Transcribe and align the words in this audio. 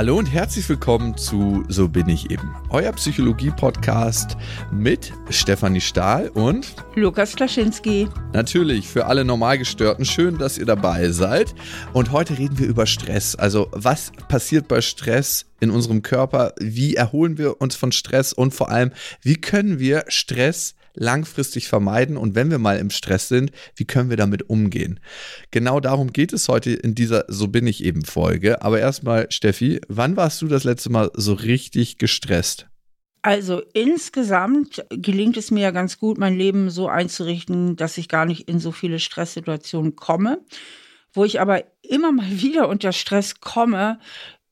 Hallo 0.00 0.16
und 0.16 0.32
herzlich 0.32 0.66
willkommen 0.66 1.14
zu 1.18 1.62
So 1.68 1.86
bin 1.86 2.08
ich 2.08 2.30
eben, 2.30 2.56
euer 2.70 2.90
Psychologie-Podcast 2.90 4.34
mit 4.72 5.12
Stefanie 5.28 5.82
Stahl 5.82 6.28
und 6.28 6.74
Lukas 6.94 7.36
Klaschinski. 7.36 8.08
Natürlich 8.32 8.88
für 8.88 9.04
alle 9.04 9.26
Normalgestörten. 9.26 10.06
Schön, 10.06 10.38
dass 10.38 10.56
ihr 10.56 10.64
dabei 10.64 11.10
seid. 11.10 11.54
Und 11.92 12.12
heute 12.12 12.38
reden 12.38 12.58
wir 12.58 12.66
über 12.66 12.86
Stress. 12.86 13.34
Also, 13.34 13.68
was 13.72 14.10
passiert 14.28 14.68
bei 14.68 14.80
Stress 14.80 15.44
in 15.60 15.70
unserem 15.70 16.00
Körper? 16.00 16.54
Wie 16.58 16.94
erholen 16.94 17.36
wir 17.36 17.60
uns 17.60 17.76
von 17.76 17.92
Stress? 17.92 18.32
Und 18.32 18.54
vor 18.54 18.70
allem, 18.70 18.92
wie 19.20 19.36
können 19.36 19.80
wir 19.80 20.06
Stress 20.08 20.76
langfristig 21.00 21.66
vermeiden 21.66 22.16
und 22.16 22.34
wenn 22.34 22.50
wir 22.50 22.58
mal 22.58 22.78
im 22.78 22.90
Stress 22.90 23.28
sind, 23.28 23.50
wie 23.74 23.86
können 23.86 24.10
wir 24.10 24.16
damit 24.16 24.48
umgehen? 24.48 25.00
Genau 25.50 25.80
darum 25.80 26.12
geht 26.12 26.32
es 26.32 26.48
heute 26.48 26.70
in 26.70 26.94
dieser 26.94 27.24
So 27.28 27.48
bin 27.48 27.66
ich 27.66 27.82
eben 27.82 28.04
Folge. 28.04 28.62
Aber 28.62 28.78
erstmal, 28.78 29.30
Steffi, 29.30 29.80
wann 29.88 30.16
warst 30.16 30.42
du 30.42 30.46
das 30.46 30.64
letzte 30.64 30.90
Mal 30.90 31.10
so 31.14 31.32
richtig 31.32 31.98
gestresst? 31.98 32.68
Also 33.22 33.62
insgesamt 33.72 34.84
gelingt 34.90 35.36
es 35.36 35.50
mir 35.50 35.60
ja 35.60 35.70
ganz 35.72 35.98
gut, 35.98 36.18
mein 36.18 36.36
Leben 36.36 36.70
so 36.70 36.88
einzurichten, 36.88 37.76
dass 37.76 37.98
ich 37.98 38.08
gar 38.08 38.26
nicht 38.26 38.48
in 38.48 38.60
so 38.60 38.70
viele 38.70 38.98
Stresssituationen 38.98 39.96
komme. 39.96 40.44
Wo 41.12 41.24
ich 41.24 41.40
aber 41.40 41.64
immer 41.82 42.12
mal 42.12 42.30
wieder 42.42 42.68
unter 42.68 42.92
Stress 42.92 43.40
komme, 43.40 43.98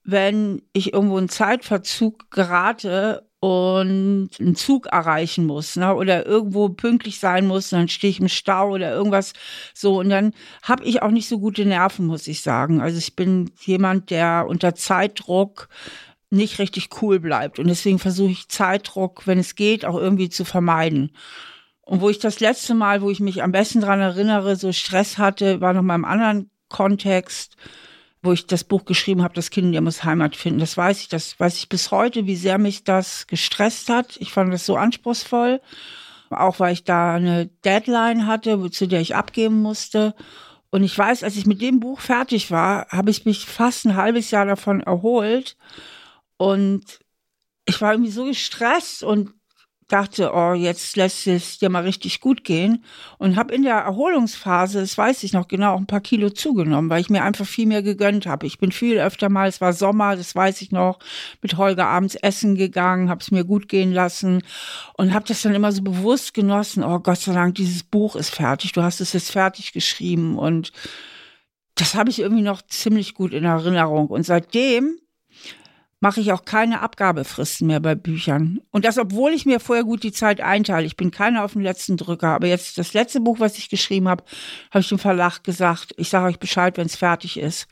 wenn 0.02 0.62
ich 0.72 0.94
irgendwo 0.94 1.18
in 1.18 1.28
Zeitverzug 1.28 2.30
gerate 2.30 3.27
und 3.40 4.30
einen 4.40 4.56
Zug 4.56 4.86
erreichen 4.86 5.46
muss, 5.46 5.76
ne, 5.76 5.94
oder 5.94 6.26
irgendwo 6.26 6.68
pünktlich 6.70 7.20
sein 7.20 7.46
muss, 7.46 7.70
dann 7.70 7.88
stehe 7.88 8.10
ich 8.10 8.20
im 8.20 8.28
Stau 8.28 8.70
oder 8.70 8.92
irgendwas 8.92 9.32
so 9.74 10.00
und 10.00 10.08
dann 10.08 10.32
habe 10.62 10.84
ich 10.84 11.02
auch 11.02 11.10
nicht 11.10 11.28
so 11.28 11.38
gute 11.38 11.64
Nerven, 11.64 12.06
muss 12.06 12.26
ich 12.26 12.42
sagen. 12.42 12.80
Also 12.80 12.98
ich 12.98 13.14
bin 13.14 13.50
jemand, 13.60 14.10
der 14.10 14.46
unter 14.48 14.74
Zeitdruck 14.74 15.68
nicht 16.30 16.58
richtig 16.58 16.88
cool 17.00 17.20
bleibt 17.20 17.58
und 17.58 17.68
deswegen 17.68 17.98
versuche 17.98 18.32
ich 18.32 18.48
Zeitdruck, 18.48 19.26
wenn 19.26 19.38
es 19.38 19.54
geht, 19.54 19.84
auch 19.84 19.96
irgendwie 19.96 20.28
zu 20.28 20.44
vermeiden. 20.44 21.12
Und 21.82 22.00
wo 22.00 22.10
ich 22.10 22.18
das 22.18 22.40
letzte 22.40 22.74
Mal, 22.74 23.02
wo 23.02 23.10
ich 23.10 23.20
mich 23.20 23.42
am 23.42 23.52
besten 23.52 23.80
dran 23.80 24.00
erinnere, 24.00 24.56
so 24.56 24.72
Stress 24.72 25.16
hatte, 25.16 25.60
war 25.60 25.72
noch 25.72 25.82
mal 25.82 25.94
im 25.94 26.04
anderen 26.04 26.50
Kontext 26.68 27.56
wo 28.22 28.32
ich 28.32 28.46
das 28.46 28.64
Buch 28.64 28.84
geschrieben 28.84 29.22
habe, 29.22 29.34
das 29.34 29.50
Kind, 29.50 29.72
der 29.74 29.80
muss 29.80 30.04
Heimat 30.04 30.34
finden. 30.34 30.60
Das 30.60 30.76
weiß 30.76 31.00
ich, 31.00 31.08
das 31.08 31.38
weiß 31.38 31.56
ich 31.56 31.68
bis 31.68 31.90
heute, 31.90 32.26
wie 32.26 32.36
sehr 32.36 32.58
mich 32.58 32.84
das 32.84 33.26
gestresst 33.26 33.88
hat. 33.88 34.16
Ich 34.20 34.32
fand 34.32 34.52
das 34.52 34.66
so 34.66 34.76
anspruchsvoll. 34.76 35.60
Auch 36.30 36.60
weil 36.60 36.74
ich 36.74 36.84
da 36.84 37.14
eine 37.14 37.46
Deadline 37.64 38.26
hatte, 38.26 38.70
zu 38.70 38.86
der 38.86 39.00
ich 39.00 39.14
abgeben 39.14 39.62
musste. 39.62 40.14
Und 40.70 40.82
ich 40.82 40.96
weiß, 40.96 41.22
als 41.22 41.36
ich 41.36 41.46
mit 41.46 41.62
dem 41.62 41.80
Buch 41.80 42.00
fertig 42.00 42.50
war, 42.50 42.86
habe 42.88 43.10
ich 43.10 43.24
mich 43.24 43.46
fast 43.46 43.86
ein 43.86 43.96
halbes 43.96 44.30
Jahr 44.30 44.44
davon 44.44 44.80
erholt. 44.80 45.56
Und 46.36 47.00
ich 47.64 47.80
war 47.80 47.92
irgendwie 47.92 48.10
so 48.10 48.24
gestresst 48.24 49.02
und 49.02 49.32
dachte, 49.88 50.32
oh, 50.34 50.52
jetzt 50.52 50.96
lässt 50.96 51.26
es 51.26 51.58
dir 51.58 51.70
mal 51.70 51.82
richtig 51.82 52.20
gut 52.20 52.44
gehen 52.44 52.84
und 53.16 53.36
habe 53.36 53.54
in 53.54 53.62
der 53.62 53.76
Erholungsphase, 53.76 54.80
das 54.80 54.96
weiß 54.96 55.22
ich 55.22 55.32
noch 55.32 55.48
genau, 55.48 55.74
auch 55.74 55.78
ein 55.78 55.86
paar 55.86 56.02
Kilo 56.02 56.28
zugenommen, 56.28 56.90
weil 56.90 57.00
ich 57.00 57.08
mir 57.08 57.24
einfach 57.24 57.46
viel 57.46 57.66
mehr 57.66 57.82
gegönnt 57.82 58.26
habe. 58.26 58.46
Ich 58.46 58.58
bin 58.58 58.70
viel 58.70 58.98
öfter 58.98 59.30
mal, 59.30 59.48
es 59.48 59.60
war 59.60 59.72
Sommer, 59.72 60.14
das 60.14 60.34
weiß 60.34 60.60
ich 60.60 60.72
noch, 60.72 60.98
mit 61.40 61.56
Holger 61.56 61.86
abends 61.86 62.14
essen 62.16 62.54
gegangen, 62.54 63.08
habe 63.08 63.22
es 63.22 63.30
mir 63.30 63.44
gut 63.44 63.68
gehen 63.68 63.92
lassen 63.92 64.42
und 64.94 65.14
habe 65.14 65.26
das 65.26 65.42
dann 65.42 65.54
immer 65.54 65.72
so 65.72 65.82
bewusst 65.82 66.34
genossen. 66.34 66.84
Oh 66.84 66.98
Gott 66.98 67.18
sei 67.18 67.32
Dank, 67.32 67.54
dieses 67.54 67.82
Buch 67.82 68.14
ist 68.14 68.34
fertig, 68.34 68.72
du 68.72 68.82
hast 68.82 69.00
es 69.00 69.14
jetzt 69.14 69.32
fertig 69.32 69.72
geschrieben 69.72 70.38
und 70.38 70.72
das 71.76 71.94
habe 71.94 72.10
ich 72.10 72.18
irgendwie 72.18 72.42
noch 72.42 72.60
ziemlich 72.62 73.14
gut 73.14 73.32
in 73.32 73.44
Erinnerung 73.44 74.08
und 74.08 74.24
seitdem 74.24 74.98
mache 76.00 76.20
ich 76.20 76.32
auch 76.32 76.44
keine 76.44 76.80
Abgabefristen 76.80 77.66
mehr 77.66 77.80
bei 77.80 77.94
Büchern. 77.94 78.60
Und 78.70 78.84
das, 78.84 78.98
obwohl 78.98 79.32
ich 79.32 79.46
mir 79.46 79.60
vorher 79.60 79.84
gut 79.84 80.02
die 80.02 80.12
Zeit 80.12 80.40
einteile. 80.40 80.86
Ich 80.86 80.96
bin 80.96 81.10
keiner 81.10 81.44
auf 81.44 81.54
den 81.54 81.62
letzten 81.62 81.96
Drücker. 81.96 82.28
Aber 82.28 82.46
jetzt 82.46 82.78
das 82.78 82.94
letzte 82.94 83.20
Buch, 83.20 83.40
was 83.40 83.58
ich 83.58 83.68
geschrieben 83.68 84.08
habe, 84.08 84.24
habe 84.70 84.80
ich 84.80 84.88
dem 84.88 84.98
Verlag 84.98 85.42
gesagt, 85.42 85.94
ich 85.96 86.08
sage 86.08 86.26
euch 86.26 86.38
Bescheid, 86.38 86.76
wenn 86.76 86.86
es 86.86 86.96
fertig 86.96 87.38
ist. 87.38 87.66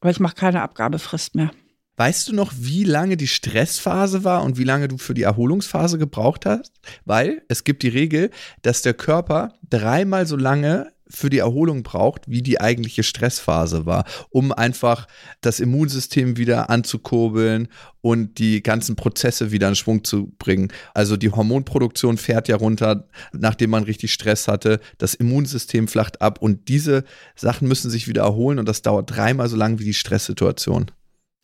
Aber 0.00 0.10
ich 0.10 0.20
mache 0.20 0.36
keine 0.36 0.62
Abgabefrist 0.62 1.34
mehr. 1.34 1.50
Weißt 1.96 2.28
du 2.28 2.34
noch, 2.34 2.52
wie 2.56 2.84
lange 2.84 3.16
die 3.16 3.28
Stressphase 3.28 4.24
war 4.24 4.42
und 4.42 4.56
wie 4.56 4.64
lange 4.64 4.88
du 4.88 4.96
für 4.96 5.14
die 5.14 5.22
Erholungsphase 5.22 5.98
gebraucht 5.98 6.46
hast? 6.46 6.72
Weil 7.04 7.42
es 7.48 7.64
gibt 7.64 7.82
die 7.82 7.88
Regel, 7.88 8.30
dass 8.62 8.82
der 8.82 8.94
Körper 8.94 9.52
dreimal 9.68 10.26
so 10.26 10.36
lange 10.36 10.92
für 11.12 11.30
die 11.30 11.38
Erholung 11.38 11.82
braucht, 11.82 12.28
wie 12.28 12.42
die 12.42 12.60
eigentliche 12.60 13.02
Stressphase 13.02 13.86
war, 13.86 14.04
um 14.30 14.52
einfach 14.52 15.06
das 15.40 15.60
Immunsystem 15.60 16.36
wieder 16.36 16.70
anzukurbeln 16.70 17.68
und 18.00 18.38
die 18.38 18.62
ganzen 18.62 18.96
Prozesse 18.96 19.52
wieder 19.52 19.68
in 19.68 19.76
Schwung 19.76 20.04
zu 20.04 20.32
bringen. 20.38 20.72
Also 20.94 21.16
die 21.16 21.30
Hormonproduktion 21.30 22.18
fährt 22.18 22.48
ja 22.48 22.56
runter, 22.56 23.08
nachdem 23.32 23.70
man 23.70 23.84
richtig 23.84 24.12
Stress 24.12 24.48
hatte. 24.48 24.80
Das 24.98 25.14
Immunsystem 25.14 25.88
flacht 25.88 26.20
ab 26.20 26.40
und 26.40 26.68
diese 26.68 27.04
Sachen 27.36 27.68
müssen 27.68 27.90
sich 27.90 28.08
wieder 28.08 28.22
erholen 28.22 28.58
und 28.58 28.66
das 28.66 28.82
dauert 28.82 29.14
dreimal 29.14 29.48
so 29.48 29.56
lang 29.56 29.78
wie 29.78 29.84
die 29.84 29.94
Stresssituation. 29.94 30.90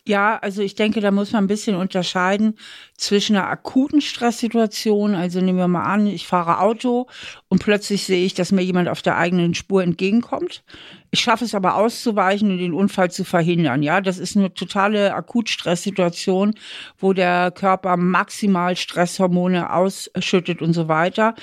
Ja, 0.06 0.38
also 0.38 0.62
ich 0.62 0.74
denke, 0.74 1.00
da 1.00 1.10
muss 1.10 1.32
man 1.32 1.44
ein 1.44 1.48
bisschen 1.48 1.76
unterscheiden 1.76 2.58
zwischen 2.96 3.36
einer 3.36 3.48
akuten 3.48 4.00
Stresssituation. 4.00 5.14
Also 5.14 5.40
nehmen 5.40 5.58
wir 5.58 5.68
mal 5.68 5.84
an, 5.84 6.06
ich 6.06 6.26
fahre 6.26 6.60
Auto 6.60 7.08
und 7.48 7.62
plötzlich 7.62 8.04
sehe 8.04 8.24
ich, 8.24 8.32
dass 8.32 8.50
mir 8.50 8.62
jemand 8.62 8.88
auf 8.88 9.02
der 9.02 9.18
eigenen 9.18 9.54
Spur 9.54 9.82
entgegenkommt. 9.82 10.64
Ich 11.10 11.20
schaffe 11.20 11.44
es 11.44 11.54
aber 11.54 11.76
auszuweichen 11.76 12.50
und 12.50 12.58
den 12.58 12.74
Unfall 12.74 13.10
zu 13.10 13.24
verhindern. 13.24 13.82
Ja, 13.82 14.00
das 14.00 14.18
ist 14.18 14.36
eine 14.36 14.52
totale 14.52 15.14
Akutstresssituation, 15.14 16.54
wo 16.98 17.12
der 17.14 17.50
Körper 17.50 17.96
maximal 17.96 18.76
Stresshormone 18.76 19.72
ausschüttet 19.72 20.60
und 20.60 20.74
so 20.74 20.88
weiter. 20.88 21.34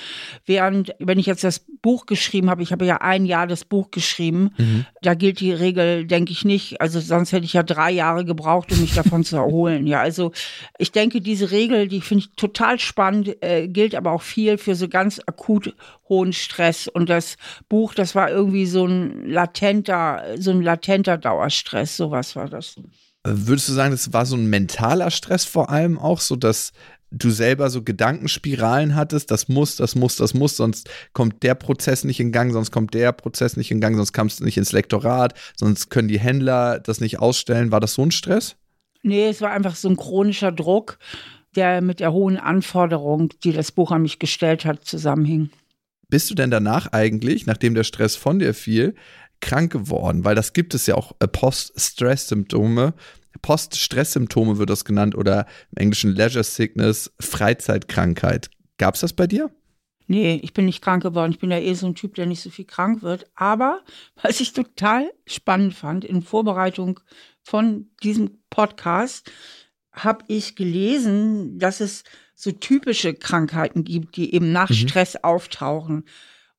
Während, 0.45 0.93
wenn 0.99 1.17
ich 1.17 1.25
jetzt 1.25 1.43
das 1.43 1.65
Buch 1.81 2.05
geschrieben 2.05 2.49
habe, 2.49 2.63
ich 2.63 2.71
habe 2.71 2.85
ja 2.85 2.97
ein 2.97 3.25
Jahr 3.25 3.47
das 3.47 3.65
Buch 3.65 3.91
geschrieben, 3.91 4.51
mhm. 4.57 4.85
da 5.01 5.13
gilt 5.13 5.39
die 5.39 5.53
Regel, 5.53 6.05
denke 6.05 6.31
ich 6.31 6.45
nicht. 6.45 6.81
Also 6.81 6.99
sonst 6.99 7.31
hätte 7.31 7.45
ich 7.45 7.53
ja 7.53 7.63
drei 7.63 7.91
Jahre 7.91 8.25
gebraucht, 8.25 8.71
um 8.71 8.81
mich 8.81 8.93
davon 8.93 9.23
zu 9.23 9.35
erholen. 9.35 9.87
Ja, 9.87 10.01
also 10.01 10.31
ich 10.77 10.91
denke, 10.91 11.21
diese 11.21 11.51
Regel, 11.51 11.87
die 11.87 12.01
finde 12.01 12.25
ich 12.25 12.35
total 12.35 12.79
spannend, 12.79 13.35
äh, 13.41 13.67
gilt 13.67 13.95
aber 13.95 14.11
auch 14.11 14.21
viel 14.21 14.57
für 14.57 14.75
so 14.75 14.87
ganz 14.87 15.19
akut 15.25 15.73
hohen 16.09 16.33
Stress. 16.33 16.87
Und 16.87 17.09
das 17.09 17.37
Buch, 17.69 17.93
das 17.93 18.15
war 18.15 18.29
irgendwie 18.29 18.65
so 18.65 18.85
ein 18.85 19.25
latenter, 19.55 20.35
so 20.37 20.51
ein 20.51 20.61
latenter 20.61 21.17
Dauerstress, 21.17 21.97
sowas 21.97 22.35
war 22.35 22.49
das. 22.49 22.75
Würdest 23.23 23.69
du 23.69 23.73
sagen, 23.73 23.91
das 23.91 24.13
war 24.13 24.25
so 24.25 24.35
ein 24.35 24.47
mentaler 24.47 25.09
Stress 25.09 25.45
vor 25.45 25.69
allem 25.69 25.97
auch, 25.97 26.19
so 26.19 26.35
dass 26.35 26.73
du 27.11 27.29
selber 27.29 27.69
so 27.69 27.81
Gedankenspiralen 27.81 28.95
hattest, 28.95 29.31
das 29.31 29.47
muss, 29.47 29.77
das 29.77 29.95
muss, 29.95 30.17
das 30.17 30.33
muss, 30.33 30.57
sonst 30.57 30.89
kommt 31.13 31.43
der 31.43 31.55
Prozess 31.55 32.03
nicht 32.03 32.19
in 32.19 32.31
Gang, 32.31 32.51
sonst 32.51 32.71
kommt 32.71 32.93
der 32.93 33.13
Prozess 33.13 33.57
nicht 33.57 33.71
in 33.71 33.79
Gang, 33.79 33.95
sonst 33.95 34.13
kommst 34.13 34.39
du 34.39 34.43
nicht 34.43 34.57
ins 34.57 34.73
Lektorat, 34.73 35.33
sonst 35.55 35.89
können 35.89 36.07
die 36.07 36.19
Händler 36.19 36.79
das 36.79 36.99
nicht 36.99 37.19
ausstellen. 37.19 37.71
War 37.71 37.79
das 37.79 37.93
so 37.93 38.03
ein 38.03 38.11
Stress? 38.11 38.57
Nee, 39.01 39.29
es 39.29 39.41
war 39.41 39.51
einfach 39.51 39.75
so 39.75 39.87
ein 39.87 39.97
chronischer 39.97 40.51
Druck, 40.51 40.97
der 41.55 41.81
mit 41.81 41.99
der 41.99 42.11
hohen 42.11 42.37
Anforderung, 42.37 43.29
die 43.43 43.53
das 43.53 43.71
Buch 43.71 43.91
an 43.91 44.01
mich 44.01 44.19
gestellt 44.19 44.65
hat, 44.65 44.83
zusammenhing. 44.83 45.51
Bist 46.09 46.29
du 46.29 46.35
denn 46.35 46.51
danach 46.51 46.91
eigentlich, 46.91 47.45
nachdem 47.45 47.73
der 47.73 47.83
Stress 47.83 48.15
von 48.15 48.39
dir 48.39 48.53
fiel, 48.53 48.95
krank 49.41 49.71
geworden? 49.71 50.23
Weil 50.23 50.35
das 50.35 50.53
gibt 50.53 50.73
es 50.73 50.85
ja 50.87 50.95
auch 50.95 51.13
äh, 51.19 51.27
Post-Stress-Symptome. 51.27 52.93
Post-Stress-Symptome 53.41 54.57
wird 54.57 54.69
das 54.69 54.85
genannt 54.85 55.15
oder 55.15 55.45
im 55.71 55.77
Englischen 55.77 56.15
Leisure 56.15 56.43
Sickness, 56.43 57.11
Freizeitkrankheit. 57.19 58.49
Gab 58.77 58.95
es 58.95 59.01
das 59.01 59.13
bei 59.13 59.27
dir? 59.27 59.51
Nee, 60.07 60.39
ich 60.43 60.53
bin 60.53 60.65
nicht 60.65 60.83
krank 60.83 61.03
geworden. 61.03 61.31
Ich 61.31 61.39
bin 61.39 61.51
ja 61.51 61.57
eh 61.57 61.73
so 61.73 61.87
ein 61.87 61.95
Typ, 61.95 62.15
der 62.15 62.27
nicht 62.27 62.41
so 62.41 62.49
viel 62.49 62.65
krank 62.65 63.01
wird. 63.01 63.25
Aber 63.35 63.81
was 64.21 64.39
ich 64.39 64.53
total 64.53 65.11
spannend 65.25 65.73
fand, 65.73 66.05
in 66.05 66.21
Vorbereitung 66.21 66.99
von 67.41 67.89
diesem 68.03 68.37
Podcast, 68.49 69.31
habe 69.91 70.25
ich 70.27 70.55
gelesen, 70.55 71.57
dass 71.57 71.79
es 71.79 72.03
so 72.35 72.51
typische 72.51 73.13
Krankheiten 73.13 73.83
gibt, 73.83 74.17
die 74.17 74.33
eben 74.33 74.51
nach 74.51 74.69
mhm. 74.69 74.75
Stress 74.75 75.15
auftauchen. 75.15 76.03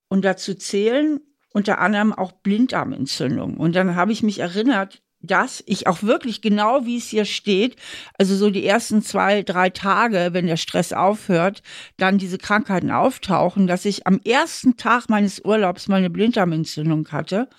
Und 0.09 0.25
dazu 0.25 0.55
zählen 0.55 1.19
unter 1.57 1.79
anderem 1.79 2.13
auch 2.13 2.31
Blinddarmentzündung. 2.31 3.57
Und 3.57 3.75
dann 3.75 3.95
habe 3.95 4.11
ich 4.11 4.21
mich 4.21 4.37
erinnert, 4.39 5.01
dass 5.21 5.63
ich 5.65 5.87
auch 5.87 6.03
wirklich 6.03 6.41
genau 6.41 6.85
wie 6.85 6.97
es 6.97 7.07
hier 7.07 7.25
steht, 7.25 7.75
also 8.19 8.35
so 8.35 8.51
die 8.51 8.63
ersten 8.63 9.01
zwei, 9.01 9.41
drei 9.41 9.71
Tage, 9.71 10.29
wenn 10.33 10.45
der 10.45 10.57
Stress 10.57 10.93
aufhört, 10.93 11.63
dann 11.97 12.19
diese 12.19 12.37
Krankheiten 12.37 12.91
auftauchen, 12.91 13.65
dass 13.65 13.85
ich 13.85 14.05
am 14.05 14.21
ersten 14.23 14.77
Tag 14.77 15.09
meines 15.09 15.43
Urlaubs 15.43 15.87
meine 15.87 16.11
Blinddarmentzündung 16.11 17.07
hatte 17.11 17.49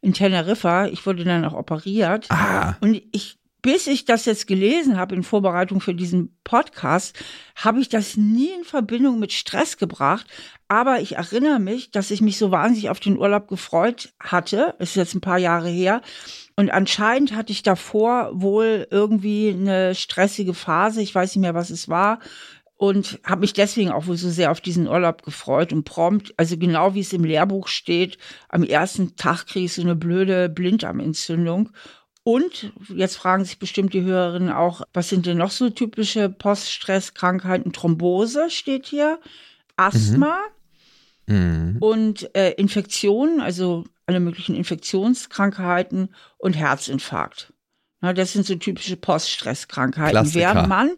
in 0.00 0.14
Teneriffa. 0.14 0.86
Ich 0.86 1.04
wurde 1.04 1.24
dann 1.24 1.44
auch 1.44 1.52
operiert. 1.52 2.26
Ah. 2.30 2.76
Und 2.80 3.02
ich 3.12 3.36
bis 3.64 3.86
ich 3.86 4.04
das 4.04 4.26
jetzt 4.26 4.46
gelesen 4.46 4.98
habe 4.98 5.14
in 5.14 5.22
Vorbereitung 5.22 5.80
für 5.80 5.94
diesen 5.94 6.36
Podcast, 6.44 7.18
habe 7.56 7.80
ich 7.80 7.88
das 7.88 8.18
nie 8.18 8.50
in 8.50 8.62
Verbindung 8.62 9.18
mit 9.18 9.32
Stress 9.32 9.78
gebracht. 9.78 10.26
Aber 10.68 11.00
ich 11.00 11.16
erinnere 11.16 11.60
mich, 11.60 11.90
dass 11.90 12.10
ich 12.10 12.20
mich 12.20 12.36
so 12.36 12.50
wahnsinnig 12.50 12.90
auf 12.90 13.00
den 13.00 13.16
Urlaub 13.16 13.48
gefreut 13.48 14.12
hatte. 14.20 14.74
Ist 14.80 14.96
jetzt 14.96 15.14
ein 15.14 15.22
paar 15.22 15.38
Jahre 15.38 15.70
her. 15.70 16.02
Und 16.56 16.70
anscheinend 16.70 17.34
hatte 17.34 17.52
ich 17.52 17.62
davor 17.62 18.32
wohl 18.34 18.86
irgendwie 18.90 19.48
eine 19.48 19.94
stressige 19.94 20.52
Phase. 20.52 21.00
Ich 21.00 21.14
weiß 21.14 21.34
nicht 21.34 21.40
mehr, 21.40 21.54
was 21.54 21.70
es 21.70 21.88
war 21.88 22.18
und 22.76 23.18
habe 23.24 23.42
mich 23.42 23.54
deswegen 23.54 23.92
auch 23.92 24.08
wohl 24.08 24.18
so 24.18 24.28
sehr 24.28 24.50
auf 24.50 24.60
diesen 24.60 24.88
Urlaub 24.88 25.22
gefreut 25.22 25.72
und 25.72 25.84
prompt, 25.84 26.34
also 26.36 26.58
genau 26.58 26.94
wie 26.94 27.00
es 27.00 27.14
im 27.14 27.24
Lehrbuch 27.24 27.68
steht, 27.68 28.18
am 28.50 28.62
ersten 28.62 29.16
Tag 29.16 29.46
kriegst 29.46 29.78
du 29.78 29.82
eine 29.82 29.96
blöde 29.96 30.50
Blinddarmentzündung. 30.50 31.70
Und 32.24 32.72
jetzt 32.88 33.16
fragen 33.16 33.44
sich 33.44 33.58
bestimmt 33.58 33.92
die 33.92 34.02
Hörerinnen 34.02 34.50
auch, 34.50 34.82
was 34.94 35.10
sind 35.10 35.26
denn 35.26 35.36
noch 35.36 35.50
so 35.50 35.68
typische 35.68 36.30
Poststresskrankheiten? 36.30 37.72
Thrombose 37.72 38.48
steht 38.48 38.86
hier, 38.86 39.20
Asthma 39.76 40.38
mhm. 41.26 41.36
Mhm. 41.36 41.76
und 41.80 42.34
äh, 42.34 42.52
Infektionen, 42.52 43.40
also 43.40 43.84
alle 44.06 44.20
möglichen 44.20 44.54
Infektionskrankheiten 44.54 46.14
und 46.38 46.54
Herzinfarkt. 46.54 47.52
Das 48.00 48.34
sind 48.34 48.44
so 48.44 48.54
typische 48.56 48.96
Poststresskrankheiten. 48.96 50.34
Während 50.34 50.68
man, 50.68 50.92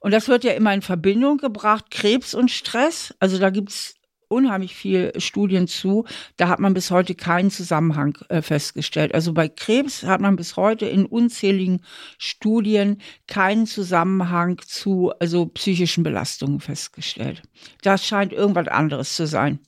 und 0.00 0.12
das 0.12 0.26
wird 0.26 0.42
ja 0.42 0.52
immer 0.52 0.74
in 0.74 0.82
Verbindung 0.82 1.38
gebracht, 1.38 1.90
Krebs 1.90 2.34
und 2.34 2.50
Stress. 2.50 3.14
Also 3.20 3.38
da 3.38 3.50
gibt 3.50 3.70
es 3.70 3.94
unheimlich 4.28 4.74
viel 4.74 5.12
Studien 5.18 5.66
zu. 5.66 6.04
Da 6.36 6.48
hat 6.48 6.60
man 6.60 6.74
bis 6.74 6.90
heute 6.90 7.14
keinen 7.14 7.50
Zusammenhang 7.50 8.18
äh, 8.28 8.42
festgestellt. 8.42 9.14
Also 9.14 9.32
bei 9.32 9.48
Krebs 9.48 10.04
hat 10.04 10.20
man 10.20 10.36
bis 10.36 10.56
heute 10.56 10.86
in 10.86 11.06
unzähligen 11.06 11.82
Studien 12.18 13.00
keinen 13.26 13.66
Zusammenhang 13.66 14.60
zu 14.64 15.12
also 15.18 15.46
psychischen 15.46 16.04
Belastungen 16.04 16.60
festgestellt. 16.60 17.42
Das 17.82 18.06
scheint 18.06 18.32
irgendwas 18.32 18.68
anderes 18.68 19.14
zu 19.14 19.26
sein. 19.26 19.60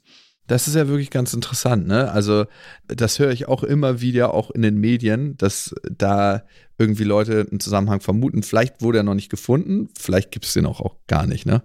Das 0.51 0.67
ist 0.67 0.75
ja 0.75 0.89
wirklich 0.89 1.11
ganz 1.11 1.33
interessant, 1.33 1.87
ne? 1.87 2.11
Also, 2.11 2.47
das 2.89 3.21
höre 3.21 3.31
ich 3.31 3.47
auch 3.47 3.63
immer 3.63 4.01
wieder, 4.01 4.35
auch 4.35 4.51
in 4.51 4.63
den 4.63 4.79
Medien, 4.79 5.37
dass 5.37 5.73
da 5.89 6.43
irgendwie 6.77 7.05
Leute 7.05 7.47
einen 7.49 7.61
Zusammenhang 7.61 8.01
vermuten. 8.01 8.43
Vielleicht 8.43 8.83
wurde 8.83 8.99
er 8.99 9.05
noch 9.05 9.15
nicht 9.15 9.31
gefunden, 9.31 9.91
vielleicht 9.97 10.33
gibt 10.33 10.47
es 10.47 10.53
den 10.55 10.67
auch, 10.67 10.81
auch 10.81 10.97
gar 11.07 11.29
nicht, 11.29 11.47
ne? 11.47 11.63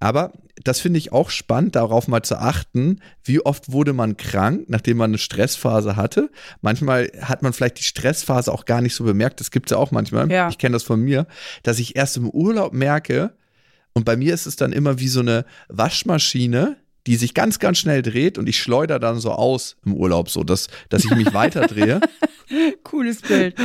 Aber 0.00 0.32
das 0.64 0.80
finde 0.80 0.98
ich 0.98 1.12
auch 1.12 1.30
spannend, 1.30 1.76
darauf 1.76 2.08
mal 2.08 2.22
zu 2.24 2.36
achten, 2.36 2.98
wie 3.22 3.38
oft 3.38 3.70
wurde 3.70 3.92
man 3.92 4.16
krank, 4.16 4.64
nachdem 4.66 4.96
man 4.96 5.10
eine 5.10 5.18
Stressphase 5.18 5.94
hatte. 5.94 6.28
Manchmal 6.60 7.12
hat 7.20 7.42
man 7.42 7.52
vielleicht 7.52 7.78
die 7.78 7.84
Stressphase 7.84 8.52
auch 8.52 8.64
gar 8.64 8.80
nicht 8.80 8.96
so 8.96 9.04
bemerkt. 9.04 9.38
Das 9.38 9.52
gibt 9.52 9.66
es 9.66 9.70
ja 9.70 9.76
auch 9.76 9.92
manchmal. 9.92 10.28
Ja. 10.28 10.48
Ich 10.48 10.58
kenne 10.58 10.72
das 10.72 10.82
von 10.82 11.00
mir, 11.00 11.28
dass 11.62 11.78
ich 11.78 11.94
erst 11.94 12.16
im 12.16 12.28
Urlaub 12.28 12.72
merke, 12.72 13.32
und 13.96 14.04
bei 14.04 14.16
mir 14.16 14.34
ist 14.34 14.46
es 14.46 14.56
dann 14.56 14.72
immer 14.72 14.98
wie 14.98 15.06
so 15.06 15.20
eine 15.20 15.44
Waschmaschine, 15.68 16.76
die 17.06 17.16
sich 17.16 17.34
ganz, 17.34 17.58
ganz 17.58 17.78
schnell 17.78 18.02
dreht 18.02 18.38
und 18.38 18.48
ich 18.48 18.58
schleudere 18.58 19.00
dann 19.00 19.18
so 19.18 19.32
aus 19.32 19.76
im 19.84 19.94
Urlaub, 19.94 20.30
so 20.30 20.44
dass, 20.44 20.68
dass 20.88 21.04
ich 21.04 21.10
mich 21.14 21.32
weiterdrehe. 21.34 22.00
Cooles 22.82 23.20
Bild. 23.22 23.56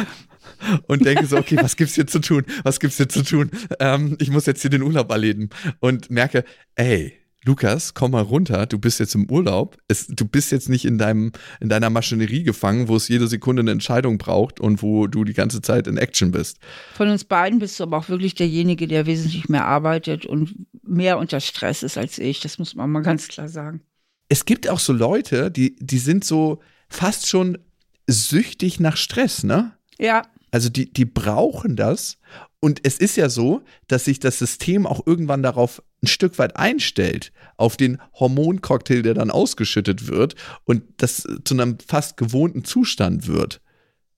Und 0.88 1.06
denke 1.06 1.26
so, 1.26 1.38
okay, 1.38 1.58
was 1.62 1.78
gibt's 1.78 1.96
hier 1.96 2.08
zu 2.08 2.20
tun? 2.20 2.46
Was 2.64 2.80
gibt's 2.80 2.98
hier 2.98 3.08
zu 3.08 3.24
tun? 3.24 3.50
Ähm, 3.80 4.18
ich 4.20 4.30
muss 4.30 4.46
jetzt 4.46 4.62
hier 4.62 4.70
den 4.70 4.82
Urlaub 4.82 5.10
erleben. 5.10 5.50
Und 5.80 6.12
merke, 6.12 6.44
ey, 6.76 7.14
Lukas, 7.46 7.94
komm 7.94 8.12
mal 8.12 8.22
runter, 8.22 8.66
du 8.66 8.78
bist 8.78 9.00
jetzt 9.00 9.16
im 9.16 9.30
Urlaub. 9.32 9.78
Es, 9.88 10.08
du 10.08 10.26
bist 10.26 10.52
jetzt 10.52 10.68
nicht 10.68 10.84
in, 10.84 10.98
deinem, 10.98 11.32
in 11.62 11.70
deiner 11.70 11.90
Maschinerie 11.90 12.44
gefangen, 12.44 12.90
wo 12.90 12.98
es 12.98 13.08
jede 13.08 13.28
Sekunde 13.28 13.62
eine 13.62 13.72
Entscheidung 13.72 14.18
braucht 14.18 14.60
und 14.60 14.84
wo 14.84 15.08
du 15.08 15.24
die 15.24 15.34
ganze 15.34 15.62
Zeit 15.62 15.88
in 15.88 15.98
Action 15.98 16.32
bist. 16.32 16.58
Von 16.96 17.10
uns 17.10 17.24
beiden 17.24 17.60
bist 17.60 17.80
du 17.80 17.84
aber 17.84 17.98
auch 17.98 18.10
wirklich 18.10 18.36
derjenige, 18.36 18.88
der 18.88 19.06
wesentlich 19.06 19.48
mehr 19.48 19.66
arbeitet 19.66 20.26
und 20.26 20.54
mehr 20.84 21.18
unter 21.18 21.40
Stress 21.40 21.82
ist 21.82 21.98
als 21.98 22.20
ich. 22.20 22.42
Das 22.42 22.60
muss 22.60 22.76
man 22.76 22.90
mal 22.92 23.04
ganz 23.04 23.30
klar 23.30 23.48
sagen. 23.48 23.82
Es 24.28 24.44
gibt 24.44 24.68
auch 24.68 24.80
so 24.80 24.92
Leute, 24.92 25.50
die, 25.50 25.78
die 25.78 25.98
sind 25.98 26.26
so 26.26 26.60
fast 26.90 27.28
schon 27.28 27.58
süchtig 28.06 28.80
nach 28.80 28.98
Stress, 28.98 29.44
ne? 29.44 29.72
Ja. 29.98 30.24
Also 30.52 30.70
die, 30.70 30.92
die 30.92 31.06
brauchen 31.06 31.76
das. 31.76 32.18
Und 32.60 32.82
es 32.84 32.98
ist 32.98 33.16
ja 33.16 33.30
so, 33.30 33.62
dass 33.88 34.06
sich 34.06 34.20
das 34.20 34.40
System 34.40 34.86
auch 34.86 35.06
irgendwann 35.06 35.44
darauf 35.44 35.82
ein 36.02 36.08
Stück 36.08 36.38
weit 36.40 36.56
einstellt, 36.56 37.32
auf 37.58 37.78
den 37.78 38.00
Hormoncocktail, 38.14 39.02
der 39.02 39.14
dann 39.14 39.32
ausgeschüttet 39.32 40.08
wird 40.08 40.36
und 40.64 40.84
das 40.98 41.28
zu 41.44 41.54
einem 41.54 41.78
fast 41.86 42.18
gewohnten 42.18 42.64
Zustand 42.64 43.28
wird. 43.28 43.62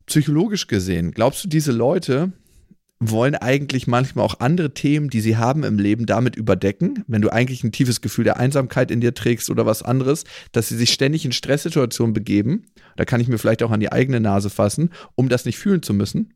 Psychologisch 0.05 0.67
gesehen, 0.67 1.11
glaubst 1.11 1.43
du, 1.43 1.47
diese 1.47 1.71
Leute 1.71 2.33
wollen 3.01 3.33
eigentlich 3.33 3.87
manchmal 3.87 4.23
auch 4.23 4.39
andere 4.39 4.75
Themen, 4.75 5.09
die 5.09 5.21
sie 5.21 5.35
haben 5.35 5.63
im 5.63 5.79
Leben, 5.79 6.05
damit 6.05 6.35
überdecken, 6.35 7.03
wenn 7.07 7.23
du 7.23 7.29
eigentlich 7.29 7.63
ein 7.63 7.71
tiefes 7.71 8.01
Gefühl 8.01 8.25
der 8.25 8.37
Einsamkeit 8.37 8.91
in 8.91 9.01
dir 9.01 9.15
trägst 9.15 9.49
oder 9.49 9.65
was 9.65 9.81
anderes, 9.81 10.23
dass 10.51 10.69
sie 10.69 10.77
sich 10.77 10.93
ständig 10.93 11.25
in 11.25 11.31
Stresssituationen 11.31 12.13
begeben. 12.13 12.67
Da 12.97 13.05
kann 13.05 13.19
ich 13.19 13.27
mir 13.27 13.39
vielleicht 13.39 13.63
auch 13.63 13.71
an 13.71 13.79
die 13.79 13.91
eigene 13.91 14.19
Nase 14.19 14.51
fassen, 14.51 14.91
um 15.15 15.29
das 15.29 15.45
nicht 15.45 15.57
fühlen 15.57 15.81
zu 15.81 15.95
müssen. 15.95 16.35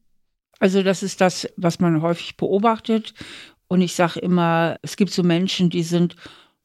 Also 0.60 0.82
das 0.82 1.04
ist 1.04 1.22
das, 1.22 1.48
was 1.56 1.80
man 1.80 2.02
häufig 2.02 2.36
beobachtet. 2.36 3.14
Und 3.68 3.82
ich 3.82 3.96
sage 3.96 4.20
immer, 4.20 4.78
es 4.82 4.98
gibt 4.98 5.12
so 5.12 5.24
Menschen, 5.24 5.70
die 5.70 5.84
sind 5.84 6.16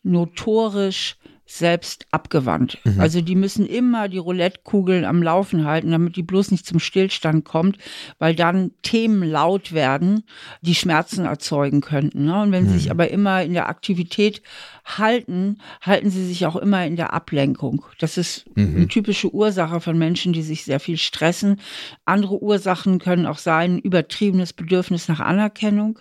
notorisch 0.03 1.17
selbst 1.51 2.07
abgewandt. 2.13 2.79
Mhm. 2.85 3.01
Also 3.01 3.21
die 3.21 3.35
müssen 3.35 3.67
immer 3.67 4.09
die 4.09 4.19
Roulette-Kugeln 4.19 5.05
am 5.05 5.21
Laufen 5.21 5.65
halten, 5.65 5.91
damit 5.91 6.15
die 6.15 6.23
bloß 6.23 6.53
nicht 6.53 6.65
zum 6.65 6.79
Stillstand 6.79 7.45
kommt, 7.45 7.77
weil 8.21 8.37
dann 8.37 8.71
Themen 8.83 9.29
laut 9.29 9.73
werden, 9.73 10.23
die 10.61 10.77
Schmerzen 10.77 11.25
erzeugen 11.25 11.81
könnten. 11.81 12.27
Ne? 12.27 12.41
Und 12.41 12.53
wenn 12.53 12.65
mhm. 12.65 12.69
sie 12.69 12.75
sich 12.75 12.85
mhm. 12.85 12.93
aber 12.93 13.11
immer 13.11 13.43
in 13.43 13.53
der 13.53 13.69
Aktivität 13.69 14.43
halten, 14.85 15.59
halten 15.83 16.11
sie 16.11 16.25
sich 16.25 16.47
auch 16.47 16.57
immer 16.57 16.87
in 16.87 16.95
der 16.95 17.13
Ablenkung. 17.13 17.85
Das 17.99 18.17
ist 18.17 18.45
mhm. 18.55 18.77
eine 18.77 18.89
typische 18.89 19.35
Ursache 19.35 19.81
von 19.81 19.99
Menschen, 19.99 20.33
die 20.33 20.43
sich 20.43 20.65
sehr 20.65 20.79
viel 20.79 20.99
stressen. 20.99 21.61
Andere 22.05 22.41
Ursachen 22.41 23.01
können 23.01 23.27
auch 23.27 23.39
sein, 23.39 23.81
übertriebenes 23.81 24.53
Bedürfnis 24.53 25.09
nach 25.09 25.21
Anerkennung 25.21 25.99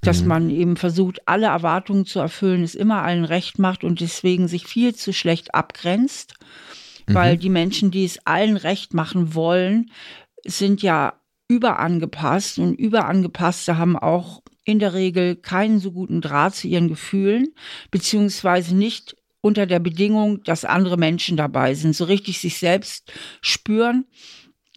dass 0.00 0.22
mhm. 0.22 0.28
man 0.28 0.50
eben 0.50 0.76
versucht, 0.76 1.26
alle 1.26 1.46
Erwartungen 1.46 2.06
zu 2.06 2.20
erfüllen, 2.20 2.62
es 2.62 2.74
immer 2.74 3.02
allen 3.02 3.24
recht 3.24 3.58
macht 3.58 3.84
und 3.84 4.00
deswegen 4.00 4.48
sich 4.48 4.66
viel 4.66 4.94
zu 4.94 5.12
schlecht 5.12 5.54
abgrenzt, 5.54 6.34
mhm. 7.06 7.14
weil 7.14 7.36
die 7.36 7.50
Menschen, 7.50 7.90
die 7.90 8.04
es 8.04 8.24
allen 8.26 8.56
recht 8.56 8.94
machen 8.94 9.34
wollen, 9.34 9.90
sind 10.44 10.82
ja 10.82 11.14
überangepasst 11.48 12.58
und 12.58 12.74
überangepasste 12.74 13.76
haben 13.76 13.96
auch 13.96 14.42
in 14.64 14.78
der 14.78 14.94
Regel 14.94 15.36
keinen 15.36 15.80
so 15.80 15.90
guten 15.90 16.20
Draht 16.20 16.54
zu 16.54 16.68
ihren 16.68 16.88
Gefühlen, 16.88 17.48
beziehungsweise 17.90 18.74
nicht 18.76 19.16
unter 19.40 19.66
der 19.66 19.80
Bedingung, 19.80 20.44
dass 20.44 20.64
andere 20.64 20.96
Menschen 20.96 21.36
dabei 21.36 21.74
sind. 21.74 21.96
So 21.96 22.04
richtig 22.04 22.40
sich 22.40 22.58
selbst 22.58 23.12
spüren 23.40 24.04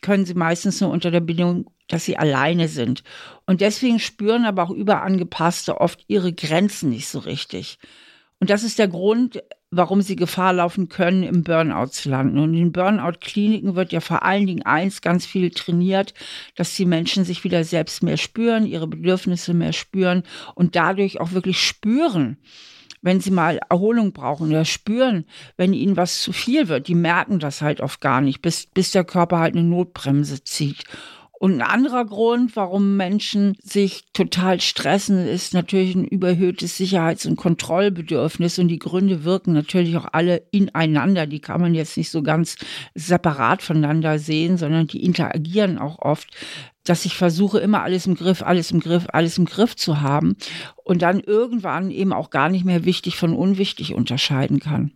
können 0.01 0.25
sie 0.25 0.33
meistens 0.33 0.81
nur 0.81 0.89
unter 0.89 1.11
der 1.11 1.19
Bedingung, 1.19 1.69
dass 1.87 2.05
sie 2.05 2.17
alleine 2.17 2.67
sind. 2.67 3.03
Und 3.45 3.61
deswegen 3.61 3.99
spüren 3.99 4.45
aber 4.45 4.63
auch 4.63 4.71
Überangepasste 4.71 5.79
oft 5.81 6.03
ihre 6.07 6.33
Grenzen 6.33 6.89
nicht 6.89 7.07
so 7.07 7.19
richtig. 7.19 7.77
Und 8.39 8.49
das 8.49 8.63
ist 8.63 8.79
der 8.79 8.87
Grund, 8.87 9.41
warum 9.71 10.01
sie 10.01 10.15
Gefahr 10.15 10.53
laufen 10.53 10.89
können, 10.89 11.23
im 11.23 11.43
Burnout 11.43 11.87
zu 11.87 12.09
landen. 12.09 12.39
Und 12.39 12.53
in 12.53 12.71
Burnout-Kliniken 12.71 13.75
wird 13.75 13.91
ja 13.91 14.01
vor 14.01 14.23
allen 14.23 14.45
Dingen 14.45 14.63
eins 14.63 15.01
ganz 15.01 15.25
viel 15.25 15.49
trainiert, 15.49 16.13
dass 16.55 16.75
die 16.75 16.85
Menschen 16.85 17.23
sich 17.25 17.43
wieder 17.43 17.63
selbst 17.63 18.03
mehr 18.03 18.17
spüren, 18.17 18.65
ihre 18.65 18.87
Bedürfnisse 18.87 19.53
mehr 19.53 19.73
spüren 19.73 20.23
und 20.55 20.75
dadurch 20.75 21.19
auch 21.19 21.31
wirklich 21.31 21.59
spüren, 21.59 22.37
wenn 23.01 23.19
sie 23.19 23.31
mal 23.31 23.59
Erholung 23.69 24.13
brauchen 24.13 24.49
oder 24.49 24.65
spüren, 24.65 25.25
wenn 25.57 25.73
ihnen 25.73 25.97
was 25.97 26.21
zu 26.21 26.31
viel 26.33 26.67
wird. 26.67 26.87
Die 26.87 26.95
merken 26.95 27.39
das 27.39 27.61
halt 27.61 27.81
oft 27.81 27.99
gar 28.01 28.21
nicht, 28.21 28.41
bis, 28.41 28.67
bis 28.67 28.91
der 28.91 29.03
Körper 29.03 29.39
halt 29.39 29.55
eine 29.55 29.63
Notbremse 29.63 30.43
zieht. 30.43 30.83
Und 31.43 31.55
ein 31.55 31.61
anderer 31.61 32.05
Grund, 32.05 32.55
warum 32.55 32.95
Menschen 32.95 33.57
sich 33.61 34.05
total 34.13 34.61
stressen, 34.61 35.27
ist 35.27 35.53
natürlich 35.53 35.93
ein 35.93 36.07
überhöhtes 36.07 36.77
Sicherheits- 36.77 37.25
und 37.25 37.35
Kontrollbedürfnis. 37.35 38.59
Und 38.59 38.69
die 38.69 38.79
Gründe 38.79 39.25
wirken 39.25 39.51
natürlich 39.51 39.97
auch 39.97 40.07
alle 40.13 40.43
ineinander. 40.51 41.27
Die 41.27 41.41
kann 41.41 41.59
man 41.59 41.75
jetzt 41.75 41.97
nicht 41.97 42.11
so 42.11 42.23
ganz 42.23 42.55
separat 42.95 43.61
voneinander 43.61 44.19
sehen, 44.19 44.55
sondern 44.55 44.87
die 44.87 45.03
interagieren 45.03 45.79
auch 45.79 45.99
oft 45.99 46.29
dass 46.85 47.05
ich 47.05 47.15
versuche, 47.15 47.59
immer 47.59 47.81
alles 47.81 48.07
im 48.07 48.15
Griff, 48.15 48.41
alles 48.41 48.71
im 48.71 48.81
Griff, 48.81 49.05
alles 49.07 49.37
im 49.37 49.45
Griff 49.45 49.75
zu 49.75 50.01
haben 50.01 50.35
und 50.83 51.01
dann 51.01 51.21
irgendwann 51.21 51.91
eben 51.91 52.11
auch 52.11 52.29
gar 52.29 52.49
nicht 52.49 52.65
mehr 52.65 52.83
wichtig 52.83 53.15
von 53.15 53.33
unwichtig 53.33 53.93
unterscheiden 53.93 54.59
kann. 54.59 54.91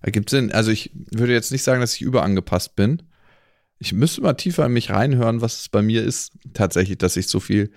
Ergibt 0.00 0.30
Sinn. 0.30 0.50
Also 0.52 0.72
ich 0.72 0.90
würde 1.12 1.32
jetzt 1.32 1.52
nicht 1.52 1.62
sagen, 1.62 1.80
dass 1.80 1.94
ich 1.94 2.02
überangepasst 2.02 2.74
bin, 2.74 3.02
ich 3.78 3.92
müsste 3.92 4.20
mal 4.22 4.34
tiefer 4.34 4.66
in 4.66 4.72
mich 4.72 4.90
reinhören, 4.90 5.40
was 5.40 5.60
es 5.60 5.68
bei 5.68 5.82
mir 5.82 6.02
ist, 6.02 6.32
tatsächlich, 6.52 6.98
dass 6.98 7.16
ich 7.16 7.28
so 7.28 7.40
viel 7.40 7.70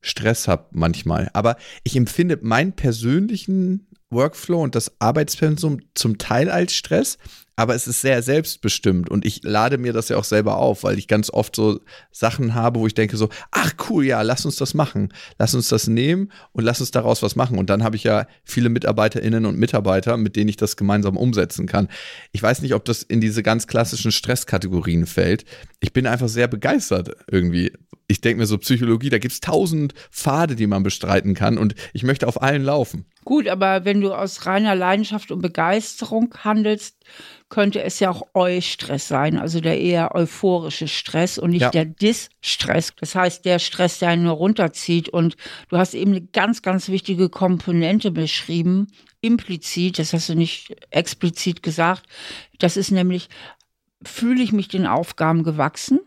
Stress 0.00 0.48
habe 0.48 0.66
manchmal. 0.72 1.30
Aber 1.32 1.56
ich 1.84 1.96
empfinde 1.96 2.38
meinen 2.42 2.72
persönlichen 2.72 3.88
Workflow 4.10 4.62
und 4.62 4.74
das 4.74 5.00
Arbeitspensum 5.00 5.80
zum 5.94 6.18
Teil 6.18 6.50
als 6.50 6.72
Stress, 6.74 7.18
aber 7.58 7.74
es 7.74 7.88
ist 7.88 8.02
sehr 8.02 8.22
selbstbestimmt 8.22 9.10
und 9.10 9.26
ich 9.26 9.40
lade 9.42 9.78
mir 9.78 9.92
das 9.92 10.08
ja 10.10 10.16
auch 10.16 10.22
selber 10.22 10.58
auf, 10.58 10.84
weil 10.84 10.96
ich 10.96 11.08
ganz 11.08 11.28
oft 11.28 11.56
so 11.56 11.80
Sachen 12.12 12.54
habe, 12.54 12.78
wo 12.78 12.86
ich 12.86 12.94
denke 12.94 13.16
so, 13.16 13.30
ach 13.50 13.72
cool, 13.90 14.04
ja, 14.04 14.22
lass 14.22 14.44
uns 14.44 14.54
das 14.54 14.74
machen. 14.74 15.12
Lass 15.40 15.56
uns 15.56 15.66
das 15.66 15.88
nehmen 15.88 16.30
und 16.52 16.62
lass 16.62 16.78
uns 16.78 16.92
daraus 16.92 17.20
was 17.20 17.34
machen. 17.34 17.58
Und 17.58 17.68
dann 17.68 17.82
habe 17.82 17.96
ich 17.96 18.04
ja 18.04 18.28
viele 18.44 18.68
Mitarbeiterinnen 18.68 19.44
und 19.44 19.58
Mitarbeiter, 19.58 20.16
mit 20.16 20.36
denen 20.36 20.48
ich 20.48 20.56
das 20.56 20.76
gemeinsam 20.76 21.16
umsetzen 21.16 21.66
kann. 21.66 21.88
Ich 22.30 22.40
weiß 22.40 22.62
nicht, 22.62 22.74
ob 22.74 22.84
das 22.84 23.02
in 23.02 23.20
diese 23.20 23.42
ganz 23.42 23.66
klassischen 23.66 24.12
Stresskategorien 24.12 25.06
fällt. 25.06 25.44
Ich 25.80 25.92
bin 25.92 26.06
einfach 26.06 26.28
sehr 26.28 26.46
begeistert 26.46 27.16
irgendwie. 27.28 27.72
Ich 28.06 28.20
denke 28.20 28.38
mir 28.38 28.46
so, 28.46 28.56
Psychologie, 28.58 29.10
da 29.10 29.18
gibt 29.18 29.32
es 29.32 29.40
tausend 29.40 29.94
Pfade, 30.12 30.54
die 30.54 30.68
man 30.68 30.84
bestreiten 30.84 31.34
kann 31.34 31.58
und 31.58 31.74
ich 31.92 32.04
möchte 32.04 32.28
auf 32.28 32.40
allen 32.40 32.62
laufen. 32.62 33.04
Gut, 33.24 33.48
aber 33.48 33.84
wenn 33.84 34.00
du 34.00 34.14
aus 34.14 34.46
reiner 34.46 34.74
Leidenschaft 34.74 35.30
und 35.30 35.42
Begeisterung 35.42 36.32
handelst, 36.38 36.96
könnte 37.48 37.82
es 37.82 37.98
ja 37.98 38.10
auch 38.10 38.22
Eustress 38.34 39.08
sein, 39.08 39.38
also 39.38 39.60
der 39.60 39.80
eher 39.80 40.14
euphorische 40.14 40.86
Stress 40.86 41.38
und 41.38 41.50
nicht 41.50 41.62
ja. 41.62 41.70
der 41.70 41.86
Distress. 41.86 42.92
Das 43.00 43.14
heißt, 43.14 43.44
der 43.44 43.58
Stress, 43.58 43.98
der 43.98 44.10
einen 44.10 44.24
nur 44.24 44.34
runterzieht. 44.34 45.08
Und 45.08 45.36
du 45.68 45.78
hast 45.78 45.94
eben 45.94 46.10
eine 46.10 46.20
ganz, 46.20 46.60
ganz 46.62 46.88
wichtige 46.88 47.28
Komponente 47.30 48.10
beschrieben, 48.10 48.88
implizit, 49.20 49.98
das 49.98 50.12
hast 50.12 50.28
du 50.28 50.34
nicht 50.34 50.76
explizit 50.90 51.62
gesagt. 51.62 52.04
Das 52.58 52.76
ist 52.76 52.90
nämlich, 52.90 53.28
fühle 54.02 54.42
ich 54.42 54.52
mich 54.52 54.68
den 54.68 54.86
Aufgaben 54.86 55.42
gewachsen? 55.42 56.00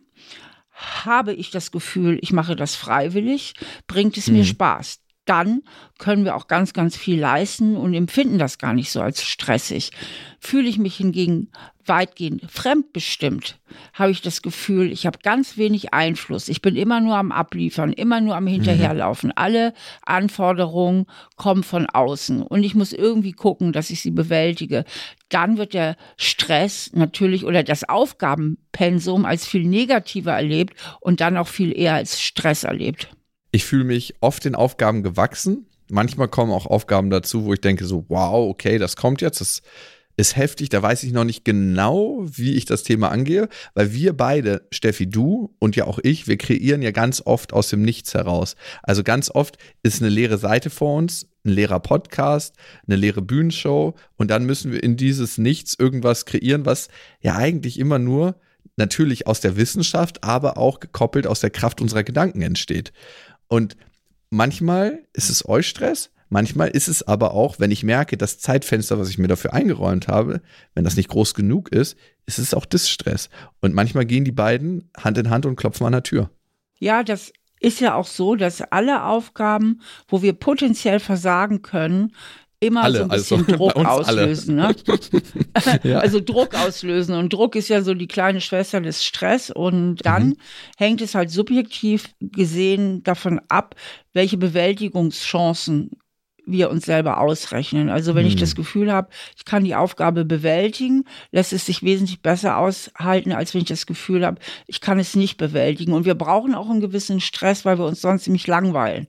Habe 0.71 1.33
ich 1.33 1.51
das 1.51 1.71
Gefühl, 1.71 2.17
ich 2.21 2.31
mache 2.33 2.55
das 2.55 2.75
freiwillig? 2.75 3.53
Bringt 3.87 4.17
es 4.17 4.27
mhm. 4.27 4.37
mir 4.37 4.45
Spaß? 4.45 5.00
Dann 5.25 5.61
können 5.99 6.25
wir 6.25 6.35
auch 6.35 6.47
ganz, 6.47 6.73
ganz 6.73 6.95
viel 6.97 7.19
leisten 7.19 7.77
und 7.77 7.93
empfinden 7.93 8.39
das 8.39 8.57
gar 8.57 8.73
nicht 8.73 8.91
so 8.91 9.01
als 9.01 9.23
stressig. 9.23 9.91
Fühle 10.39 10.67
ich 10.67 10.79
mich 10.79 10.95
hingegen 10.95 11.51
weitgehend 11.85 12.43
fremdbestimmt, 12.49 13.59
habe 13.93 14.11
ich 14.11 14.21
das 14.21 14.41
Gefühl, 14.41 14.91
ich 14.91 15.05
habe 15.05 15.19
ganz 15.23 15.57
wenig 15.57 15.93
Einfluss. 15.93 16.47
Ich 16.47 16.61
bin 16.61 16.75
immer 16.75 16.99
nur 16.99 17.15
am 17.15 17.31
Abliefern, 17.31 17.93
immer 17.93 18.21
nur 18.21 18.35
am 18.35 18.47
Hinterherlaufen. 18.47 19.29
Mhm. 19.29 19.33
Alle 19.35 19.73
Anforderungen 20.05 21.05
kommen 21.35 21.63
von 21.63 21.87
außen 21.87 22.41
und 22.43 22.63
ich 22.63 22.75
muss 22.75 22.93
irgendwie 22.93 23.33
gucken, 23.33 23.73
dass 23.73 23.89
ich 23.89 24.01
sie 24.01 24.11
bewältige. 24.11 24.85
Dann 25.29 25.57
wird 25.57 25.73
der 25.73 25.97
Stress 26.17 26.91
natürlich 26.93 27.45
oder 27.45 27.63
das 27.63 27.87
Aufgabenpensum 27.87 29.25
als 29.25 29.47
viel 29.47 29.65
negativer 29.65 30.33
erlebt 30.33 30.75
und 30.99 31.21
dann 31.21 31.37
auch 31.37 31.47
viel 31.47 31.77
eher 31.77 31.95
als 31.95 32.21
Stress 32.21 32.63
erlebt 32.63 33.09
ich 33.51 33.65
fühle 33.65 33.83
mich 33.83 34.15
oft 34.21 34.45
den 34.45 34.55
Aufgaben 34.55 35.03
gewachsen. 35.03 35.67
Manchmal 35.89 36.29
kommen 36.29 36.51
auch 36.51 36.65
Aufgaben 36.65 37.09
dazu, 37.09 37.45
wo 37.45 37.53
ich 37.53 37.61
denke 37.61 37.85
so, 37.85 38.05
wow, 38.07 38.49
okay, 38.49 38.77
das 38.77 38.95
kommt 38.95 39.21
jetzt, 39.21 39.41
das 39.41 39.61
ist 40.17 40.35
heftig, 40.35 40.69
da 40.69 40.81
weiß 40.81 41.03
ich 41.03 41.11
noch 41.11 41.23
nicht 41.23 41.43
genau, 41.43 42.19
wie 42.23 42.53
ich 42.53 42.65
das 42.65 42.83
Thema 42.83 43.09
angehe, 43.09 43.49
weil 43.73 43.93
wir 43.93 44.13
beide, 44.13 44.67
Steffi, 44.71 45.09
du 45.09 45.55
und 45.59 45.75
ja 45.75 45.85
auch 45.85 45.99
ich, 46.03 46.27
wir 46.27 46.37
kreieren 46.37 46.81
ja 46.81 46.91
ganz 46.91 47.21
oft 47.25 47.53
aus 47.53 47.69
dem 47.69 47.81
Nichts 47.81 48.13
heraus. 48.13 48.55
Also 48.83 49.03
ganz 49.03 49.29
oft 49.29 49.57
ist 49.83 50.01
eine 50.01 50.09
leere 50.09 50.37
Seite 50.37 50.69
vor 50.69 50.95
uns, 50.95 51.27
ein 51.43 51.49
leerer 51.49 51.79
Podcast, 51.79 52.55
eine 52.87 52.95
leere 52.95 53.21
Bühnenshow 53.21 53.95
und 54.15 54.31
dann 54.31 54.45
müssen 54.45 54.71
wir 54.71 54.83
in 54.83 54.95
dieses 54.95 55.37
Nichts 55.37 55.75
irgendwas 55.77 56.25
kreieren, 56.25 56.65
was 56.65 56.89
ja 57.21 57.35
eigentlich 57.35 57.79
immer 57.79 57.99
nur 57.99 58.35
natürlich 58.77 59.27
aus 59.27 59.41
der 59.41 59.57
Wissenschaft, 59.57 60.23
aber 60.23 60.57
auch 60.57 60.79
gekoppelt 60.79 61.27
aus 61.27 61.39
der 61.39 61.49
Kraft 61.49 61.81
unserer 61.81 62.03
Gedanken 62.03 62.41
entsteht. 62.41 62.93
Und 63.51 63.75
manchmal 64.29 65.03
ist 65.11 65.29
es 65.29 65.45
Eustress, 65.45 66.09
manchmal 66.29 66.69
ist 66.69 66.87
es 66.87 67.03
aber 67.03 67.33
auch, 67.33 67.59
wenn 67.59 67.69
ich 67.69 67.83
merke, 67.83 68.15
das 68.15 68.39
Zeitfenster, 68.39 68.97
was 68.97 69.09
ich 69.09 69.17
mir 69.17 69.27
dafür 69.27 69.51
eingeräumt 69.51 70.07
habe, 70.07 70.41
wenn 70.73 70.85
das 70.85 70.95
nicht 70.95 71.09
groß 71.09 71.33
genug 71.33 71.67
ist, 71.67 71.97
ist 72.25 72.39
es 72.39 72.53
auch 72.53 72.63
Distress. 72.63 73.29
Und 73.59 73.73
manchmal 73.73 74.05
gehen 74.05 74.23
die 74.23 74.31
beiden 74.31 74.89
Hand 74.97 75.17
in 75.17 75.29
Hand 75.29 75.45
und 75.45 75.57
klopfen 75.57 75.85
an 75.85 75.91
der 75.91 76.03
Tür. 76.03 76.29
Ja, 76.79 77.03
das 77.03 77.33
ist 77.59 77.81
ja 77.81 77.93
auch 77.95 78.07
so, 78.07 78.37
dass 78.37 78.61
alle 78.61 79.03
Aufgaben, 79.03 79.81
wo 80.07 80.21
wir 80.21 80.31
potenziell 80.31 81.01
versagen 81.01 81.61
können, 81.61 82.15
immer 82.61 82.83
alle, 82.83 82.99
so 82.99 83.03
ein 83.03 83.09
bisschen 83.09 83.39
also, 83.39 83.51
Druck 83.57 83.75
auslösen. 83.75 84.55
Ne? 84.55 84.75
ja. 85.83 85.99
Also 85.99 86.21
Druck 86.21 86.55
auslösen. 86.55 87.15
Und 87.15 87.33
Druck 87.33 87.55
ist 87.55 87.67
ja 87.67 87.81
so 87.81 87.93
die 87.93 88.07
kleine 88.07 88.39
Schwester 88.39 88.79
des 88.79 89.03
Stress. 89.03 89.49
Und 89.49 89.97
dann 90.05 90.27
mhm. 90.29 90.37
hängt 90.77 91.01
es 91.01 91.15
halt 91.15 91.31
subjektiv 91.31 92.09
gesehen 92.21 93.03
davon 93.03 93.41
ab, 93.49 93.75
welche 94.13 94.37
Bewältigungschancen 94.37 95.91
wir 96.45 96.69
uns 96.69 96.85
selber 96.85 97.19
ausrechnen. 97.19 97.89
Also 97.89 98.15
wenn 98.15 98.23
mhm. 98.23 98.29
ich 98.29 98.35
das 98.35 98.55
Gefühl 98.55 98.91
habe, 98.91 99.09
ich 99.35 99.45
kann 99.45 99.63
die 99.63 99.75
Aufgabe 99.75 100.23
bewältigen, 100.23 101.05
lässt 101.31 101.53
es 101.53 101.65
sich 101.65 101.83
wesentlich 101.83 102.21
besser 102.21 102.57
aushalten, 102.57 103.31
als 103.31 103.53
wenn 103.53 103.61
ich 103.61 103.67
das 103.67 103.85
Gefühl 103.85 104.25
habe, 104.25 104.39
ich 104.67 104.81
kann 104.81 104.99
es 104.99 105.15
nicht 105.15 105.37
bewältigen. 105.37 105.93
Und 105.93 106.05
wir 106.05 106.15
brauchen 106.15 106.53
auch 106.53 106.69
einen 106.69 106.81
gewissen 106.81 107.21
Stress, 107.21 107.65
weil 107.65 107.79
wir 107.79 107.85
uns 107.85 108.01
sonst 108.01 108.23
ziemlich 108.23 108.47
langweilen. 108.47 109.07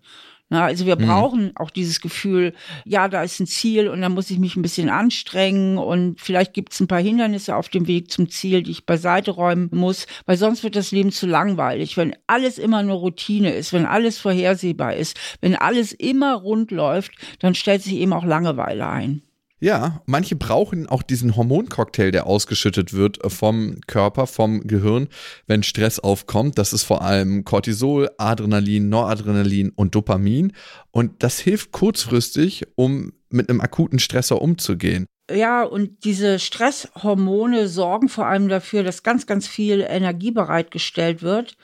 Na, 0.52 0.66
also 0.66 0.84
wir 0.84 0.96
mhm. 0.96 1.06
brauchen 1.06 1.52
auch 1.54 1.70
dieses 1.70 2.02
Gefühl, 2.02 2.52
ja, 2.84 3.08
da 3.08 3.22
ist 3.22 3.40
ein 3.40 3.46
Ziel 3.46 3.88
und 3.88 4.02
da 4.02 4.10
muss 4.10 4.30
ich 4.30 4.38
mich 4.38 4.54
ein 4.54 4.60
bisschen 4.60 4.90
anstrengen 4.90 5.78
und 5.78 6.20
vielleicht 6.20 6.52
gibt 6.52 6.74
es 6.74 6.80
ein 6.80 6.88
paar 6.88 7.00
Hindernisse 7.00 7.56
auf 7.56 7.70
dem 7.70 7.86
Weg 7.86 8.10
zum 8.10 8.28
Ziel, 8.28 8.62
die 8.62 8.72
ich 8.72 8.84
beiseite 8.84 9.30
räumen 9.30 9.70
muss, 9.72 10.06
weil 10.26 10.36
sonst 10.36 10.62
wird 10.62 10.76
das 10.76 10.90
Leben 10.90 11.10
zu 11.10 11.26
langweilig. 11.26 11.96
Wenn 11.96 12.14
alles 12.26 12.58
immer 12.58 12.82
nur 12.82 12.96
Routine 12.96 13.54
ist, 13.54 13.72
wenn 13.72 13.86
alles 13.86 14.18
vorhersehbar 14.18 14.94
ist, 14.94 15.18
wenn 15.40 15.56
alles 15.56 15.92
immer 15.92 16.34
rund 16.34 16.70
läuft, 16.70 17.12
dann 17.38 17.54
stellt 17.54 17.82
sich 17.82 17.94
eben 17.94 18.12
auch 18.12 18.26
Langeweile 18.26 18.86
ein. 18.86 19.22
Ja, 19.62 20.02
manche 20.06 20.34
brauchen 20.34 20.88
auch 20.88 21.04
diesen 21.04 21.36
Hormoncocktail, 21.36 22.10
der 22.10 22.26
ausgeschüttet 22.26 22.94
wird 22.94 23.24
äh, 23.24 23.30
vom 23.30 23.80
Körper, 23.86 24.26
vom 24.26 24.66
Gehirn, 24.66 25.06
wenn 25.46 25.62
Stress 25.62 26.00
aufkommt. 26.00 26.58
Das 26.58 26.72
ist 26.72 26.82
vor 26.82 27.02
allem 27.02 27.44
Cortisol, 27.44 28.10
Adrenalin, 28.18 28.88
Noradrenalin 28.88 29.70
und 29.70 29.94
Dopamin. 29.94 30.52
Und 30.90 31.22
das 31.22 31.38
hilft 31.38 31.70
kurzfristig, 31.70 32.64
um 32.74 33.12
mit 33.30 33.48
einem 33.48 33.60
akuten 33.60 34.00
Stressor 34.00 34.42
umzugehen. 34.42 35.06
Ja, 35.30 35.62
und 35.62 36.04
diese 36.04 36.40
Stresshormone 36.40 37.68
sorgen 37.68 38.08
vor 38.08 38.26
allem 38.26 38.48
dafür, 38.48 38.82
dass 38.82 39.04
ganz, 39.04 39.28
ganz 39.28 39.46
viel 39.46 39.86
Energie 39.88 40.32
bereitgestellt 40.32 41.22
wird 41.22 41.56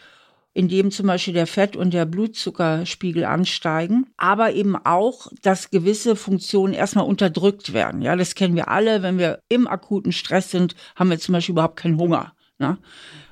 in 0.54 0.68
dem 0.68 0.90
zum 0.90 1.06
Beispiel 1.06 1.34
der 1.34 1.46
Fett- 1.46 1.76
und 1.76 1.94
der 1.94 2.04
Blutzuckerspiegel 2.04 3.24
ansteigen, 3.24 4.06
aber 4.16 4.52
eben 4.54 4.76
auch, 4.76 5.28
dass 5.42 5.70
gewisse 5.70 6.16
Funktionen 6.16 6.74
erstmal 6.74 7.06
unterdrückt 7.06 7.72
werden. 7.72 8.02
Ja, 8.02 8.16
das 8.16 8.34
kennen 8.34 8.56
wir 8.56 8.68
alle. 8.68 9.02
Wenn 9.02 9.18
wir 9.18 9.40
im 9.48 9.68
akuten 9.68 10.12
Stress 10.12 10.50
sind, 10.50 10.74
haben 10.96 11.10
wir 11.10 11.18
zum 11.18 11.34
Beispiel 11.34 11.52
überhaupt 11.52 11.76
keinen 11.76 11.98
Hunger. 11.98 12.32
Ne? 12.58 12.78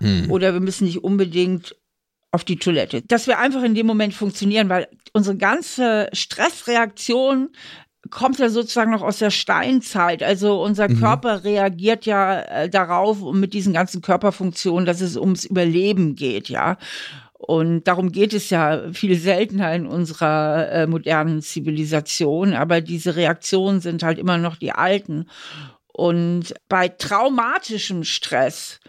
Hm. 0.00 0.30
Oder 0.30 0.52
wir 0.52 0.60
müssen 0.60 0.84
nicht 0.84 1.02
unbedingt 1.02 1.74
auf 2.30 2.44
die 2.44 2.58
Toilette. 2.58 3.02
Dass 3.02 3.26
wir 3.26 3.38
einfach 3.38 3.62
in 3.62 3.74
dem 3.74 3.86
Moment 3.86 4.14
funktionieren, 4.14 4.68
weil 4.68 4.88
unsere 5.12 5.36
ganze 5.36 6.08
Stressreaktion 6.12 7.48
kommt 8.10 8.38
ja 8.38 8.48
sozusagen 8.48 8.90
noch 8.90 9.02
aus 9.02 9.18
der 9.18 9.30
Steinzeit. 9.30 10.22
Also 10.22 10.62
unser 10.62 10.88
mhm. 10.88 10.98
Körper 10.98 11.44
reagiert 11.44 12.06
ja 12.06 12.40
äh, 12.40 12.68
darauf 12.68 13.22
und 13.22 13.40
mit 13.40 13.52
diesen 13.52 13.72
ganzen 13.72 14.02
Körperfunktionen, 14.02 14.86
dass 14.86 15.00
es 15.00 15.16
ums 15.16 15.44
Überleben 15.44 16.14
geht, 16.14 16.48
ja. 16.48 16.76
Und 17.38 17.84
darum 17.84 18.12
geht 18.12 18.32
es 18.32 18.50
ja 18.50 18.90
viel 18.92 19.16
seltener 19.16 19.72
in 19.74 19.86
unserer 19.86 20.70
äh, 20.72 20.86
modernen 20.86 21.42
Zivilisation. 21.42 22.54
Aber 22.54 22.80
diese 22.80 23.14
Reaktionen 23.14 23.80
sind 23.80 24.02
halt 24.02 24.18
immer 24.18 24.38
noch 24.38 24.56
die 24.56 24.72
alten. 24.72 25.26
Und 25.92 26.54
bei 26.68 26.88
traumatischem 26.88 28.04
Stress 28.04 28.80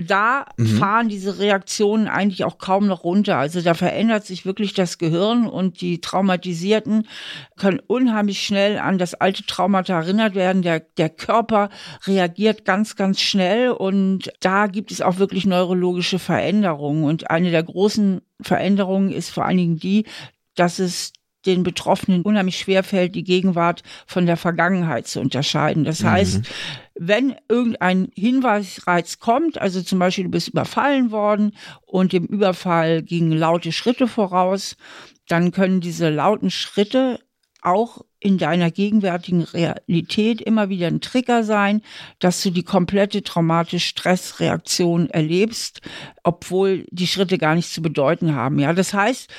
da 0.00 0.46
mhm. 0.56 0.78
fahren 0.78 1.08
diese 1.08 1.38
Reaktionen 1.38 2.08
eigentlich 2.08 2.44
auch 2.44 2.58
kaum 2.58 2.86
noch 2.86 3.04
runter. 3.04 3.36
Also 3.36 3.60
da 3.60 3.74
verändert 3.74 4.24
sich 4.24 4.44
wirklich 4.46 4.74
das 4.74 4.98
Gehirn 4.98 5.46
und 5.46 5.80
die 5.80 6.00
Traumatisierten 6.00 7.06
können 7.56 7.80
unheimlich 7.86 8.42
schnell 8.42 8.78
an 8.78 8.98
das 8.98 9.14
alte 9.14 9.44
Traumata 9.44 10.00
erinnert 10.00 10.34
werden. 10.34 10.62
Der, 10.62 10.80
der 10.80 11.10
Körper 11.10 11.70
reagiert 12.06 12.64
ganz, 12.64 12.96
ganz 12.96 13.20
schnell 13.20 13.70
und 13.70 14.30
da 14.40 14.66
gibt 14.66 14.90
es 14.90 15.00
auch 15.00 15.18
wirklich 15.18 15.46
neurologische 15.46 16.18
Veränderungen. 16.18 17.04
Und 17.04 17.30
eine 17.30 17.50
der 17.50 17.62
großen 17.62 18.20
Veränderungen 18.40 19.10
ist 19.10 19.30
vor 19.30 19.44
allen 19.44 19.58
Dingen 19.58 19.78
die, 19.78 20.04
dass 20.54 20.78
es 20.78 21.12
den 21.46 21.62
Betroffenen 21.62 22.22
unheimlich 22.22 22.58
schwer 22.58 22.84
fällt, 22.84 23.14
die 23.14 23.24
Gegenwart 23.24 23.82
von 24.06 24.26
der 24.26 24.36
Vergangenheit 24.36 25.06
zu 25.06 25.20
unterscheiden. 25.20 25.84
Das 25.84 26.02
mhm. 26.02 26.10
heißt, 26.10 26.40
wenn 27.02 27.34
irgendein 27.48 28.12
Hinweisreiz 28.14 29.20
kommt, 29.20 29.56
also 29.58 29.80
zum 29.80 29.98
Beispiel 29.98 30.24
du 30.24 30.30
bist 30.30 30.48
überfallen 30.48 31.10
worden 31.10 31.56
und 31.86 32.12
dem 32.12 32.26
Überfall 32.26 33.02
gingen 33.02 33.32
laute 33.32 33.72
Schritte 33.72 34.06
voraus, 34.06 34.76
dann 35.26 35.50
können 35.50 35.80
diese 35.80 36.10
lauten 36.10 36.50
Schritte 36.50 37.18
auch 37.62 38.02
in 38.18 38.36
deiner 38.36 38.70
gegenwärtigen 38.70 39.44
Realität 39.44 40.42
immer 40.42 40.68
wieder 40.68 40.88
ein 40.88 41.00
Trigger 41.00 41.42
sein, 41.42 41.80
dass 42.18 42.42
du 42.42 42.50
die 42.50 42.64
komplette 42.64 43.22
traumatische 43.22 43.88
Stressreaktion 43.88 45.08
erlebst, 45.08 45.80
obwohl 46.22 46.84
die 46.90 47.06
Schritte 47.06 47.38
gar 47.38 47.54
nichts 47.54 47.72
zu 47.72 47.80
bedeuten 47.80 48.34
haben. 48.34 48.58
Ja, 48.58 48.74
das 48.74 48.92
heißt, 48.92 49.30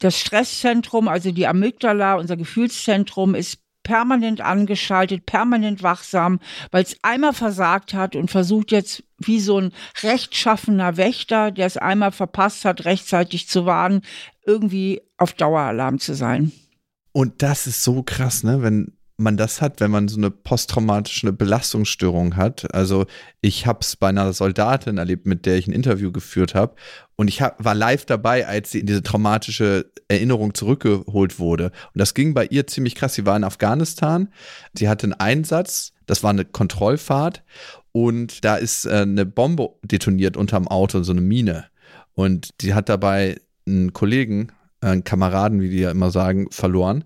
das 0.00 0.20
Stresszentrum, 0.20 1.08
also 1.08 1.32
die 1.32 1.46
Amygdala, 1.46 2.16
unser 2.16 2.36
Gefühlszentrum, 2.36 3.34
ist 3.34 3.62
permanent 3.82 4.40
angeschaltet, 4.40 5.26
permanent 5.26 5.82
wachsam, 5.82 6.40
weil 6.70 6.82
es 6.82 6.96
einmal 7.02 7.32
versagt 7.32 7.94
hat 7.94 8.16
und 8.16 8.30
versucht 8.30 8.72
jetzt 8.72 9.02
wie 9.18 9.40
so 9.40 9.58
ein 9.58 9.72
rechtschaffener 10.02 10.96
Wächter, 10.96 11.50
der 11.50 11.66
es 11.66 11.76
einmal 11.76 12.12
verpasst 12.12 12.64
hat, 12.64 12.84
rechtzeitig 12.84 13.48
zu 13.48 13.66
warnen, 13.66 14.02
irgendwie 14.46 15.02
auf 15.16 15.32
Daueralarm 15.32 15.98
zu 15.98 16.14
sein. 16.14 16.52
Und 17.12 17.42
das 17.42 17.66
ist 17.66 17.82
so 17.82 18.02
krass, 18.02 18.44
ne? 18.44 18.62
Wenn 18.62 18.96
man 19.20 19.36
das 19.36 19.60
hat, 19.60 19.80
wenn 19.80 19.90
man 19.90 20.08
so 20.08 20.16
eine 20.16 20.30
posttraumatische 20.30 21.32
Belastungsstörung 21.32 22.36
hat. 22.36 22.74
Also 22.74 23.06
ich 23.40 23.66
habe 23.66 23.80
es 23.82 23.96
bei 23.96 24.08
einer 24.08 24.32
Soldatin 24.32 24.98
erlebt, 24.98 25.26
mit 25.26 25.46
der 25.46 25.56
ich 25.56 25.66
ein 25.66 25.72
Interview 25.72 26.10
geführt 26.10 26.54
habe. 26.54 26.74
Und 27.16 27.28
ich 27.28 27.42
hab, 27.42 27.62
war 27.62 27.74
live 27.74 28.06
dabei, 28.06 28.46
als 28.46 28.70
sie 28.70 28.80
in 28.80 28.86
diese 28.86 29.02
traumatische 29.02 29.90
Erinnerung 30.08 30.54
zurückgeholt 30.54 31.38
wurde. 31.38 31.66
Und 31.66 31.98
das 31.98 32.14
ging 32.14 32.34
bei 32.34 32.46
ihr 32.46 32.66
ziemlich 32.66 32.94
krass. 32.94 33.14
Sie 33.14 33.26
war 33.26 33.36
in 33.36 33.44
Afghanistan. 33.44 34.28
Sie 34.74 34.88
hatte 34.88 35.04
einen 35.04 35.12
Einsatz. 35.14 35.92
Das 36.06 36.22
war 36.22 36.30
eine 36.30 36.44
Kontrollfahrt. 36.44 37.44
Und 37.92 38.44
da 38.44 38.56
ist 38.56 38.86
äh, 38.86 39.02
eine 39.02 39.26
Bombe 39.26 39.70
detoniert 39.82 40.36
unterm 40.36 40.68
Auto, 40.68 41.02
so 41.02 41.12
eine 41.12 41.20
Mine. 41.20 41.66
Und 42.14 42.50
sie 42.60 42.74
hat 42.74 42.88
dabei 42.88 43.40
einen 43.66 43.92
Kollegen, 43.92 44.52
einen 44.80 45.04
Kameraden, 45.04 45.60
wie 45.60 45.68
die 45.68 45.80
ja 45.80 45.90
immer 45.90 46.10
sagen, 46.10 46.50
verloren. 46.50 47.04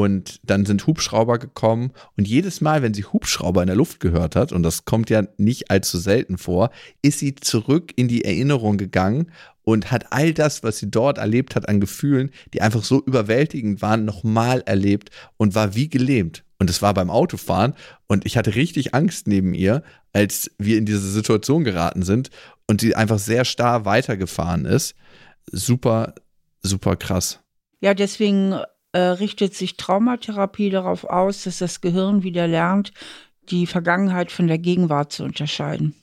Und 0.00 0.40
dann 0.44 0.64
sind 0.64 0.86
Hubschrauber 0.86 1.38
gekommen. 1.38 1.92
Und 2.16 2.26
jedes 2.26 2.62
Mal, 2.62 2.80
wenn 2.80 2.94
sie 2.94 3.04
Hubschrauber 3.04 3.60
in 3.60 3.66
der 3.66 3.76
Luft 3.76 4.00
gehört 4.00 4.34
hat, 4.34 4.50
und 4.50 4.62
das 4.62 4.86
kommt 4.86 5.10
ja 5.10 5.24
nicht 5.36 5.70
allzu 5.70 5.98
selten 5.98 6.38
vor, 6.38 6.70
ist 7.02 7.18
sie 7.18 7.34
zurück 7.34 7.92
in 7.96 8.08
die 8.08 8.24
Erinnerung 8.24 8.78
gegangen 8.78 9.30
und 9.62 9.90
hat 9.90 10.10
all 10.10 10.32
das, 10.32 10.62
was 10.62 10.78
sie 10.78 10.90
dort 10.90 11.18
erlebt 11.18 11.54
hat 11.54 11.68
an 11.68 11.80
Gefühlen, 11.80 12.30
die 12.54 12.62
einfach 12.62 12.82
so 12.82 13.02
überwältigend 13.04 13.82
waren, 13.82 14.06
nochmal 14.06 14.62
erlebt 14.64 15.10
und 15.36 15.54
war 15.54 15.74
wie 15.74 15.90
gelähmt. 15.90 16.44
Und 16.58 16.70
es 16.70 16.80
war 16.80 16.94
beim 16.94 17.10
Autofahren 17.10 17.74
und 18.06 18.24
ich 18.24 18.38
hatte 18.38 18.54
richtig 18.54 18.94
Angst 18.94 19.26
neben 19.26 19.52
ihr, 19.52 19.82
als 20.14 20.50
wir 20.56 20.78
in 20.78 20.86
diese 20.86 21.10
Situation 21.10 21.62
geraten 21.62 22.04
sind 22.04 22.30
und 22.66 22.80
sie 22.80 22.94
einfach 22.94 23.18
sehr 23.18 23.44
starr 23.44 23.84
weitergefahren 23.84 24.64
ist. 24.64 24.94
Super, 25.52 26.14
super 26.62 26.96
krass. 26.96 27.40
Ja, 27.82 27.92
deswegen 27.92 28.60
äh, 28.92 28.98
richtet 28.98 29.54
sich 29.54 29.76
Traumatherapie 29.76 30.70
darauf 30.70 31.04
aus, 31.04 31.44
dass 31.44 31.58
das 31.58 31.80
Gehirn 31.80 32.22
wieder 32.22 32.46
lernt, 32.46 32.92
die 33.50 33.66
Vergangenheit 33.66 34.32
von 34.32 34.46
der 34.46 34.58
Gegenwart 34.58 35.12
zu 35.12 35.24
unterscheiden. 35.24 35.94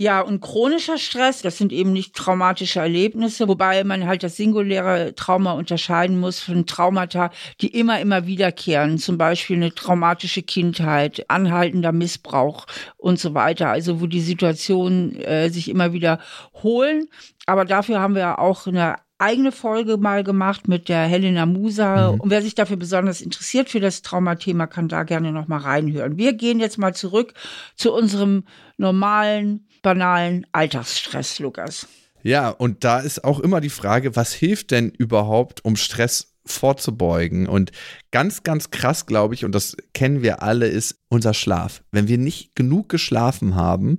Ja, 0.00 0.20
und 0.20 0.40
chronischer 0.40 0.96
Stress, 0.96 1.42
das 1.42 1.58
sind 1.58 1.72
eben 1.72 1.92
nicht 1.92 2.14
traumatische 2.14 2.78
Erlebnisse, 2.78 3.48
wobei 3.48 3.82
man 3.82 4.06
halt 4.06 4.22
das 4.22 4.36
singuläre 4.36 5.16
Trauma 5.16 5.54
unterscheiden 5.54 6.20
muss 6.20 6.38
von 6.38 6.66
Traumata, 6.66 7.32
die 7.60 7.66
immer, 7.76 8.00
immer 8.00 8.24
wiederkehren. 8.24 8.98
Zum 8.98 9.18
Beispiel 9.18 9.56
eine 9.56 9.74
traumatische 9.74 10.42
Kindheit, 10.42 11.28
anhaltender 11.28 11.90
Missbrauch 11.90 12.66
und 12.96 13.18
so 13.18 13.34
weiter. 13.34 13.70
Also 13.70 14.00
wo 14.00 14.06
die 14.06 14.20
Situationen 14.20 15.16
äh, 15.16 15.50
sich 15.50 15.68
immer 15.68 15.92
wieder 15.92 16.20
holen. 16.62 17.08
Aber 17.46 17.64
dafür 17.64 17.98
haben 17.98 18.14
wir 18.14 18.38
auch 18.38 18.68
eine 18.68 18.98
eigene 19.18 19.52
Folge 19.52 19.96
mal 19.96 20.24
gemacht 20.24 20.68
mit 20.68 20.88
der 20.88 21.02
Helena 21.02 21.44
Musa. 21.44 22.12
Mhm. 22.12 22.20
Und 22.20 22.30
wer 22.30 22.42
sich 22.42 22.54
dafür 22.54 22.76
besonders 22.76 23.20
interessiert 23.20 23.68
für 23.68 23.80
das 23.80 24.02
Traumathema, 24.02 24.66
kann 24.66 24.88
da 24.88 25.02
gerne 25.02 25.32
noch 25.32 25.48
mal 25.48 25.58
reinhören. 25.58 26.16
Wir 26.16 26.32
gehen 26.32 26.60
jetzt 26.60 26.78
mal 26.78 26.94
zurück 26.94 27.34
zu 27.76 27.92
unserem 27.92 28.44
normalen, 28.76 29.66
banalen 29.82 30.46
Alltagsstress, 30.52 31.40
Lukas. 31.40 31.86
Ja, 32.22 32.48
und 32.48 32.84
da 32.84 33.00
ist 33.00 33.24
auch 33.24 33.40
immer 33.40 33.60
die 33.60 33.70
Frage, 33.70 34.16
was 34.16 34.32
hilft 34.32 34.70
denn 34.70 34.90
überhaupt, 34.90 35.64
um 35.64 35.76
Stress 35.76 36.34
vorzubeugen. 36.44 37.46
Und 37.46 37.72
ganz, 38.10 38.42
ganz 38.42 38.70
krass, 38.70 39.06
glaube 39.06 39.34
ich, 39.34 39.44
und 39.44 39.54
das 39.54 39.76
kennen 39.94 40.22
wir 40.22 40.42
alle, 40.42 40.66
ist 40.66 41.00
unser 41.08 41.34
Schlaf. 41.34 41.82
Wenn 41.92 42.08
wir 42.08 42.18
nicht 42.18 42.56
genug 42.56 42.88
geschlafen 42.88 43.54
haben, 43.54 43.98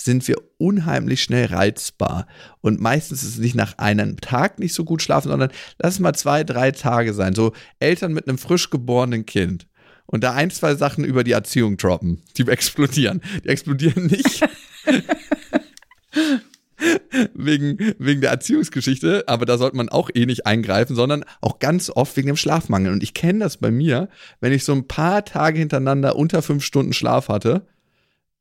sind 0.00 0.26
wir 0.28 0.36
unheimlich 0.58 1.22
schnell 1.22 1.46
reizbar. 1.46 2.26
Und 2.60 2.80
meistens 2.80 3.22
ist 3.22 3.30
es 3.30 3.38
nicht 3.38 3.54
nach 3.54 3.78
einem 3.78 4.20
Tag 4.20 4.58
nicht 4.58 4.74
so 4.74 4.84
gut 4.84 5.02
schlafen, 5.02 5.28
sondern 5.28 5.50
lass 5.78 5.94
es 5.94 6.00
mal 6.00 6.14
zwei, 6.14 6.44
drei 6.44 6.70
Tage 6.70 7.14
sein. 7.14 7.34
So 7.34 7.52
Eltern 7.80 8.12
mit 8.12 8.28
einem 8.28 8.38
frisch 8.38 8.70
geborenen 8.70 9.26
Kind. 9.26 9.66
Und 10.06 10.24
da 10.24 10.32
ein, 10.32 10.50
zwei 10.50 10.74
Sachen 10.74 11.04
über 11.04 11.24
die 11.24 11.32
Erziehung 11.32 11.76
droppen. 11.76 12.22
Die 12.36 12.42
explodieren. 12.48 13.20
Die 13.44 13.48
explodieren 13.48 14.06
nicht. 14.06 14.46
wegen, 17.34 17.94
wegen 17.98 18.20
der 18.20 18.30
Erziehungsgeschichte, 18.30 19.24
aber 19.26 19.46
da 19.46 19.58
sollte 19.58 19.76
man 19.76 19.88
auch 19.88 20.10
eh 20.14 20.26
nicht 20.26 20.46
eingreifen, 20.46 20.94
sondern 20.94 21.24
auch 21.40 21.58
ganz 21.58 21.90
oft 21.90 22.16
wegen 22.16 22.28
dem 22.28 22.36
Schlafmangel. 22.36 22.92
Und 22.92 23.02
ich 23.02 23.14
kenne 23.14 23.40
das 23.40 23.56
bei 23.56 23.70
mir, 23.70 24.08
wenn 24.40 24.52
ich 24.52 24.64
so 24.64 24.72
ein 24.72 24.86
paar 24.86 25.24
Tage 25.24 25.58
hintereinander 25.58 26.16
unter 26.16 26.42
fünf 26.42 26.64
Stunden 26.64 26.92
Schlaf 26.92 27.28
hatte, 27.28 27.66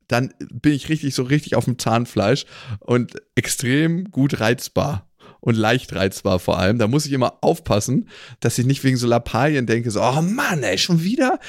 dann 0.08 0.34
bin 0.40 0.74
ich 0.74 0.90
richtig 0.90 1.16
so 1.16 1.24
richtig 1.24 1.56
auf 1.56 1.66
dem 1.66 1.80
Zahnfleisch 1.80 2.46
und 2.80 3.16
extrem 3.36 4.06
gut 4.12 4.40
reizbar 4.40 5.08
und 5.40 5.56
leicht 5.56 5.94
reizbar 5.94 6.40
vor 6.40 6.60
allem. 6.60 6.78
Da 6.78 6.88
muss 6.88 7.06
ich 7.06 7.12
immer 7.12 7.40
aufpassen, 7.42 8.10
dass 8.40 8.58
ich 8.58 8.66
nicht 8.66 8.84
wegen 8.84 8.98
so 8.98 9.08
Lappalien 9.08 9.66
denke, 9.66 9.92
so, 9.92 10.02
oh 10.02 10.22
Mann, 10.22 10.64
ey, 10.64 10.78
schon 10.78 11.04
wieder? 11.04 11.40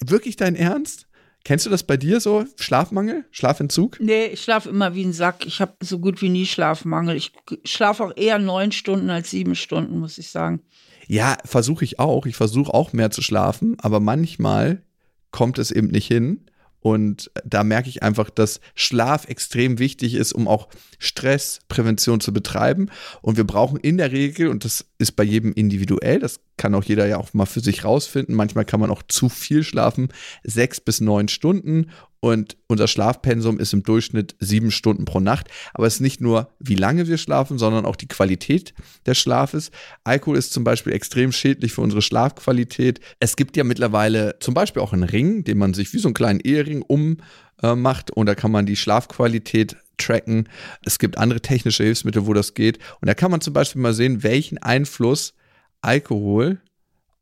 Wirklich 0.00 0.36
dein 0.36 0.56
Ernst? 0.56 1.06
Kennst 1.44 1.64
du 1.64 1.70
das 1.70 1.82
bei 1.82 1.96
dir 1.96 2.20
so? 2.20 2.44
Schlafmangel? 2.56 3.24
Schlafentzug? 3.30 3.98
Nee, 4.00 4.26
ich 4.26 4.42
schlafe 4.42 4.68
immer 4.68 4.94
wie 4.94 5.04
ein 5.04 5.12
Sack. 5.12 5.46
Ich 5.46 5.60
habe 5.60 5.72
so 5.80 5.98
gut 5.98 6.20
wie 6.20 6.28
nie 6.28 6.46
Schlafmangel. 6.46 7.16
Ich 7.16 7.32
schlafe 7.64 8.04
auch 8.04 8.16
eher 8.16 8.38
neun 8.38 8.72
Stunden 8.72 9.08
als 9.08 9.30
sieben 9.30 9.54
Stunden, 9.54 9.98
muss 9.98 10.18
ich 10.18 10.30
sagen. 10.30 10.60
Ja, 11.06 11.38
versuche 11.44 11.84
ich 11.84 11.98
auch. 11.98 12.26
Ich 12.26 12.36
versuche 12.36 12.74
auch 12.74 12.92
mehr 12.92 13.10
zu 13.10 13.22
schlafen, 13.22 13.76
aber 13.80 13.98
manchmal 13.98 14.82
kommt 15.30 15.58
es 15.58 15.70
eben 15.70 15.88
nicht 15.88 16.06
hin. 16.06 16.44
Und 16.80 17.30
da 17.44 17.64
merke 17.64 17.88
ich 17.88 18.02
einfach, 18.02 18.30
dass 18.30 18.60
Schlaf 18.74 19.28
extrem 19.28 19.78
wichtig 19.78 20.14
ist, 20.14 20.32
um 20.32 20.46
auch 20.46 20.68
Stressprävention 20.98 22.20
zu 22.20 22.32
betreiben. 22.32 22.90
Und 23.20 23.36
wir 23.36 23.44
brauchen 23.44 23.78
in 23.78 23.98
der 23.98 24.12
Regel, 24.12 24.48
und 24.48 24.64
das 24.64 24.86
ist 24.98 25.12
bei 25.12 25.24
jedem 25.24 25.52
individuell, 25.52 26.20
das 26.20 26.40
kann 26.56 26.74
auch 26.74 26.84
jeder 26.84 27.06
ja 27.06 27.18
auch 27.18 27.34
mal 27.34 27.46
für 27.46 27.60
sich 27.60 27.84
rausfinden, 27.84 28.34
manchmal 28.34 28.64
kann 28.64 28.80
man 28.80 28.90
auch 28.90 29.02
zu 29.06 29.28
viel 29.28 29.62
schlafen, 29.62 30.08
sechs 30.42 30.80
bis 30.80 31.00
neun 31.00 31.28
Stunden 31.28 31.90
und 32.20 32.56
unser 32.66 32.88
Schlafpensum 32.88 33.60
ist 33.60 33.72
im 33.72 33.82
Durchschnitt 33.82 34.34
sieben 34.40 34.70
Stunden 34.70 35.04
pro 35.04 35.20
Nacht. 35.20 35.48
Aber 35.72 35.86
es 35.86 35.94
ist 35.94 36.00
nicht 36.00 36.20
nur, 36.20 36.50
wie 36.58 36.74
lange 36.74 37.06
wir 37.06 37.16
schlafen, 37.16 37.58
sondern 37.58 37.86
auch 37.86 37.96
die 37.96 38.08
Qualität 38.08 38.74
des 39.06 39.18
Schlafes. 39.18 39.70
Alkohol 40.04 40.36
ist 40.36 40.52
zum 40.52 40.64
Beispiel 40.64 40.92
extrem 40.92 41.30
schädlich 41.30 41.72
für 41.72 41.80
unsere 41.80 42.02
Schlafqualität. 42.02 43.00
Es 43.20 43.36
gibt 43.36 43.56
ja 43.56 43.64
mittlerweile 43.64 44.36
zum 44.40 44.54
Beispiel 44.54 44.82
auch 44.82 44.92
einen 44.92 45.04
Ring, 45.04 45.44
den 45.44 45.58
man 45.58 45.74
sich 45.74 45.92
wie 45.92 45.98
so 45.98 46.08
einen 46.08 46.14
kleinen 46.14 46.40
Ehering 46.40 46.82
ummacht 46.82 48.10
und 48.10 48.26
da 48.26 48.34
kann 48.34 48.50
man 48.50 48.66
die 48.66 48.76
Schlafqualität 48.76 49.76
tracken. 49.96 50.48
Es 50.84 50.98
gibt 50.98 51.18
andere 51.18 51.40
technische 51.40 51.84
Hilfsmittel, 51.84 52.26
wo 52.26 52.32
das 52.32 52.54
geht. 52.54 52.78
Und 53.00 53.06
da 53.06 53.14
kann 53.14 53.30
man 53.30 53.40
zum 53.40 53.52
Beispiel 53.52 53.82
mal 53.82 53.94
sehen, 53.94 54.22
welchen 54.22 54.58
Einfluss 54.58 55.34
Alkohol 55.82 56.60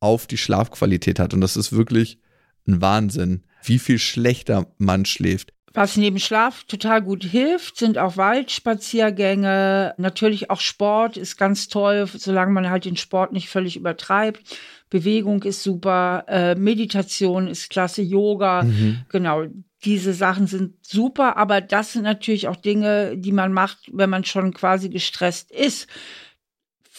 auf 0.00 0.26
die 0.26 0.36
Schlafqualität 0.36 1.18
hat. 1.18 1.34
Und 1.34 1.40
das 1.40 1.56
ist 1.56 1.72
wirklich 1.72 2.20
ein 2.66 2.80
Wahnsinn 2.80 3.42
wie 3.66 3.78
viel 3.78 3.98
schlechter 3.98 4.66
man 4.78 5.04
schläft. 5.04 5.52
Was 5.76 5.98
neben 5.98 6.18
Schlaf 6.18 6.64
total 6.64 7.02
gut 7.02 7.22
hilft, 7.22 7.76
sind 7.76 7.98
auch 7.98 8.16
Waldspaziergänge. 8.16 9.92
Natürlich 9.98 10.48
auch 10.48 10.60
Sport 10.60 11.18
ist 11.18 11.36
ganz 11.36 11.68
toll, 11.68 12.08
solange 12.14 12.52
man 12.52 12.70
halt 12.70 12.86
den 12.86 12.96
Sport 12.96 13.34
nicht 13.34 13.50
völlig 13.50 13.76
übertreibt. 13.76 14.40
Bewegung 14.88 15.42
ist 15.42 15.62
super, 15.62 16.24
äh, 16.28 16.54
Meditation 16.54 17.46
ist 17.46 17.68
klasse, 17.68 18.00
Yoga, 18.00 18.62
mhm. 18.62 19.00
genau. 19.10 19.44
Diese 19.84 20.14
Sachen 20.14 20.46
sind 20.46 20.74
super, 20.80 21.36
aber 21.36 21.60
das 21.60 21.92
sind 21.92 22.04
natürlich 22.04 22.48
auch 22.48 22.56
Dinge, 22.56 23.18
die 23.18 23.32
man 23.32 23.52
macht, 23.52 23.78
wenn 23.92 24.08
man 24.08 24.24
schon 24.24 24.54
quasi 24.54 24.88
gestresst 24.88 25.50
ist. 25.50 25.88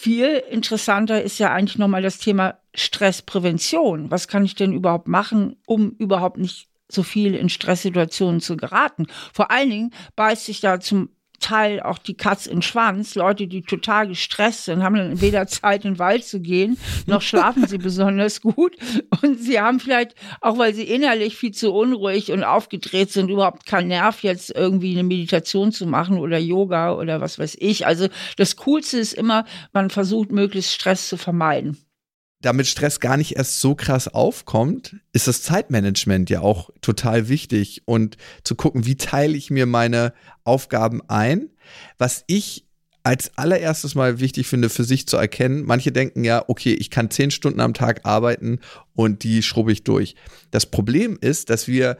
Viel 0.00 0.44
interessanter 0.48 1.24
ist 1.24 1.40
ja 1.40 1.52
eigentlich 1.52 1.76
nochmal 1.76 2.02
das 2.02 2.18
Thema 2.18 2.60
Stressprävention. 2.72 4.12
Was 4.12 4.28
kann 4.28 4.44
ich 4.44 4.54
denn 4.54 4.72
überhaupt 4.72 5.08
machen, 5.08 5.56
um 5.66 5.90
überhaupt 5.90 6.38
nicht 6.38 6.68
so 6.86 7.02
viel 7.02 7.34
in 7.34 7.48
Stresssituationen 7.48 8.40
zu 8.40 8.56
geraten? 8.56 9.08
Vor 9.32 9.50
allen 9.50 9.70
Dingen 9.70 9.94
beißt 10.14 10.44
sich 10.44 10.60
da 10.60 10.78
zum 10.78 11.08
Teil 11.40 11.80
auch 11.80 11.98
die 11.98 12.14
Katz 12.14 12.46
in 12.46 12.62
Schwanz. 12.62 13.14
Leute, 13.14 13.46
die 13.46 13.62
total 13.62 14.08
gestresst 14.08 14.66
sind, 14.66 14.82
haben 14.82 14.96
dann 14.96 15.20
weder 15.20 15.46
Zeit, 15.46 15.84
in 15.84 15.94
den 15.94 15.98
Wald 15.98 16.24
zu 16.24 16.40
gehen, 16.40 16.78
noch 17.06 17.22
schlafen 17.22 17.66
sie 17.66 17.78
besonders 17.78 18.40
gut. 18.40 18.76
Und 19.22 19.38
sie 19.40 19.60
haben 19.60 19.80
vielleicht, 19.80 20.14
auch 20.40 20.58
weil 20.58 20.74
sie 20.74 20.84
innerlich 20.84 21.36
viel 21.36 21.52
zu 21.52 21.72
unruhig 21.72 22.32
und 22.32 22.44
aufgedreht 22.44 23.10
sind, 23.10 23.30
überhaupt 23.30 23.66
keinen 23.66 23.88
Nerv, 23.88 24.22
jetzt 24.22 24.54
irgendwie 24.54 24.92
eine 24.92 25.04
Meditation 25.04 25.72
zu 25.72 25.86
machen 25.86 26.18
oder 26.18 26.38
Yoga 26.38 26.94
oder 26.94 27.20
was 27.20 27.38
weiß 27.38 27.56
ich. 27.60 27.86
Also 27.86 28.08
das 28.36 28.56
Coolste 28.56 28.98
ist 28.98 29.12
immer, 29.12 29.44
man 29.72 29.90
versucht, 29.90 30.32
möglichst 30.32 30.74
Stress 30.74 31.08
zu 31.08 31.16
vermeiden 31.16 31.76
damit 32.40 32.66
Stress 32.66 33.00
gar 33.00 33.16
nicht 33.16 33.36
erst 33.36 33.60
so 33.60 33.74
krass 33.74 34.08
aufkommt, 34.08 34.96
ist 35.12 35.26
das 35.26 35.42
Zeitmanagement 35.42 36.30
ja 36.30 36.40
auch 36.40 36.70
total 36.80 37.28
wichtig 37.28 37.82
und 37.84 38.16
zu 38.44 38.54
gucken, 38.54 38.86
wie 38.86 38.96
teile 38.96 39.36
ich 39.36 39.50
mir 39.50 39.66
meine 39.66 40.12
Aufgaben 40.44 41.02
ein. 41.08 41.50
Was 41.98 42.24
ich 42.28 42.64
als 43.02 43.36
allererstes 43.36 43.94
mal 43.94 44.20
wichtig 44.20 44.46
finde, 44.46 44.68
für 44.68 44.84
sich 44.84 45.08
zu 45.08 45.16
erkennen, 45.16 45.64
manche 45.64 45.92
denken 45.92 46.24
ja, 46.24 46.44
okay, 46.46 46.74
ich 46.74 46.90
kann 46.90 47.10
zehn 47.10 47.30
Stunden 47.30 47.60
am 47.60 47.74
Tag 47.74 48.04
arbeiten 48.04 48.60
und 48.94 49.24
die 49.24 49.42
schrubbe 49.42 49.72
ich 49.72 49.82
durch. 49.82 50.14
Das 50.50 50.66
Problem 50.66 51.18
ist, 51.20 51.50
dass 51.50 51.66
wir 51.68 51.96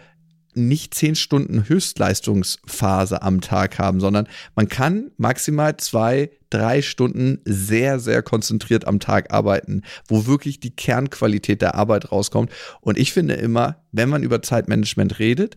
nicht 0.66 0.94
zehn 0.94 1.14
Stunden 1.14 1.68
Höchstleistungsphase 1.68 3.22
am 3.22 3.40
Tag 3.40 3.78
haben, 3.78 4.00
sondern 4.00 4.26
man 4.56 4.68
kann 4.68 5.10
maximal 5.16 5.76
zwei, 5.76 6.30
drei 6.50 6.82
Stunden 6.82 7.40
sehr, 7.44 8.00
sehr 8.00 8.22
konzentriert 8.22 8.86
am 8.86 9.00
Tag 9.00 9.32
arbeiten, 9.32 9.82
wo 10.06 10.26
wirklich 10.26 10.60
die 10.60 10.74
Kernqualität 10.74 11.62
der 11.62 11.74
Arbeit 11.74 12.10
rauskommt. 12.10 12.50
Und 12.80 12.98
ich 12.98 13.12
finde 13.12 13.34
immer, 13.34 13.76
wenn 13.92 14.08
man 14.08 14.22
über 14.22 14.42
Zeitmanagement 14.42 15.18
redet, 15.18 15.56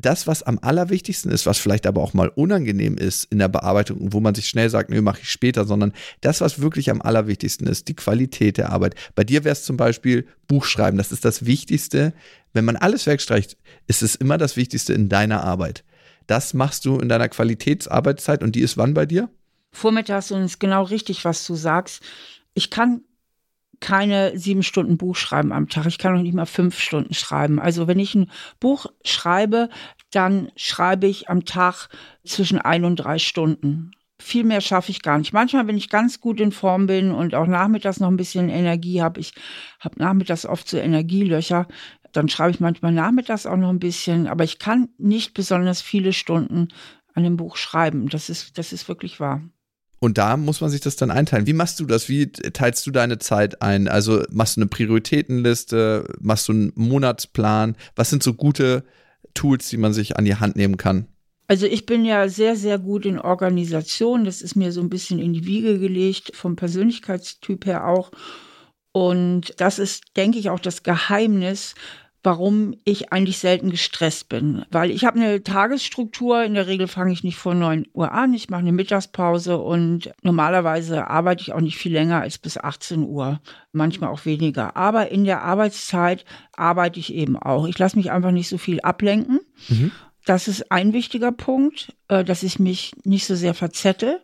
das, 0.00 0.26
was 0.26 0.42
am 0.42 0.58
allerwichtigsten 0.60 1.30
ist, 1.30 1.46
was 1.46 1.58
vielleicht 1.58 1.86
aber 1.86 2.02
auch 2.02 2.14
mal 2.14 2.28
unangenehm 2.28 2.96
ist 2.96 3.24
in 3.24 3.38
der 3.38 3.48
Bearbeitung, 3.48 4.12
wo 4.12 4.20
man 4.20 4.34
sich 4.34 4.48
schnell 4.48 4.70
sagt, 4.70 4.90
nö, 4.90 5.02
mache 5.02 5.20
ich 5.22 5.30
später, 5.30 5.64
sondern 5.64 5.92
das, 6.20 6.40
was 6.40 6.60
wirklich 6.60 6.90
am 6.90 7.02
allerwichtigsten 7.02 7.66
ist, 7.66 7.88
die 7.88 7.94
Qualität 7.94 8.56
der 8.56 8.70
Arbeit. 8.70 8.94
Bei 9.14 9.24
dir 9.24 9.44
wäre 9.44 9.52
es 9.52 9.64
zum 9.64 9.76
Beispiel 9.76 10.26
Buchschreiben. 10.48 10.98
Das 10.98 11.12
ist 11.12 11.24
das 11.24 11.46
Wichtigste. 11.46 12.12
Wenn 12.52 12.64
man 12.64 12.76
alles 12.76 13.06
wegstreicht, 13.06 13.56
ist 13.86 14.02
es 14.02 14.14
immer 14.14 14.38
das 14.38 14.56
Wichtigste 14.56 14.92
in 14.92 15.08
deiner 15.08 15.44
Arbeit. 15.44 15.84
Das 16.26 16.54
machst 16.54 16.84
du 16.84 16.98
in 16.98 17.08
deiner 17.08 17.28
Qualitätsarbeitszeit 17.28 18.42
und 18.42 18.54
die 18.54 18.60
ist 18.60 18.76
wann 18.76 18.94
bei 18.94 19.06
dir? 19.06 19.28
Vormittags 19.72 20.30
und 20.30 20.42
ist 20.42 20.60
genau 20.60 20.82
richtig, 20.84 21.24
was 21.24 21.46
du 21.46 21.54
sagst. 21.54 22.02
Ich 22.54 22.70
kann 22.70 23.02
keine 23.80 24.38
sieben 24.38 24.62
Stunden 24.62 24.98
Buch 24.98 25.16
schreiben 25.16 25.52
am 25.52 25.68
Tag. 25.68 25.86
Ich 25.86 25.98
kann 25.98 26.14
noch 26.14 26.22
nicht 26.22 26.34
mal 26.34 26.46
fünf 26.46 26.78
Stunden 26.78 27.14
schreiben. 27.14 27.58
Also 27.58 27.86
wenn 27.86 27.98
ich 27.98 28.14
ein 28.14 28.30
Buch 28.60 28.86
schreibe, 29.04 29.68
dann 30.10 30.52
schreibe 30.56 31.06
ich 31.06 31.28
am 31.28 31.44
Tag 31.44 31.88
zwischen 32.24 32.58
ein 32.58 32.84
und 32.84 32.96
drei 32.96 33.18
Stunden. 33.18 33.92
Viel 34.18 34.44
mehr 34.44 34.60
schaffe 34.60 34.90
ich 34.90 35.00
gar 35.00 35.16
nicht. 35.18 35.32
Manchmal, 35.32 35.66
wenn 35.66 35.78
ich 35.78 35.88
ganz 35.88 36.20
gut 36.20 36.40
in 36.40 36.52
Form 36.52 36.86
bin 36.86 37.10
und 37.10 37.34
auch 37.34 37.46
nachmittags 37.46 38.00
noch 38.00 38.08
ein 38.08 38.18
bisschen 38.18 38.50
Energie 38.50 39.00
habe, 39.00 39.18
ich 39.18 39.32
habe 39.80 39.98
nachmittags 39.98 40.44
oft 40.44 40.68
so 40.68 40.76
Energielöcher, 40.76 41.66
dann 42.12 42.28
schreibe 42.28 42.50
ich 42.50 42.60
manchmal 42.60 42.92
nachmittags 42.92 43.46
auch 43.46 43.56
noch 43.56 43.70
ein 43.70 43.78
bisschen, 43.78 44.26
aber 44.26 44.44
ich 44.44 44.58
kann 44.58 44.90
nicht 44.98 45.32
besonders 45.32 45.80
viele 45.80 46.12
Stunden 46.12 46.68
an 47.14 47.24
dem 47.24 47.36
Buch 47.36 47.56
schreiben. 47.56 48.08
Das 48.08 48.28
ist, 48.28 48.58
das 48.58 48.72
ist 48.74 48.88
wirklich 48.88 49.20
wahr. 49.20 49.42
Und 50.00 50.16
da 50.16 50.38
muss 50.38 50.62
man 50.62 50.70
sich 50.70 50.80
das 50.80 50.96
dann 50.96 51.10
einteilen. 51.10 51.46
Wie 51.46 51.52
machst 51.52 51.78
du 51.78 51.84
das? 51.84 52.08
Wie 52.08 52.32
teilst 52.32 52.86
du 52.86 52.90
deine 52.90 53.18
Zeit 53.18 53.60
ein? 53.60 53.86
Also 53.86 54.22
machst 54.30 54.56
du 54.56 54.62
eine 54.62 54.68
Prioritätenliste? 54.68 56.06
Machst 56.20 56.48
du 56.48 56.52
einen 56.52 56.72
Monatsplan? 56.74 57.76
Was 57.96 58.08
sind 58.08 58.22
so 58.22 58.32
gute 58.32 58.82
Tools, 59.34 59.68
die 59.68 59.76
man 59.76 59.92
sich 59.92 60.16
an 60.16 60.24
die 60.24 60.36
Hand 60.36 60.56
nehmen 60.56 60.78
kann? 60.78 61.06
Also 61.48 61.66
ich 61.66 61.84
bin 61.84 62.04
ja 62.06 62.28
sehr, 62.28 62.56
sehr 62.56 62.78
gut 62.78 63.04
in 63.04 63.18
Organisation. 63.18 64.24
Das 64.24 64.40
ist 64.40 64.56
mir 64.56 64.72
so 64.72 64.80
ein 64.80 64.88
bisschen 64.88 65.18
in 65.18 65.34
die 65.34 65.44
Wiege 65.44 65.78
gelegt, 65.78 66.34
vom 66.34 66.56
Persönlichkeitstyp 66.56 67.66
her 67.66 67.86
auch. 67.86 68.10
Und 68.92 69.60
das 69.60 69.78
ist, 69.78 70.16
denke 70.16 70.38
ich, 70.38 70.48
auch 70.48 70.60
das 70.60 70.82
Geheimnis, 70.82 71.74
warum 72.22 72.74
ich 72.84 73.12
eigentlich 73.12 73.38
selten 73.38 73.70
gestresst 73.70 74.28
bin. 74.28 74.64
Weil 74.70 74.90
ich 74.90 75.04
habe 75.04 75.18
eine 75.18 75.42
Tagesstruktur, 75.42 76.42
in 76.42 76.54
der 76.54 76.66
Regel 76.66 76.86
fange 76.86 77.12
ich 77.12 77.24
nicht 77.24 77.38
vor 77.38 77.54
9 77.54 77.86
Uhr 77.92 78.12
an, 78.12 78.34
ich 78.34 78.50
mache 78.50 78.60
eine 78.60 78.72
Mittagspause 78.72 79.58
und 79.58 80.12
normalerweise 80.22 81.08
arbeite 81.08 81.42
ich 81.42 81.52
auch 81.52 81.60
nicht 81.60 81.78
viel 81.78 81.92
länger 81.92 82.20
als 82.20 82.38
bis 82.38 82.58
18 82.58 83.04
Uhr, 83.04 83.40
manchmal 83.72 84.10
auch 84.10 84.26
weniger. 84.26 84.76
Aber 84.76 85.10
in 85.10 85.24
der 85.24 85.42
Arbeitszeit 85.42 86.24
arbeite 86.56 87.00
ich 87.00 87.14
eben 87.14 87.36
auch. 87.36 87.66
Ich 87.66 87.78
lasse 87.78 87.96
mich 87.96 88.10
einfach 88.10 88.32
nicht 88.32 88.48
so 88.48 88.58
viel 88.58 88.80
ablenken. 88.80 89.40
Mhm. 89.68 89.90
Das 90.26 90.48
ist 90.48 90.70
ein 90.70 90.92
wichtiger 90.92 91.32
Punkt, 91.32 91.94
äh, 92.08 92.24
dass 92.24 92.42
ich 92.42 92.58
mich 92.58 92.92
nicht 93.04 93.26
so 93.26 93.34
sehr 93.34 93.54
verzettel. 93.54 94.20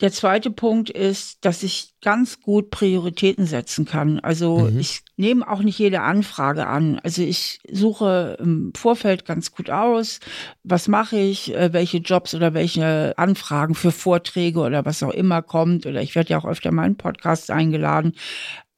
Der 0.00 0.12
zweite 0.12 0.50
Punkt 0.50 0.88
ist, 0.88 1.44
dass 1.44 1.62
ich 1.62 1.94
ganz 2.00 2.40
gut 2.40 2.70
Prioritäten 2.70 3.44
setzen 3.44 3.84
kann. 3.84 4.18
Also 4.20 4.60
mhm. 4.60 4.78
ich 4.78 5.02
nehme 5.16 5.46
auch 5.46 5.60
nicht 5.60 5.78
jede 5.78 6.00
Anfrage 6.00 6.66
an. 6.66 6.98
Also 7.00 7.22
ich 7.22 7.60
suche 7.70 8.38
im 8.40 8.72
Vorfeld 8.74 9.26
ganz 9.26 9.52
gut 9.52 9.68
aus, 9.68 10.20
was 10.62 10.88
mache 10.88 11.18
ich, 11.18 11.54
äh, 11.54 11.74
welche 11.74 11.98
Jobs 11.98 12.34
oder 12.34 12.54
welche 12.54 13.12
Anfragen 13.18 13.74
für 13.74 13.92
Vorträge 13.92 14.60
oder 14.60 14.86
was 14.86 15.02
auch 15.02 15.12
immer 15.12 15.42
kommt. 15.42 15.84
Oder 15.84 16.00
ich 16.00 16.14
werde 16.14 16.30
ja 16.30 16.38
auch 16.38 16.46
öfter 16.46 16.72
mal 16.72 16.86
in 16.86 16.96
Podcasts 16.96 17.50
eingeladen. 17.50 18.14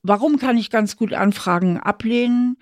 Warum 0.03 0.39
kann 0.39 0.59
ich 0.59 0.71
ganz 0.71 0.97
gut 0.97 1.13
Anfragen 1.13 1.79
ablehnen? 1.79 2.57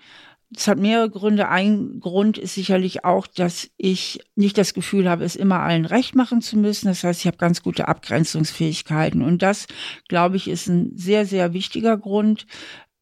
Es 0.55 0.67
hat 0.67 0.77
mehrere 0.77 1.09
Gründe. 1.09 1.47
Ein 1.47 1.99
Grund 1.99 2.37
ist 2.37 2.55
sicherlich 2.55 3.05
auch, 3.05 3.25
dass 3.27 3.69
ich 3.77 4.19
nicht 4.35 4.57
das 4.57 4.73
Gefühl 4.73 5.09
habe, 5.09 5.23
es 5.23 5.35
immer 5.35 5.59
allen 5.59 5.85
recht 5.85 6.15
machen 6.15 6.41
zu 6.41 6.57
müssen. 6.57 6.87
Das 6.87 7.03
heißt, 7.03 7.21
ich 7.21 7.27
habe 7.27 7.37
ganz 7.37 7.63
gute 7.63 7.87
Abgrenzungsfähigkeiten. 7.87 9.21
Und 9.21 9.41
das, 9.41 9.67
glaube 10.09 10.35
ich, 10.35 10.49
ist 10.49 10.67
ein 10.67 10.91
sehr, 10.95 11.25
sehr 11.25 11.53
wichtiger 11.53 11.97
Grund. 11.97 12.47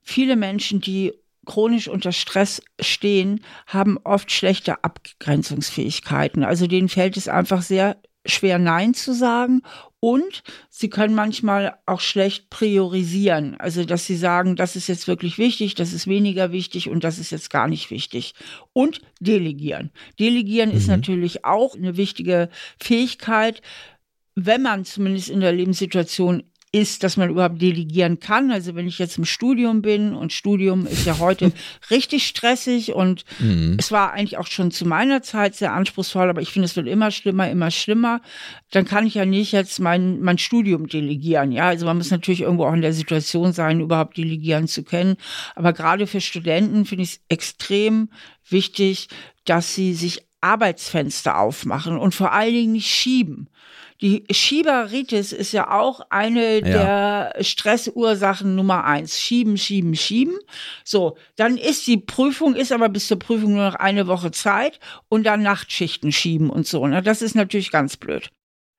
Viele 0.01 0.35
Menschen, 0.35 0.79
die 0.79 1.13
chronisch 1.45 1.88
unter 1.88 2.12
Stress 2.12 2.62
stehen, 2.79 3.41
haben 3.65 3.97
oft 4.03 4.31
schlechte 4.31 4.83
Abgrenzungsfähigkeiten. 4.83 6.43
Also 6.43 6.67
denen 6.67 6.89
fällt 6.89 7.17
es 7.17 7.27
einfach 7.27 7.63
sehr 7.63 7.97
schwer 8.25 8.60
Nein 8.60 8.93
zu 8.93 9.13
sagen 9.13 9.62
und 9.99 10.43
sie 10.69 10.89
können 10.89 11.13
manchmal 11.13 11.77
auch 11.86 11.99
schlecht 11.99 12.49
priorisieren. 12.49 13.55
Also, 13.60 13.84
dass 13.84 14.05
sie 14.05 14.15
sagen, 14.15 14.55
das 14.55 14.75
ist 14.75 14.88
jetzt 14.88 15.08
wirklich 15.08 15.38
wichtig, 15.38 15.75
das 15.75 15.93
ist 15.93 16.08
weniger 16.08 16.51
wichtig 16.51 16.89
und 16.89 17.03
das 17.03 17.19
ist 17.19 17.32
jetzt 17.32 17.49
gar 17.49 17.67
nicht 17.67 17.91
wichtig. 17.91 18.34
Und 18.73 19.01
delegieren. 19.19 19.91
Delegieren 20.19 20.69
mhm. 20.69 20.77
ist 20.77 20.88
natürlich 20.88 21.43
auch 21.45 21.75
eine 21.75 21.97
wichtige 21.97 22.49
Fähigkeit, 22.79 23.62
wenn 24.36 24.62
man 24.62 24.86
zumindest 24.86 25.29
in 25.29 25.41
der 25.41 25.51
Lebenssituation 25.51 26.43
ist, 26.71 27.03
dass 27.03 27.17
man 27.17 27.32
überhaupt 27.32 27.62
delegieren 27.62 28.19
kann. 28.19 28.51
Also 28.51 28.75
wenn 28.75 28.88
ich 28.88 28.99
jetzt 28.99 29.17
im 29.17 29.25
Studium 29.25 29.82
bin 29.82 30.13
und 30.13 30.34
Studium 30.34 30.86
ist 30.86 31.05
ja 31.05 31.17
heute 31.17 31.51
richtig 31.89 32.27
stressig 32.27 32.93
und 32.93 33.25
mhm. 33.39 33.77
es 33.79 33.91
war 33.91 34.13
eigentlich 34.13 34.38
auch 34.38 34.45
schon 34.45 34.69
zu 34.69 34.86
meiner 34.86 35.23
Zeit 35.23 35.55
sehr 35.55 35.73
anspruchsvoll, 35.73 36.29
aber 36.29 36.41
ich 36.41 36.51
finde, 36.51 36.67
es 36.67 36.75
wird 36.75 36.88
immer 36.88 37.10
schlimmer, 37.10 37.49
immer 37.49 37.71
schlimmer. 37.71 38.21
Dann 38.69 38.86
kann 38.86 39.08
ich 39.08 39.15
ja 39.15 39.25
nicht 39.25 39.51
jetzt 39.51 39.79
mein, 39.79 40.21
mein 40.21 40.38
Studium 40.38 40.88
delegieren. 40.88 41.51
Ja, 41.51 41.67
also 41.69 41.88
man 41.88 41.97
muss 41.97 42.12
natürlich 42.12 42.41
irgendwo 42.41 42.65
auch 42.65 42.73
in 42.73 42.82
der 42.82 42.93
Situation 42.93 43.51
sein, 43.51 43.79
überhaupt 43.79 44.17
delegieren 44.17 44.67
zu 44.67 44.84
können. 44.84 45.15
Aber 45.55 45.73
gerade 45.73 46.05
für 46.05 46.21
Studenten 46.21 46.86
finde 46.86 47.03
ich 47.03 47.13
es 47.13 47.21
extrem 47.29 48.10
wichtig, 48.47 49.08
dass 49.45 49.73
sie 49.73 49.95
sich 49.95 50.21
Arbeitsfenster 50.41 51.38
aufmachen 51.39 51.97
und 51.97 52.13
vor 52.13 52.32
allen 52.32 52.53
Dingen 52.53 52.73
nicht 52.73 52.89
schieben. 52.89 53.49
Die 54.01 54.23
Schieberitis 54.31 55.33
ist 55.33 55.51
ja 55.51 55.71
auch 55.71 55.99
eine 56.09 56.59
ja. 56.59 57.31
der 57.33 57.43
Stressursachen 57.43 58.55
Nummer 58.55 58.85
eins. 58.85 59.19
Schieben, 59.19 59.57
schieben, 59.57 59.95
schieben. 59.95 60.38
So, 60.85 61.17
dann 61.35 61.57
ist 61.57 61.85
die 61.85 61.97
Prüfung, 61.97 62.55
ist 62.55 62.71
aber 62.71 62.88
bis 62.88 63.07
zur 63.07 63.19
Prüfung 63.19 63.55
nur 63.55 63.65
noch 63.65 63.75
eine 63.75 64.07
Woche 64.07 64.31
Zeit 64.31 64.79
und 65.09 65.25
dann 65.25 65.41
Nachtschichten 65.41 66.13
schieben 66.13 66.49
und 66.49 66.65
so. 66.65 66.88
Ne? 66.88 67.01
Das 67.01 67.21
ist 67.21 67.35
natürlich 67.35 67.71
ganz 67.71 67.97
blöd. 67.97 68.29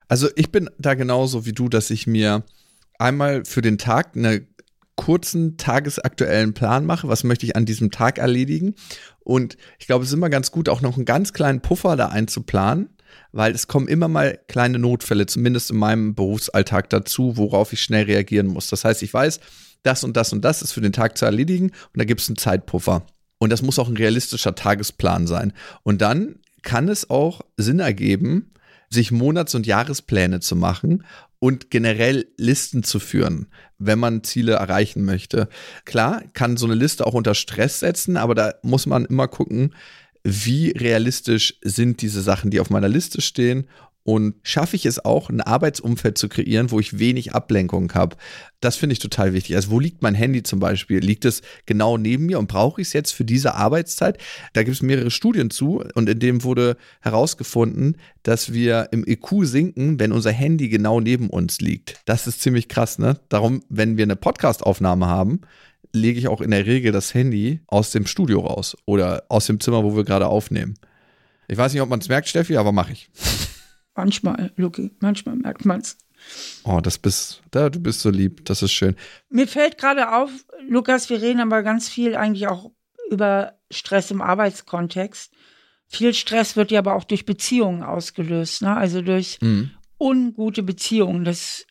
Also 0.08 0.28
ich 0.36 0.50
bin 0.50 0.70
da 0.78 0.94
genauso 0.94 1.44
wie 1.44 1.52
du, 1.52 1.68
dass 1.68 1.90
ich 1.90 2.06
mir 2.06 2.42
einmal 2.98 3.44
für 3.44 3.60
den 3.60 3.78
Tag 3.78 4.16
einen 4.16 4.48
kurzen 4.96 5.56
tagesaktuellen 5.56 6.52
Plan 6.52 6.84
mache, 6.84 7.08
was 7.08 7.24
möchte 7.24 7.46
ich 7.46 7.56
an 7.56 7.64
diesem 7.64 7.90
Tag 7.90 8.18
erledigen. 8.18 8.74
Und 9.20 9.56
ich 9.78 9.86
glaube, 9.86 10.04
es 10.04 10.10
ist 10.10 10.14
immer 10.14 10.28
ganz 10.28 10.50
gut, 10.50 10.68
auch 10.68 10.82
noch 10.82 10.96
einen 10.96 11.06
ganz 11.06 11.32
kleinen 11.32 11.62
Puffer 11.62 11.96
da 11.96 12.08
einzuplanen, 12.08 12.90
weil 13.32 13.54
es 13.54 13.68
kommen 13.68 13.88
immer 13.88 14.08
mal 14.08 14.38
kleine 14.48 14.78
Notfälle, 14.78 15.26
zumindest 15.26 15.70
in 15.70 15.78
meinem 15.78 16.14
Berufsalltag 16.14 16.90
dazu, 16.90 17.36
worauf 17.36 17.72
ich 17.72 17.82
schnell 17.82 18.04
reagieren 18.04 18.46
muss. 18.46 18.68
Das 18.68 18.84
heißt, 18.84 19.02
ich 19.02 19.12
weiß, 19.12 19.40
das 19.82 20.04
und 20.04 20.16
das 20.16 20.32
und 20.32 20.44
das 20.44 20.62
ist 20.62 20.72
für 20.72 20.80
den 20.80 20.92
Tag 20.92 21.16
zu 21.16 21.24
erledigen 21.24 21.70
und 21.70 21.98
da 21.98 22.04
gibt 22.04 22.20
es 22.20 22.28
einen 22.28 22.36
Zeitpuffer. 22.36 23.06
Und 23.38 23.50
das 23.50 23.62
muss 23.62 23.78
auch 23.78 23.88
ein 23.88 23.96
realistischer 23.96 24.54
Tagesplan 24.54 25.26
sein. 25.26 25.54
Und 25.82 26.02
dann 26.02 26.36
kann 26.62 26.88
es 26.88 27.08
auch 27.08 27.40
Sinn 27.56 27.80
ergeben, 27.80 28.52
sich 28.90 29.12
Monats- 29.12 29.54
und 29.54 29.66
Jahrespläne 29.66 30.40
zu 30.40 30.56
machen 30.56 31.04
und 31.38 31.70
generell 31.70 32.26
Listen 32.36 32.82
zu 32.82 32.98
führen, 32.98 33.46
wenn 33.78 33.98
man 33.98 34.22
Ziele 34.24 34.52
erreichen 34.52 35.04
möchte. 35.04 35.48
Klar, 35.84 36.22
kann 36.34 36.56
so 36.58 36.66
eine 36.66 36.74
Liste 36.74 37.06
auch 37.06 37.14
unter 37.14 37.34
Stress 37.34 37.80
setzen, 37.80 38.16
aber 38.16 38.34
da 38.34 38.54
muss 38.62 38.86
man 38.86 39.06
immer 39.06 39.26
gucken, 39.26 39.74
wie 40.24 40.70
realistisch 40.70 41.58
sind 41.62 42.02
diese 42.02 42.22
Sachen, 42.22 42.50
die 42.50 42.60
auf 42.60 42.70
meiner 42.70 42.88
Liste 42.88 43.20
stehen 43.20 43.66
und 44.02 44.34
schaffe 44.42 44.76
ich 44.76 44.86
es 44.86 45.04
auch, 45.04 45.28
ein 45.28 45.40
Arbeitsumfeld 45.40 46.16
zu 46.16 46.28
kreieren, 46.28 46.70
wo 46.70 46.80
ich 46.80 46.98
wenig 46.98 47.34
Ablenkung 47.34 47.92
habe. 47.92 48.16
Das 48.60 48.76
finde 48.76 48.94
ich 48.94 48.98
total 48.98 49.34
wichtig. 49.34 49.56
Also 49.56 49.70
wo 49.70 49.78
liegt 49.78 50.02
mein 50.02 50.14
Handy 50.14 50.42
zum 50.42 50.58
Beispiel? 50.58 51.00
Liegt 51.00 51.24
es 51.24 51.42
genau 51.66 51.98
neben 51.98 52.26
mir 52.26 52.38
und 52.38 52.48
brauche 52.48 52.80
ich 52.80 52.88
es 52.88 52.92
jetzt 52.92 53.12
für 53.12 53.24
diese 53.24 53.54
Arbeitszeit? 53.54 54.18
Da 54.54 54.62
gibt 54.62 54.74
es 54.74 54.82
mehrere 54.82 55.10
Studien 55.10 55.50
zu 55.50 55.84
und 55.94 56.08
in 56.08 56.18
dem 56.18 56.44
wurde 56.44 56.76
herausgefunden, 57.00 57.98
dass 58.22 58.52
wir 58.52 58.88
im 58.90 59.06
IQ 59.06 59.44
sinken, 59.44 60.00
wenn 60.00 60.12
unser 60.12 60.32
Handy 60.32 60.68
genau 60.68 61.00
neben 61.00 61.28
uns 61.28 61.60
liegt. 61.60 62.00
Das 62.06 62.26
ist 62.26 62.40
ziemlich 62.40 62.68
krass, 62.68 62.98
ne? 62.98 63.20
Darum, 63.28 63.62
wenn 63.68 63.96
wir 63.96 64.04
eine 64.04 64.16
Podcastaufnahme 64.16 65.06
haben, 65.06 65.42
lege 65.92 66.18
ich 66.18 66.28
auch 66.28 66.40
in 66.40 66.50
der 66.50 66.66
Regel 66.66 66.92
das 66.92 67.14
Handy 67.14 67.60
aus 67.66 67.90
dem 67.90 68.06
Studio 68.06 68.40
raus 68.40 68.76
oder 68.84 69.24
aus 69.28 69.46
dem 69.46 69.60
Zimmer, 69.60 69.84
wo 69.84 69.96
wir 69.96 70.04
gerade 70.04 70.26
aufnehmen. 70.26 70.74
Ich 71.48 71.56
weiß 71.56 71.72
nicht, 71.72 71.82
ob 71.82 71.88
man 71.88 72.00
es 72.00 72.08
merkt, 72.08 72.28
Steffi, 72.28 72.56
aber 72.56 72.72
mache 72.72 72.92
ich. 72.92 73.10
Manchmal, 73.96 74.52
Luki, 74.56 74.92
manchmal 75.00 75.36
merkt 75.36 75.64
man 75.64 75.80
es. 75.80 75.98
Oh, 76.64 76.80
das 76.80 76.98
bist, 76.98 77.42
da, 77.50 77.70
du 77.70 77.80
bist 77.80 78.00
so 78.00 78.10
lieb, 78.10 78.44
das 78.44 78.62
ist 78.62 78.72
schön. 78.72 78.94
Mir 79.30 79.48
fällt 79.48 79.78
gerade 79.78 80.12
auf, 80.14 80.30
Lukas, 80.68 81.10
wir 81.10 81.20
reden 81.20 81.40
aber 81.40 81.62
ganz 81.62 81.88
viel 81.88 82.14
eigentlich 82.14 82.46
auch 82.46 82.70
über 83.10 83.58
Stress 83.70 84.10
im 84.10 84.20
Arbeitskontext. 84.20 85.32
Viel 85.86 86.14
Stress 86.14 86.56
wird 86.56 86.70
ja 86.70 86.78
aber 86.78 86.94
auch 86.94 87.04
durch 87.04 87.26
Beziehungen 87.26 87.82
ausgelöst, 87.82 88.62
ne? 88.62 88.76
also 88.76 89.02
durch 89.02 89.38
mhm. 89.40 89.72
ungute 89.98 90.62
Beziehungen. 90.62 91.24
Das 91.24 91.66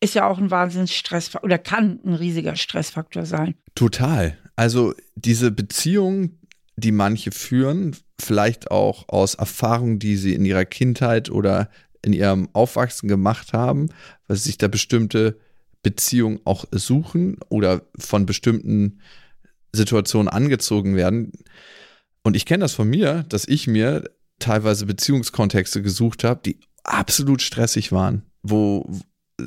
ist 0.00 0.14
ja 0.14 0.26
auch 0.26 0.38
ein 0.38 0.50
Wahnsinnsstressfaktor 0.50 1.44
oder 1.44 1.58
kann 1.58 2.00
ein 2.04 2.14
riesiger 2.14 2.56
Stressfaktor 2.56 3.26
sein. 3.26 3.54
Total. 3.74 4.36
Also 4.56 4.94
diese 5.14 5.50
Beziehungen, 5.50 6.38
die 6.76 6.92
manche 6.92 7.30
führen, 7.32 7.96
vielleicht 8.20 8.70
auch 8.70 9.08
aus 9.08 9.34
Erfahrungen, 9.34 9.98
die 9.98 10.16
sie 10.16 10.34
in 10.34 10.44
ihrer 10.44 10.64
Kindheit 10.64 11.30
oder 11.30 11.70
in 12.02 12.12
ihrem 12.12 12.48
Aufwachsen 12.54 13.08
gemacht 13.08 13.52
haben, 13.52 13.90
weil 14.26 14.36
sie 14.36 14.44
sich 14.44 14.58
da 14.58 14.68
bestimmte 14.68 15.38
Beziehungen 15.82 16.40
auch 16.44 16.64
suchen 16.72 17.36
oder 17.48 17.82
von 17.98 18.26
bestimmten 18.26 19.00
Situationen 19.72 20.28
angezogen 20.28 20.96
werden. 20.96 21.32
Und 22.22 22.36
ich 22.36 22.46
kenne 22.46 22.62
das 22.62 22.72
von 22.72 22.88
mir, 22.88 23.24
dass 23.28 23.46
ich 23.46 23.66
mir 23.66 24.04
teilweise 24.38 24.86
Beziehungskontexte 24.86 25.82
gesucht 25.82 26.24
habe, 26.24 26.40
die 26.44 26.60
absolut 26.84 27.42
stressig 27.42 27.92
waren, 27.92 28.22
wo 28.42 28.90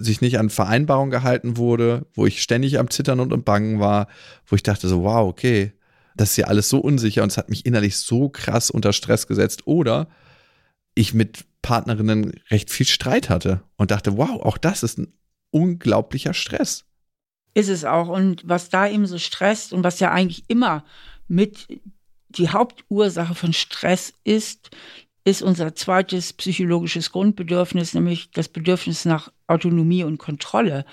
sich 0.02 0.22
nicht 0.22 0.40
an 0.40 0.50
Vereinbarungen 0.50 1.12
gehalten 1.12 1.58
wurde, 1.58 2.06
wo 2.14 2.26
ich 2.26 2.42
ständig 2.42 2.80
am 2.80 2.90
Zittern 2.90 3.20
und 3.20 3.34
am 3.34 3.44
Bangen 3.44 3.80
war, 3.80 4.08
wo 4.46 4.56
ich 4.56 4.64
dachte 4.64 4.88
so, 4.88 5.04
wow, 5.04 5.28
okay, 5.28 5.74
das 6.16 6.32
ist 6.32 6.38
ja 6.38 6.48
alles 6.48 6.70
so 6.70 6.80
unsicher 6.80 7.24
und 7.24 7.32
es 7.32 7.38
hat 7.38 7.50
mich 7.50 7.66
innerlich 7.66 7.98
so 7.98 8.30
krass 8.30 8.70
unter 8.70 8.94
Stress 8.94 9.28
gesetzt. 9.28 9.66
Oder 9.66 10.08
ich 10.96 11.14
mit 11.14 11.46
Partnerinnen 11.62 12.34
recht 12.50 12.70
viel 12.70 12.86
Streit 12.86 13.30
hatte 13.30 13.62
und 13.78 13.92
dachte, 13.92 14.18
wow, 14.18 14.42
auch 14.42 14.58
das 14.58 14.84
ist 14.84 15.00
ein 15.00 15.14
unglaublicher 15.50 16.34
Stress. 16.34 16.86
Ist 17.54 17.70
es 17.70 17.86
auch. 17.86 18.10
Und 18.10 18.48
was 18.48 18.70
da 18.70 18.88
eben 18.88 19.06
so 19.06 19.18
stresst 19.18 19.74
und 19.74 19.84
was 19.84 20.00
ja 20.00 20.12
eigentlich 20.12 20.44
immer 20.48 20.84
mit 21.28 21.68
die 22.30 22.50
Hauptursache 22.50 23.36
von 23.36 23.54
Stress 23.54 24.14
ist, 24.24 24.72
ist 25.26 25.42
unser 25.42 25.74
zweites 25.76 26.34
psychologisches 26.34 27.12
Grundbedürfnis, 27.12 27.94
nämlich 27.94 28.32
das 28.32 28.50
Bedürfnis 28.50 29.06
nach 29.06 29.32
Autonomie 29.48 30.04
und 30.04 30.18
Kontrolle. 30.18 30.86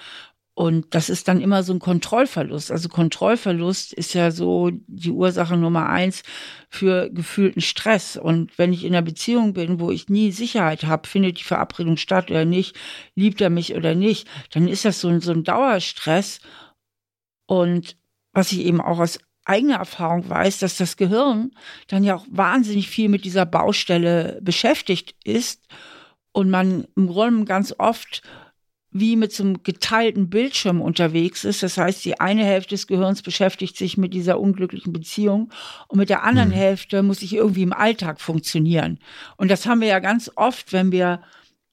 Und 0.54 0.94
das 0.94 1.08
ist 1.08 1.26
dann 1.26 1.40
immer 1.40 1.62
so 1.62 1.72
ein 1.72 1.78
Kontrollverlust. 1.78 2.70
Also 2.70 2.90
Kontrollverlust 2.90 3.94
ist 3.94 4.12
ja 4.12 4.30
so 4.30 4.70
die 4.88 5.10
Ursache 5.10 5.56
Nummer 5.56 5.88
eins 5.88 6.22
für 6.68 7.08
gefühlten 7.08 7.62
Stress. 7.62 8.18
Und 8.18 8.58
wenn 8.58 8.72
ich 8.72 8.84
in 8.84 8.94
einer 8.94 9.00
Beziehung 9.00 9.54
bin, 9.54 9.80
wo 9.80 9.90
ich 9.90 10.10
nie 10.10 10.32
Sicherheit 10.32 10.84
habe, 10.84 11.08
findet 11.08 11.38
die 11.38 11.44
Verabredung 11.44 11.96
statt 11.96 12.30
oder 12.30 12.44
nicht, 12.44 12.76
liebt 13.14 13.40
er 13.40 13.48
mich 13.48 13.74
oder 13.74 13.94
nicht, 13.94 14.28
dann 14.50 14.68
ist 14.68 14.84
das 14.84 15.00
so 15.00 15.08
ein, 15.08 15.20
so 15.22 15.32
ein 15.32 15.44
Dauerstress. 15.44 16.40
Und 17.46 17.96
was 18.32 18.52
ich 18.52 18.60
eben 18.60 18.82
auch 18.82 18.98
aus 18.98 19.18
eigener 19.50 19.76
Erfahrung 19.76 20.28
weiß, 20.28 20.60
dass 20.60 20.76
das 20.76 20.96
Gehirn 20.96 21.50
dann 21.88 22.04
ja 22.04 22.14
auch 22.14 22.26
wahnsinnig 22.30 22.88
viel 22.88 23.08
mit 23.08 23.24
dieser 23.24 23.46
Baustelle 23.46 24.38
beschäftigt 24.42 25.16
ist 25.24 25.66
und 26.32 26.50
man 26.50 26.86
im 26.96 27.08
Grunde 27.08 27.44
ganz 27.44 27.74
oft 27.76 28.22
wie 28.92 29.16
mit 29.16 29.32
so 29.32 29.44
einem 29.44 29.62
geteilten 29.62 30.30
Bildschirm 30.30 30.80
unterwegs 30.80 31.44
ist. 31.44 31.62
Das 31.62 31.78
heißt, 31.78 32.04
die 32.04 32.20
eine 32.20 32.44
Hälfte 32.44 32.74
des 32.74 32.86
Gehirns 32.86 33.22
beschäftigt 33.22 33.76
sich 33.76 33.96
mit 33.96 34.14
dieser 34.14 34.40
unglücklichen 34.40 34.92
Beziehung 34.92 35.52
und 35.88 35.98
mit 35.98 36.10
der 36.10 36.24
anderen 36.24 36.48
mhm. 36.48 36.54
Hälfte 36.54 37.02
muss 37.02 37.22
ich 37.22 37.34
irgendwie 37.34 37.62
im 37.62 37.72
Alltag 37.72 38.20
funktionieren. 38.20 38.98
Und 39.36 39.50
das 39.50 39.66
haben 39.66 39.80
wir 39.80 39.88
ja 39.88 40.00
ganz 40.00 40.30
oft, 40.34 40.72
wenn 40.72 40.90
wir 40.90 41.22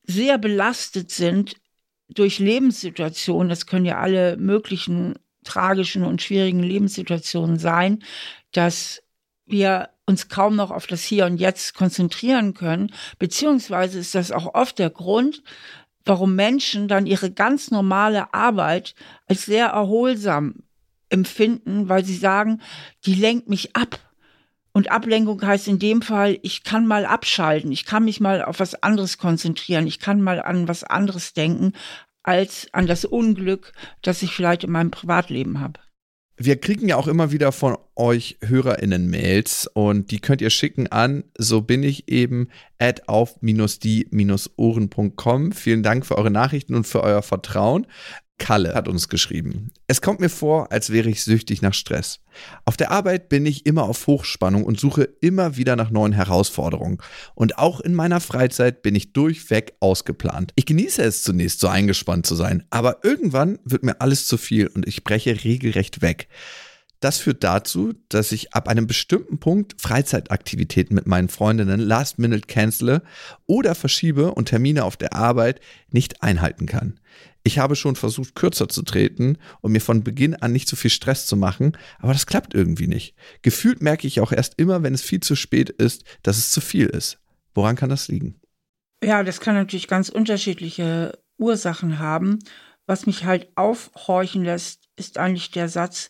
sehr 0.03 0.37
belastet 0.37 1.09
sind 1.09 1.55
durch 2.09 2.39
Lebenssituationen. 2.39 3.49
Das 3.49 3.65
können 3.65 3.85
ja 3.85 3.97
alle 3.97 4.37
möglichen 4.37 5.15
tragischen 5.47 6.03
und 6.03 6.21
schwierigen 6.21 6.61
Lebenssituationen 6.61 7.57
sein, 7.57 8.03
dass 8.51 9.01
wir 9.45 9.89
uns 10.05 10.29
kaum 10.29 10.55
noch 10.55 10.71
auf 10.71 10.87
das 10.87 11.03
Hier 11.03 11.25
und 11.25 11.37
Jetzt 11.37 11.73
konzentrieren 11.73 12.53
können. 12.53 12.91
Beziehungsweise 13.19 13.99
ist 13.99 14.15
das 14.15 14.31
auch 14.31 14.53
oft 14.53 14.79
der 14.79 14.89
Grund, 14.89 15.43
warum 16.05 16.35
Menschen 16.35 16.87
dann 16.87 17.05
ihre 17.05 17.31
ganz 17.31 17.71
normale 17.71 18.33
Arbeit 18.33 18.95
als 19.27 19.45
sehr 19.45 19.67
erholsam 19.67 20.55
empfinden, 21.09 21.89
weil 21.89 22.05
sie 22.05 22.15
sagen, 22.15 22.61
die 23.05 23.15
lenkt 23.15 23.49
mich 23.49 23.75
ab. 23.75 23.99
Und 24.71 24.91
Ablenkung 24.91 25.41
heißt 25.41 25.67
in 25.67 25.79
dem 25.79 26.01
Fall, 26.01 26.37
ich 26.43 26.63
kann 26.63 26.85
mal 26.85 27.05
abschalten, 27.05 27.71
ich 27.71 27.85
kann 27.85 28.05
mich 28.05 28.19
mal 28.19 28.43
auf 28.43 28.59
was 28.59 28.83
anderes 28.83 29.17
konzentrieren, 29.17 29.87
ich 29.87 29.99
kann 29.99 30.21
mal 30.21 30.39
an 30.39 30.67
was 30.67 30.83
anderes 30.83 31.33
denken, 31.33 31.73
als 32.27 32.67
an 32.73 32.87
das 32.87 33.05
Unglück, 33.05 33.71
das 34.01 34.21
ich 34.21 34.31
vielleicht 34.31 34.65
in 34.65 34.71
meinem 34.71 34.91
Privatleben 34.91 35.59
habe. 35.59 35.79
Wir 36.39 36.57
kriegen 36.57 36.87
ja 36.87 36.97
auch 36.97 37.07
immer 37.07 37.31
wieder 37.31 37.51
von 37.51 37.79
euch 37.95 38.37
HörerInnen 38.45 39.09
Mails 39.09 39.67
und 39.73 40.11
die 40.11 40.19
könnt 40.19 40.39
ihr 40.39 40.51
schicken 40.51 40.85
an 40.85 41.23
so 41.35 41.61
bin 41.61 41.81
ich 41.81 42.09
eben 42.09 42.49
at 42.77 43.09
auf-die-ohren.com. 43.09 45.51
Vielen 45.51 45.81
Dank 45.81 46.05
für 46.05 46.15
eure 46.15 46.29
Nachrichten 46.29 46.75
und 46.75 46.85
für 46.85 47.01
euer 47.01 47.23
Vertrauen. 47.23 47.87
Kalle 48.37 48.75
hat 48.75 48.87
uns 48.87 49.09
geschrieben. 49.09 49.71
Es 49.87 50.01
kommt 50.01 50.19
mir 50.19 50.29
vor, 50.29 50.71
als 50.71 50.91
wäre 50.91 51.09
ich 51.09 51.23
süchtig 51.23 51.61
nach 51.61 51.73
Stress. 51.73 52.19
Auf 52.65 52.77
der 52.77 52.91
Arbeit 52.91 53.29
bin 53.29 53.45
ich 53.45 53.65
immer 53.65 53.83
auf 53.83 54.05
Hochspannung 54.05 54.63
und 54.63 54.79
suche 54.79 55.09
immer 55.21 55.57
wieder 55.57 55.75
nach 55.75 55.89
neuen 55.89 56.13
Herausforderungen. 56.13 56.99
Und 57.33 57.57
auch 57.57 57.79
in 57.79 57.95
meiner 57.95 58.19
Freizeit 58.19 58.83
bin 58.83 58.95
ich 58.95 59.13
durchweg 59.13 59.73
ausgeplant. 59.79 60.51
Ich 60.55 60.65
genieße 60.65 61.01
es 61.01 61.23
zunächst, 61.23 61.59
so 61.59 61.67
eingespannt 61.67 62.25
zu 62.25 62.35
sein, 62.35 62.63
aber 62.69 63.03
irgendwann 63.03 63.59
wird 63.65 63.83
mir 63.83 64.01
alles 64.01 64.27
zu 64.27 64.37
viel 64.37 64.67
und 64.67 64.87
ich 64.87 65.03
breche 65.03 65.43
regelrecht 65.43 66.01
weg. 66.01 66.27
Das 66.99 67.19
führt 67.19 67.43
dazu, 67.43 67.93
dass 68.09 68.31
ich 68.31 68.53
ab 68.53 68.67
einem 68.67 68.87
bestimmten 68.87 69.39
Punkt 69.39 69.79
Freizeitaktivitäten 69.79 70.95
mit 70.95 71.05
meinen 71.05 71.29
Freundinnen 71.29 71.79
last 71.79 72.17
minute 72.17 72.47
cancele 72.47 73.03
oder 73.45 73.75
verschiebe 73.75 74.33
und 74.33 74.45
Termine 74.45 74.83
auf 74.83 74.97
der 74.97 75.13
Arbeit 75.13 75.59
nicht 75.91 76.23
einhalten 76.23 76.65
kann. 76.65 76.99
Ich 77.47 77.59
habe 77.59 77.77
schon 77.77 77.95
versucht, 77.95 78.35
kürzer 78.35 78.67
zu 78.67 78.81
treten 78.81 79.37
und 79.61 79.71
mir 79.71 79.79
von 79.79 80.03
Beginn 80.03 80.35
an 80.35 80.51
nicht 80.51 80.67
zu 80.67 80.75
viel 80.75 80.91
Stress 80.91 81.25
zu 81.27 81.37
machen, 81.37 81.77
aber 81.97 82.11
das 82.11 82.25
klappt 82.25 82.53
irgendwie 82.53 82.87
nicht. 82.87 83.15
Gefühlt 83.41 83.81
merke 83.81 84.05
ich 84.05 84.19
auch 84.19 84.33
erst 84.33 84.55
immer, 84.57 84.83
wenn 84.83 84.93
es 84.93 85.01
viel 85.01 85.21
zu 85.21 85.33
spät 85.37 85.69
ist, 85.69 86.03
dass 86.23 86.37
es 86.37 86.51
zu 86.51 86.59
viel 86.59 86.87
ist. 86.87 87.19
Woran 87.55 87.77
kann 87.77 87.89
das 87.89 88.09
liegen? 88.09 88.35
Ja, 89.01 89.23
das 89.23 89.39
kann 89.39 89.55
natürlich 89.55 89.87
ganz 89.87 90.09
unterschiedliche 90.09 91.17
Ursachen 91.37 91.99
haben. 91.99 92.39
Was 92.85 93.05
mich 93.05 93.23
halt 93.23 93.47
aufhorchen 93.55 94.43
lässt, 94.43 94.89
ist 94.97 95.17
eigentlich 95.17 95.49
der 95.51 95.69
Satz, 95.69 96.09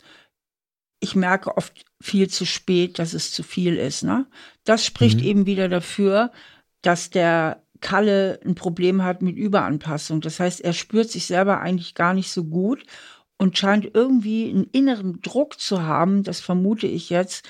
ich 1.00 1.14
merke 1.14 1.56
oft 1.56 1.86
viel 2.02 2.32
zu 2.32 2.48
spät, 2.48 2.98
dass 2.98 3.14
es 3.14 3.32
zu 3.32 3.44
viel 3.44 3.78
ist. 3.78 4.02
Ne? 4.02 4.26
Das 4.64 4.84
spricht 4.84 5.20
mhm. 5.20 5.26
eben 5.26 5.46
wieder 5.46 5.70
dafür, 5.70 6.32
dass 6.82 7.12
der 7.12 7.64
Kalle 7.82 8.40
ein 8.46 8.56
Problem 8.56 9.04
hat 9.04 9.22
mit 9.22 9.38
Überanpassung. 9.38 10.22
Das 10.22 10.40
heißt, 10.40 10.62
er 10.62 10.74
spürt 10.74 11.10
sich 11.10 11.26
selber 11.26 11.60
eigentlich 11.60 11.96
gar 11.96 12.14
nicht 12.14 12.32
so 12.32 12.44
gut 12.46 12.84
und 13.38 13.58
scheint 13.58 13.90
irgendwie 13.94 14.50
einen 14.50 14.66
inneren 14.72 15.22
Druck 15.22 15.60
zu 15.60 15.84
haben, 15.84 16.24
das 16.24 16.40
vermute 16.40 16.88
ich 16.88 17.10
jetzt, 17.10 17.48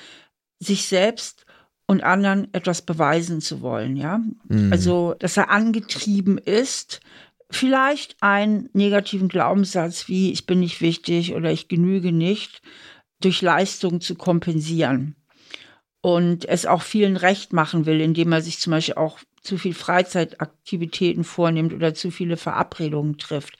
sich 0.60 0.86
selbst 0.86 1.46
und 1.86 2.02
anderen 2.02 2.52
etwas 2.52 2.82
beweisen 2.82 3.40
zu 3.40 3.62
wollen, 3.62 3.96
ja. 3.96 4.20
Mhm. 4.48 4.72
Also, 4.72 5.14
dass 5.18 5.36
er 5.36 5.50
angetrieben 5.50 6.36
ist, 6.36 7.00
vielleicht 7.50 8.16
einen 8.20 8.68
negativen 8.74 9.28
Glaubenssatz 9.28 10.08
wie 10.08 10.30
ich 10.32 10.44
bin 10.44 10.60
nicht 10.60 10.82
wichtig 10.82 11.34
oder 11.34 11.50
ich 11.50 11.68
genüge 11.68 12.12
nicht 12.12 12.60
durch 13.20 13.40
Leistung 13.40 14.02
zu 14.02 14.16
kompensieren 14.16 15.16
und 16.02 16.46
es 16.46 16.66
auch 16.66 16.82
vielen 16.82 17.16
recht 17.16 17.52
machen 17.52 17.86
will, 17.86 18.00
indem 18.00 18.32
er 18.32 18.42
sich 18.42 18.58
zum 18.58 18.72
Beispiel 18.72 18.94
auch 18.96 19.18
zu 19.48 19.56
viel 19.56 19.74
Freizeitaktivitäten 19.74 21.24
vornimmt 21.24 21.72
oder 21.72 21.94
zu 21.94 22.10
viele 22.10 22.36
Verabredungen 22.36 23.16
trifft. 23.16 23.58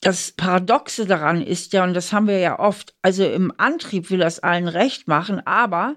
Das 0.00 0.32
Paradoxe 0.32 1.06
daran 1.06 1.40
ist 1.40 1.72
ja, 1.72 1.84
und 1.84 1.94
das 1.94 2.12
haben 2.12 2.26
wir 2.26 2.38
ja 2.38 2.58
oft, 2.58 2.94
also 3.00 3.24
im 3.24 3.52
Antrieb 3.56 4.10
will 4.10 4.18
das 4.18 4.40
allen 4.40 4.68
recht 4.68 5.06
machen, 5.06 5.40
aber 5.46 5.94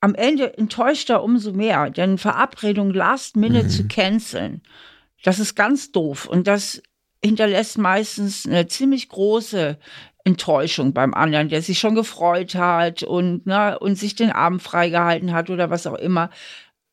am 0.00 0.16
Ende 0.16 0.58
enttäuscht 0.58 1.08
er 1.08 1.22
umso 1.22 1.52
mehr, 1.52 1.88
denn 1.88 2.18
Verabredungen 2.18 2.92
last 2.92 3.36
minute 3.36 3.64
mhm. 3.64 3.70
zu 3.70 3.86
canceln, 3.86 4.62
das 5.22 5.38
ist 5.38 5.54
ganz 5.54 5.92
doof 5.92 6.26
und 6.26 6.48
das 6.48 6.82
hinterlässt 7.24 7.78
meistens 7.78 8.44
eine 8.44 8.66
ziemlich 8.66 9.08
große 9.08 9.78
Enttäuschung 10.24 10.92
beim 10.92 11.14
anderen, 11.14 11.48
der 11.48 11.62
sich 11.62 11.78
schon 11.78 11.94
gefreut 11.94 12.56
hat 12.56 13.04
und, 13.04 13.46
ne, 13.46 13.78
und 13.78 13.94
sich 13.94 14.16
den 14.16 14.32
Abend 14.32 14.62
freigehalten 14.62 15.32
hat 15.32 15.48
oder 15.48 15.70
was 15.70 15.86
auch 15.86 15.94
immer. 15.94 16.30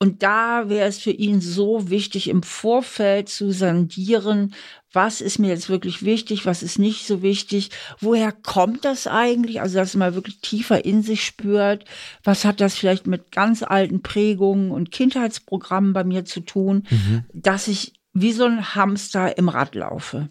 Und 0.02 0.24
da 0.24 0.70
wäre 0.70 0.88
es 0.88 0.98
für 1.00 1.12
ihn 1.12 1.42
so 1.42 1.90
wichtig, 1.90 2.30
im 2.30 2.42
Vorfeld 2.42 3.28
zu 3.28 3.52
sondieren, 3.52 4.56
was 4.94 5.20
ist 5.20 5.40
mir 5.40 5.50
jetzt 5.50 5.70
wirklich 5.70 6.04
wichtig, 6.04 6.46
was 6.46 6.64
ist 6.64 6.80
nicht 6.80 7.06
so 7.06 7.22
wichtig, 7.22 7.70
woher 8.00 8.32
kommt 8.32 8.86
das 8.86 9.08
eigentlich? 9.08 9.60
Also, 9.62 9.78
dass 9.78 9.96
man 9.96 10.16
wirklich 10.16 10.40
tiefer 10.40 10.86
in 10.86 11.04
sich 11.04 11.26
spürt, 11.26 11.84
was 12.24 12.46
hat 12.46 12.62
das 12.62 12.76
vielleicht 12.76 13.08
mit 13.08 13.34
ganz 13.34 13.62
alten 13.62 14.02
Prägungen 14.02 14.72
und 14.72 14.92
Kindheitsprogrammen 14.92 15.92
bei 15.92 16.06
mir 16.06 16.24
zu 16.24 16.40
tun, 16.40 16.88
mhm. 16.90 17.26
dass 17.34 17.68
ich 17.68 17.94
wie 18.14 18.32
so 18.32 18.46
ein 18.46 18.74
Hamster 18.76 19.38
im 19.38 19.50
Rad 19.50 19.76
laufe. 19.76 20.30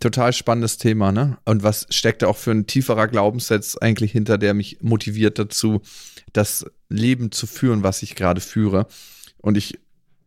Total 0.00 0.32
spannendes 0.32 0.76
Thema, 0.76 1.10
ne? 1.10 1.38
Und 1.44 1.64
was 1.64 1.86
steckt 1.90 2.22
da 2.22 2.28
auch 2.28 2.36
für 2.36 2.52
ein 2.52 2.66
tieferer 2.66 3.08
Glaubenssatz 3.08 3.76
eigentlich 3.76 4.12
hinter, 4.12 4.38
der 4.38 4.54
mich 4.54 4.78
motiviert 4.80 5.40
dazu, 5.40 5.80
das 6.32 6.66
Leben 6.88 7.32
zu 7.32 7.46
führen, 7.46 7.82
was 7.82 8.02
ich 8.02 8.14
gerade 8.14 8.40
führe. 8.40 8.86
Und 9.38 9.56
ich 9.56 9.78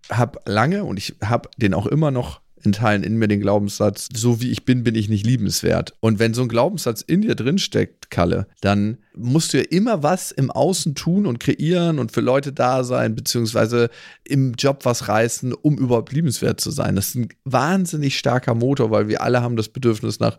habe 0.09 0.39
lange 0.45 0.83
und 0.83 0.97
ich 0.97 1.15
habe 1.23 1.49
den 1.57 1.73
auch 1.73 1.85
immer 1.85 2.11
noch 2.11 2.41
in 2.65 2.71
Teilen 2.71 3.03
in 3.03 3.17
mir 3.17 3.27
den 3.27 3.41
Glaubenssatz, 3.41 4.09
so 4.13 4.41
wie 4.41 4.51
ich 4.51 4.65
bin, 4.65 4.83
bin 4.83 4.95
ich 4.95 5.09
nicht 5.09 5.25
liebenswert. 5.25 5.93
Und 5.99 6.19
wenn 6.19 6.33
so 6.33 6.41
ein 6.41 6.47
Glaubenssatz 6.47 7.01
in 7.01 7.21
dir 7.21 7.35
drin 7.35 7.57
steckt, 7.57 8.09
Kalle, 8.11 8.47
dann 8.61 8.97
musst 9.15 9.53
du 9.53 9.57
ja 9.57 9.63
immer 9.69 10.03
was 10.03 10.31
im 10.31 10.51
Außen 10.51 10.95
tun 10.95 11.25
und 11.25 11.39
kreieren 11.39 11.99
und 11.99 12.11
für 12.11 12.21
Leute 12.21 12.53
da 12.53 12.83
sein, 12.83 13.15
beziehungsweise 13.15 13.89
im 14.23 14.53
Job 14.53 14.85
was 14.85 15.07
reißen, 15.07 15.53
um 15.53 15.77
überhaupt 15.77 16.11
liebenswert 16.11 16.59
zu 16.61 16.71
sein. 16.71 16.95
Das 16.95 17.09
ist 17.09 17.15
ein 17.15 17.29
wahnsinnig 17.45 18.17
starker 18.17 18.55
Motor, 18.55 18.91
weil 18.91 19.07
wir 19.07 19.21
alle 19.21 19.41
haben 19.41 19.55
das 19.55 19.69
Bedürfnis 19.69 20.19
nach 20.19 20.37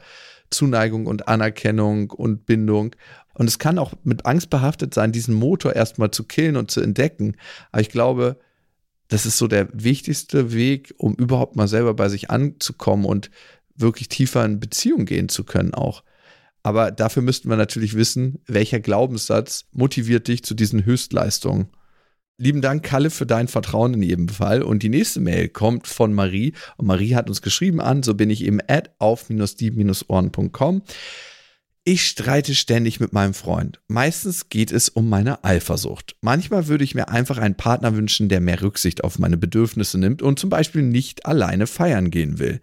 Zuneigung 0.51 1.07
und 1.07 1.29
Anerkennung 1.29 2.11
und 2.11 2.47
Bindung. 2.47 2.95
Und 3.35 3.49
es 3.49 3.59
kann 3.59 3.79
auch 3.79 3.95
mit 4.05 4.27
Angst 4.27 4.51
behaftet 4.51 4.95
sein, 4.95 5.13
diesen 5.13 5.35
Motor 5.35 5.75
erstmal 5.75 6.11
zu 6.11 6.25
killen 6.25 6.57
und 6.57 6.71
zu 6.71 6.81
entdecken. 6.81 7.37
Aber 7.73 7.81
ich 7.81 7.89
glaube, 7.89 8.37
das 9.13 9.27
ist 9.27 9.37
so 9.37 9.47
der 9.47 9.69
wichtigste 9.75 10.55
Weg, 10.55 10.95
um 10.97 11.15
überhaupt 11.15 11.55
mal 11.55 11.69
selber 11.69 11.93
bei 11.93 12.09
sich 12.09 12.31
anzukommen 12.31 13.05
und 13.05 13.31
wirklich 13.77 14.09
tiefer 14.09 14.43
in 14.43 14.59
Beziehung 14.59 15.05
gehen 15.05 15.29
zu 15.29 15.45
können 15.45 15.75
auch. 15.75 16.03
Aber 16.63 16.91
dafür 16.91 17.23
müssten 17.23 17.51
wir 17.51 17.59
natürlich 17.59 17.95
wissen, 17.95 18.39
welcher 18.47 18.81
Glaubenssatz 18.81 19.67
motiviert 19.73 20.29
dich 20.29 20.45
zu 20.45 20.55
diesen 20.55 20.87
Höchstleistungen. 20.87 21.67
Lieben 22.39 22.63
Dank, 22.63 22.85
Kalle, 22.85 23.11
für 23.11 23.27
dein 23.27 23.49
Vertrauen 23.49 23.93
in 23.93 24.03
jedem 24.03 24.29
Fall. 24.31 24.63
Und 24.63 24.83
die 24.83 24.89
nächste 24.89 25.21
Mail 25.21 25.49
kommt 25.49 25.87
von 25.87 26.15
Marie. 26.15 26.55
Und 26.79 26.87
Marie 26.87 27.15
hat 27.15 27.29
uns 27.29 27.43
geschrieben 27.43 27.83
an, 27.83 28.03
so 28.03 28.15
bin 28.15 28.31
ich 28.31 28.43
eben 28.43 28.61
at 28.67 28.95
auf-die-ohren.com. 28.99 30.83
Ich 31.85 32.07
streite 32.07 32.55
ständig 32.55 33.01
mit 33.01 33.13
meinem 33.13 33.35
Freund. 33.35 33.81
Meistens 33.89 34.49
geht 34.49 34.71
es 34.71 34.89
um 34.89 35.09
meine 35.09 35.43
Eifersucht. 35.43 36.15
Manchmal 36.21 36.69
würde 36.69 36.85
ich 36.85 36.95
mir 36.95 37.09
einfach 37.09 37.39
einen 37.39 37.57
Partner 37.57 37.97
wünschen, 37.97 38.29
der 38.29 38.41
mehr 38.41 38.63
Rücksicht 38.63 39.03
auf 39.03 39.19
meine 39.19 39.37
Bedürfnisse 39.37 39.99
nimmt 39.99 40.23
und 40.23 40.39
zum 40.39 40.49
Beispiel 40.49 40.83
nicht 40.83 41.27
alleine 41.27 41.67
feiern 41.67 42.13
gehen 42.13 42.39
will. 42.39 42.61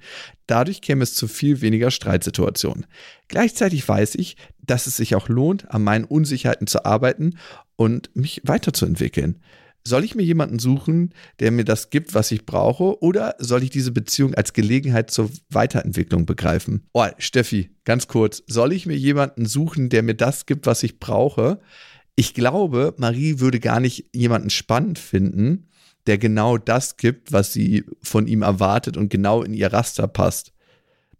Dadurch 0.47 0.79
käme 0.79 1.03
es 1.03 1.15
zu 1.15 1.27
viel 1.27 1.59
weniger 1.59 1.91
Streitsituationen. 1.91 2.85
Gleichzeitig 3.27 3.85
weiß 3.85 4.15
ich, 4.15 4.37
dass 4.61 4.87
es 4.87 4.95
sich 4.95 5.15
auch 5.15 5.27
lohnt, 5.27 5.69
an 5.69 5.83
meinen 5.83 6.05
Unsicherheiten 6.05 6.67
zu 6.67 6.85
arbeiten 6.85 7.37
und 7.75 8.15
mich 8.15 8.41
weiterzuentwickeln. 8.45 9.39
Soll 9.89 10.03
ich 10.03 10.13
mir 10.13 10.21
jemanden 10.21 10.59
suchen, 10.59 11.15
der 11.39 11.49
mir 11.49 11.65
das 11.65 11.89
gibt, 11.89 12.13
was 12.13 12.31
ich 12.31 12.45
brauche, 12.45 13.01
oder 13.01 13.33
soll 13.39 13.63
ich 13.63 13.71
diese 13.71 13.91
Beziehung 13.91 14.35
als 14.35 14.53
Gelegenheit 14.53 15.09
zur 15.09 15.31
Weiterentwicklung 15.49 16.27
begreifen? 16.27 16.83
Oh, 16.93 17.07
Steffi, 17.17 17.71
ganz 17.85 18.07
kurz, 18.07 18.43
soll 18.45 18.71
ich 18.71 18.85
mir 18.85 18.95
jemanden 18.95 19.47
suchen, 19.47 19.89
der 19.89 20.03
mir 20.03 20.13
das 20.13 20.45
gibt, 20.45 20.67
was 20.67 20.83
ich 20.83 20.99
brauche? 20.99 21.59
Ich 22.15 22.35
glaube, 22.35 22.93
Marie 22.97 23.39
würde 23.39 23.59
gar 23.59 23.79
nicht 23.79 24.05
jemanden 24.13 24.51
spannend 24.51 24.99
finden, 24.99 25.69
der 26.05 26.19
genau 26.19 26.59
das 26.59 26.97
gibt, 26.97 27.31
was 27.31 27.51
sie 27.51 27.83
von 28.03 28.27
ihm 28.27 28.43
erwartet 28.43 28.95
und 28.95 29.09
genau 29.09 29.41
in 29.41 29.55
ihr 29.55 29.73
Raster 29.73 30.07
passt. 30.07 30.53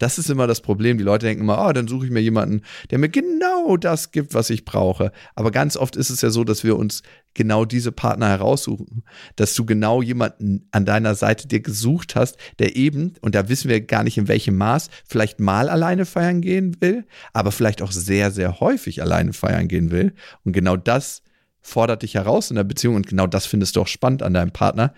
Das 0.00 0.16
ist 0.16 0.30
immer 0.30 0.46
das 0.46 0.62
Problem. 0.62 0.96
Die 0.96 1.04
Leute 1.04 1.26
denken 1.26 1.42
immer, 1.42 1.64
oh, 1.64 1.72
dann 1.72 1.86
suche 1.86 2.06
ich 2.06 2.10
mir 2.10 2.20
jemanden, 2.20 2.62
der 2.90 2.98
mir 2.98 3.10
genau 3.10 3.76
das 3.76 4.12
gibt, 4.12 4.32
was 4.32 4.48
ich 4.48 4.64
brauche. 4.64 5.12
Aber 5.34 5.50
ganz 5.50 5.76
oft 5.76 5.94
ist 5.94 6.08
es 6.08 6.22
ja 6.22 6.30
so, 6.30 6.42
dass 6.42 6.64
wir 6.64 6.76
uns 6.76 7.02
genau 7.34 7.66
diese 7.66 7.92
Partner 7.92 8.30
heraussuchen, 8.30 9.04
dass 9.36 9.54
du 9.54 9.66
genau 9.66 10.00
jemanden 10.00 10.66
an 10.70 10.86
deiner 10.86 11.14
Seite 11.14 11.48
dir 11.48 11.60
gesucht 11.60 12.16
hast, 12.16 12.38
der 12.58 12.76
eben, 12.76 13.12
und 13.20 13.34
da 13.34 13.50
wissen 13.50 13.68
wir 13.68 13.82
gar 13.82 14.02
nicht 14.02 14.16
in 14.16 14.26
welchem 14.26 14.56
Maß, 14.56 14.88
vielleicht 15.06 15.38
mal 15.38 15.68
alleine 15.68 16.06
feiern 16.06 16.40
gehen 16.40 16.80
will, 16.80 17.04
aber 17.34 17.52
vielleicht 17.52 17.82
auch 17.82 17.92
sehr, 17.92 18.30
sehr 18.30 18.58
häufig 18.58 19.02
alleine 19.02 19.34
feiern 19.34 19.68
gehen 19.68 19.90
will. 19.90 20.14
Und 20.44 20.54
genau 20.54 20.78
das 20.78 21.22
fordert 21.60 22.02
dich 22.02 22.14
heraus 22.14 22.50
in 22.50 22.56
der 22.56 22.64
Beziehung 22.64 22.94
und 22.94 23.06
genau 23.06 23.26
das 23.26 23.44
findest 23.44 23.76
du 23.76 23.82
auch 23.82 23.86
spannend 23.86 24.22
an 24.22 24.32
deinem 24.32 24.52
Partner, 24.52 24.94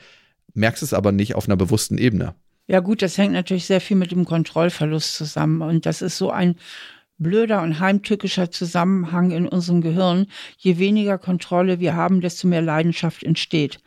merkst 0.54 0.84
es 0.84 0.94
aber 0.94 1.10
nicht 1.10 1.34
auf 1.34 1.48
einer 1.48 1.56
bewussten 1.56 1.98
Ebene. 1.98 2.36
Ja 2.72 2.80
gut, 2.80 3.02
das 3.02 3.18
hängt 3.18 3.34
natürlich 3.34 3.66
sehr 3.66 3.82
viel 3.82 3.98
mit 3.98 4.12
dem 4.12 4.24
Kontrollverlust 4.24 5.14
zusammen. 5.14 5.60
Und 5.60 5.84
das 5.84 6.00
ist 6.00 6.16
so 6.16 6.30
ein 6.30 6.56
blöder 7.18 7.60
und 7.60 7.80
heimtückischer 7.80 8.50
Zusammenhang 8.50 9.30
in 9.30 9.46
unserem 9.46 9.82
Gehirn. 9.82 10.26
Je 10.56 10.78
weniger 10.78 11.18
Kontrolle 11.18 11.80
wir 11.80 11.94
haben, 11.94 12.22
desto 12.22 12.48
mehr 12.48 12.62
Leidenschaft 12.62 13.24
entsteht. 13.24 13.80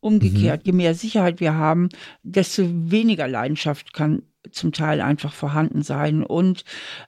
Umgekehrt, 0.00 0.62
mhm. 0.62 0.66
je 0.66 0.72
mehr 0.72 0.94
Sicherheit 0.94 1.40
wir 1.40 1.52
haben, 1.52 1.90
desto 2.22 2.62
weniger 2.66 3.28
Leidenschaft 3.28 3.92
kann 3.92 4.22
zum 4.50 4.72
Teil 4.72 5.02
einfach 5.02 5.34
vorhanden 5.34 5.82
sein. 5.82 6.22
Und 6.22 6.64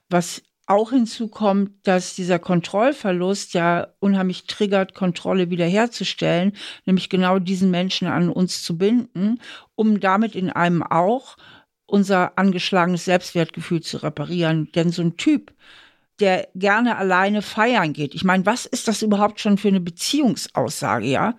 was 0.09 0.43
auch 0.65 0.91
hinzu 0.91 1.27
kommt, 1.27 1.71
dass 1.83 2.15
dieser 2.15 2.39
Kontrollverlust 2.39 3.53
ja 3.53 3.87
unheimlich 3.99 4.45
triggert, 4.45 4.93
Kontrolle 4.93 5.49
wiederherzustellen, 5.49 6.53
nämlich 6.85 7.09
genau 7.09 7.39
diesen 7.39 7.69
Menschen 7.69 8.07
an 8.07 8.29
uns 8.29 8.63
zu 8.63 8.77
binden, 8.77 9.39
um 9.75 9.99
damit 9.99 10.35
in 10.35 10.49
einem 10.49 10.83
auch 10.83 11.37
unser 11.85 12.37
angeschlagenes 12.37 13.05
Selbstwertgefühl 13.05 13.81
zu 13.81 13.97
reparieren. 13.97 14.71
Denn 14.73 14.89
so 14.89 15.01
ein 15.01 15.17
Typ, 15.17 15.53
der 16.19 16.47
gerne 16.55 16.97
alleine 16.97 17.41
feiern 17.41 17.93
geht, 17.93 18.15
ich 18.15 18.23
meine, 18.23 18.45
was 18.45 18.65
ist 18.65 18.87
das 18.87 19.01
überhaupt 19.01 19.39
schon 19.39 19.57
für 19.57 19.67
eine 19.67 19.81
Beziehungsaussage, 19.81 21.07
ja? 21.07 21.35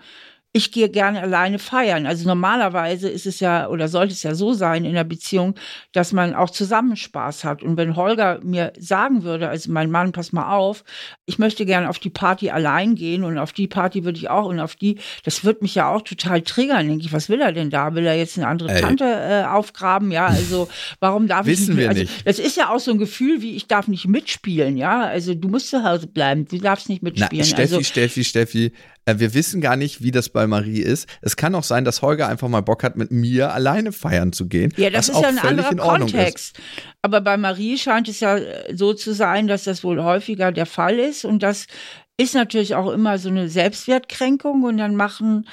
Ich 0.56 0.70
gehe 0.70 0.88
gerne 0.88 1.20
alleine 1.20 1.58
feiern. 1.58 2.06
Also 2.06 2.28
normalerweise 2.28 3.08
ist 3.08 3.26
es 3.26 3.40
ja 3.40 3.68
oder 3.68 3.88
sollte 3.88 4.12
es 4.12 4.22
ja 4.22 4.36
so 4.36 4.52
sein 4.52 4.84
in 4.84 4.94
der 4.94 5.02
Beziehung, 5.02 5.56
dass 5.90 6.12
man 6.12 6.32
auch 6.32 6.48
zusammen 6.48 6.94
Spaß 6.94 7.42
hat. 7.42 7.64
Und 7.64 7.76
wenn 7.76 7.96
Holger 7.96 8.38
mir 8.40 8.72
sagen 8.78 9.24
würde, 9.24 9.48
also 9.48 9.72
mein 9.72 9.90
Mann, 9.90 10.12
pass 10.12 10.30
mal 10.30 10.54
auf, 10.54 10.84
ich 11.26 11.40
möchte 11.40 11.66
gerne 11.66 11.90
auf 11.90 11.98
die 11.98 12.08
Party 12.08 12.50
allein 12.50 12.94
gehen 12.94 13.24
und 13.24 13.36
auf 13.36 13.52
die 13.52 13.66
Party 13.66 14.04
würde 14.04 14.16
ich 14.16 14.30
auch 14.30 14.46
und 14.46 14.60
auf 14.60 14.76
die, 14.76 14.98
das 15.24 15.44
wird 15.44 15.60
mich 15.60 15.74
ja 15.74 15.92
auch 15.92 16.02
total 16.02 16.40
triggern. 16.42 16.86
Denke 16.86 17.04
ich, 17.04 17.12
was 17.12 17.28
will 17.28 17.40
er 17.40 17.50
denn 17.50 17.70
da? 17.70 17.96
Will 17.96 18.06
er 18.06 18.16
jetzt 18.16 18.38
eine 18.38 18.46
andere 18.46 18.72
Ey. 18.72 18.80
Tante 18.80 19.04
äh, 19.04 19.44
aufgraben? 19.46 20.12
Ja, 20.12 20.26
also 20.26 20.68
warum 21.00 21.26
darf 21.26 21.46
Wissen 21.46 21.62
ich 21.62 21.68
nicht? 21.70 21.78
Wir 21.78 21.88
also, 21.88 22.00
nicht. 22.02 22.26
Das 22.28 22.38
ist 22.38 22.56
ja 22.56 22.70
auch 22.70 22.78
so 22.78 22.92
ein 22.92 22.98
Gefühl, 22.98 23.42
wie 23.42 23.56
ich 23.56 23.66
darf 23.66 23.88
nicht 23.88 24.06
mitspielen. 24.06 24.76
Ja, 24.76 25.00
also 25.00 25.34
du 25.34 25.48
musst 25.48 25.70
zu 25.70 25.82
Hause 25.82 26.06
bleiben, 26.06 26.46
du 26.46 26.58
darfst 26.58 26.88
nicht 26.88 27.02
mitspielen. 27.02 27.28
Na, 27.38 27.44
Steffi, 27.44 27.74
also, 27.74 27.82
Steffi, 27.82 28.22
Steffi, 28.22 28.72
wir 29.06 29.34
wissen 29.34 29.60
gar 29.60 29.76
nicht, 29.76 30.02
wie 30.02 30.10
das 30.10 30.28
bei 30.28 30.46
Marie 30.46 30.80
ist. 30.80 31.08
Es 31.20 31.36
kann 31.36 31.54
auch 31.54 31.62
sein, 31.62 31.84
dass 31.84 32.02
Holger 32.02 32.28
einfach 32.28 32.48
mal 32.48 32.62
Bock 32.62 32.82
hat, 32.82 32.96
mit 32.96 33.10
mir 33.10 33.52
alleine 33.52 33.92
feiern 33.92 34.32
zu 34.32 34.48
gehen. 34.48 34.72
Ja, 34.76 34.90
das 34.90 35.08
ist 35.08 35.20
ja 35.20 35.28
ein 35.28 35.38
anderer 35.38 35.74
Kontext. 35.76 36.56
Ist. 36.56 36.64
Aber 37.02 37.20
bei 37.20 37.36
Marie 37.36 37.76
scheint 37.76 38.08
es 38.08 38.20
ja 38.20 38.36
äh, 38.36 38.74
so 38.74 38.94
zu 38.94 39.12
sein, 39.12 39.46
dass 39.46 39.64
das 39.64 39.84
wohl 39.84 40.02
häufiger 40.02 40.52
der 40.52 40.66
Fall 40.66 40.98
ist. 40.98 41.24
Und 41.24 41.42
das 41.42 41.66
ist 42.16 42.34
natürlich 42.34 42.74
auch 42.74 42.90
immer 42.90 43.18
so 43.18 43.28
eine 43.28 43.48
Selbstwertkränkung. 43.48 44.62
Und 44.62 44.78
dann 44.78 44.96
machen 44.96 45.46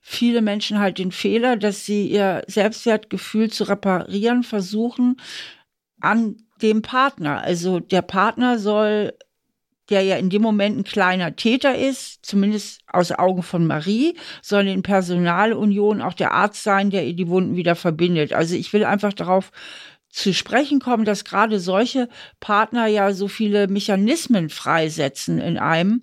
viele 0.00 0.42
Menschen 0.42 0.78
halt 0.78 0.98
den 0.98 1.12
Fehler, 1.12 1.56
dass 1.56 1.86
sie 1.86 2.08
ihr 2.08 2.42
Selbstwertgefühl 2.46 3.50
zu 3.50 3.64
reparieren 3.64 4.42
versuchen 4.42 5.16
an 6.00 6.36
dem 6.60 6.82
Partner. 6.82 7.40
Also 7.42 7.80
der 7.80 8.02
Partner 8.02 8.58
soll 8.58 9.14
der 9.90 10.02
ja 10.02 10.16
in 10.16 10.30
dem 10.30 10.42
Moment 10.42 10.78
ein 10.78 10.84
kleiner 10.84 11.34
Täter 11.36 11.76
ist, 11.76 12.24
zumindest 12.24 12.80
aus 12.86 13.12
Augen 13.12 13.42
von 13.42 13.66
Marie, 13.66 14.16
soll 14.42 14.68
in 14.68 14.82
Personalunion 14.82 16.02
auch 16.02 16.14
der 16.14 16.32
Arzt 16.32 16.62
sein, 16.62 16.90
der 16.90 17.06
ihr 17.06 17.14
die 17.14 17.28
Wunden 17.28 17.56
wieder 17.56 17.74
verbindet. 17.74 18.32
Also 18.32 18.54
ich 18.54 18.72
will 18.72 18.84
einfach 18.84 19.12
darauf 19.12 19.50
zu 20.10 20.32
sprechen 20.32 20.80
kommen, 20.80 21.04
dass 21.04 21.24
gerade 21.24 21.60
solche 21.60 22.08
Partner 22.40 22.86
ja 22.86 23.12
so 23.12 23.28
viele 23.28 23.68
Mechanismen 23.68 24.48
freisetzen 24.48 25.38
in 25.38 25.58
einem 25.58 26.02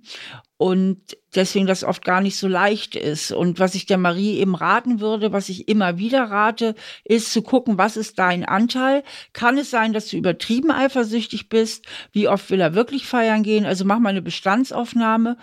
und 0.58 1.18
deswegen 1.36 1.68
das 1.68 1.84
oft 1.84 2.06
gar 2.06 2.22
nicht 2.22 2.38
so 2.38 2.48
leicht 2.48 2.96
ist. 2.96 3.32
Und 3.32 3.60
was 3.60 3.76
ich 3.76 3.86
der 3.86 3.98
Marie 3.98 4.38
eben 4.38 4.56
raten 4.56 5.02
würde, 5.02 5.34
was 5.34 5.50
ich 5.50 5.68
immer 5.68 5.98
wieder 5.98 6.24
rate, 6.24 6.76
ist 7.04 7.34
zu 7.34 7.41
gucken, 7.41 7.78
was 7.78 7.98
ist 7.98 8.20
dein 8.20 8.46
Anteil? 8.46 9.04
Kann 9.34 9.58
es 9.58 9.70
sein, 9.70 9.91
dass 9.91 10.08
du 10.08 10.18
übertrieben 10.18 10.72
eifersüchtig 10.72 11.50
bist? 11.50 11.86
Wie 12.13 12.30
oft 12.30 12.50
will 12.50 12.62
er 12.62 12.74
wirklich 12.74 13.06
feiern 13.06 13.44
gehen? 13.44 13.65
Also 13.65 13.84
mach 13.84 14.00
mal 14.00 14.10
eine 14.10 14.22
Bestandsaufnahme. 14.22 15.38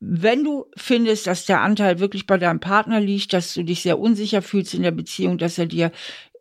Wenn 0.00 0.42
du 0.42 0.66
findest, 0.76 1.26
dass 1.26 1.44
der 1.44 1.60
Anteil 1.60 1.98
wirklich 1.98 2.26
bei 2.26 2.38
deinem 2.38 2.60
Partner 2.60 3.00
liegt, 3.00 3.34
dass 3.34 3.52
du 3.52 3.62
dich 3.62 3.82
sehr 3.82 3.98
unsicher 3.98 4.40
fühlst 4.40 4.72
in 4.72 4.82
der 4.82 4.90
Beziehung, 4.90 5.36
dass 5.36 5.58
er 5.58 5.66
dir 5.66 5.90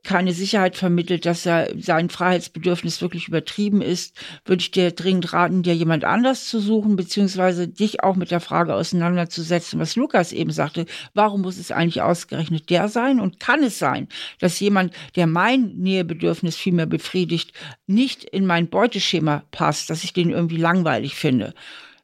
keine 0.06 0.34
Sicherheit 0.34 0.78
vermittelt, 0.78 1.26
dass 1.26 1.46
er 1.46 1.70
sein 1.78 2.10
Freiheitsbedürfnis 2.10 3.02
wirklich 3.02 3.28
übertrieben 3.28 3.82
ist, 3.82 4.18
würde 4.46 4.62
ich 4.62 4.72
dir 4.72 4.92
dringend 4.92 5.34
raten, 5.34 5.64
dir 5.64 5.76
jemand 5.76 6.06
anders 6.06 6.48
zu 6.48 6.60
suchen, 6.60 6.96
beziehungsweise 6.96 7.68
dich 7.68 8.04
auch 8.04 8.16
mit 8.16 8.32
der 8.32 8.40
Frage 8.40 8.74
auseinanderzusetzen, 8.76 9.80
was 9.80 9.96
Lukas 9.96 10.32
eben 10.32 10.52
sagte. 10.52 10.86
Warum 11.14 11.42
muss 11.42 11.58
es 11.58 11.72
eigentlich 11.72 12.02
ausgerechnet 12.02 12.70
der 12.70 12.88
sein? 12.88 13.20
Und 13.20 13.40
kann 13.40 13.64
es 13.64 13.80
sein, 13.80 14.08
dass 14.40 14.60
jemand, 14.60 14.94
der 15.16 15.28
mein 15.28 15.74
Nähebedürfnis 15.76 16.56
viel 16.56 16.74
mehr 16.74 16.86
befriedigt, 16.86 17.52
nicht 17.88 18.24
in 18.24 18.46
mein 18.46 18.70
Beuteschema 18.70 19.44
passt, 19.52 19.90
dass 19.90 20.04
ich 20.04 20.14
den 20.14 20.30
irgendwie 20.30 20.58
langweilig 20.58 21.16
finde? 21.16 21.54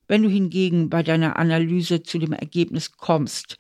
Wenn 0.07 0.23
du 0.23 0.30
hingegen 0.30 0.89
bei 0.89 1.03
deiner 1.03 1.38
Analyse 1.38 2.03
zu 2.03 2.17
dem 2.17 2.34
Ergebnis 2.34 2.97
kommst, 2.97 3.57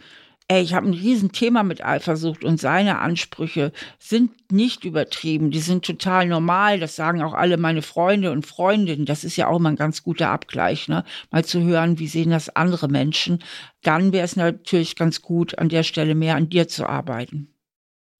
ey, 0.51 0.61
ich 0.61 0.73
habe 0.73 0.85
ein 0.85 0.93
Riesenthema 0.93 1.63
mit 1.63 1.81
Eifersucht 1.81 2.43
und 2.43 2.59
seine 2.59 2.99
Ansprüche 2.99 3.71
sind 3.99 4.51
nicht 4.51 4.83
übertrieben, 4.83 5.49
die 5.49 5.61
sind 5.61 5.85
total 5.85 6.27
normal, 6.27 6.77
das 6.77 6.97
sagen 6.97 7.21
auch 7.21 7.33
alle 7.33 7.55
meine 7.55 7.81
Freunde 7.81 8.33
und 8.33 8.45
Freundinnen, 8.45 9.05
das 9.05 9.23
ist 9.23 9.37
ja 9.37 9.47
auch 9.47 9.59
immer 9.59 9.69
ein 9.69 9.77
ganz 9.77 10.03
guter 10.03 10.29
Abgleich, 10.29 10.89
ne? 10.89 11.05
mal 11.31 11.45
zu 11.45 11.61
hören, 11.61 11.99
wie 11.99 12.07
sehen 12.07 12.31
das 12.31 12.53
andere 12.53 12.89
Menschen, 12.89 13.39
dann 13.81 14.11
wäre 14.11 14.25
es 14.25 14.35
natürlich 14.35 14.97
ganz 14.97 15.21
gut, 15.21 15.57
an 15.57 15.69
der 15.69 15.83
Stelle 15.83 16.15
mehr 16.15 16.35
an 16.35 16.49
dir 16.49 16.67
zu 16.67 16.85
arbeiten. 16.85 17.47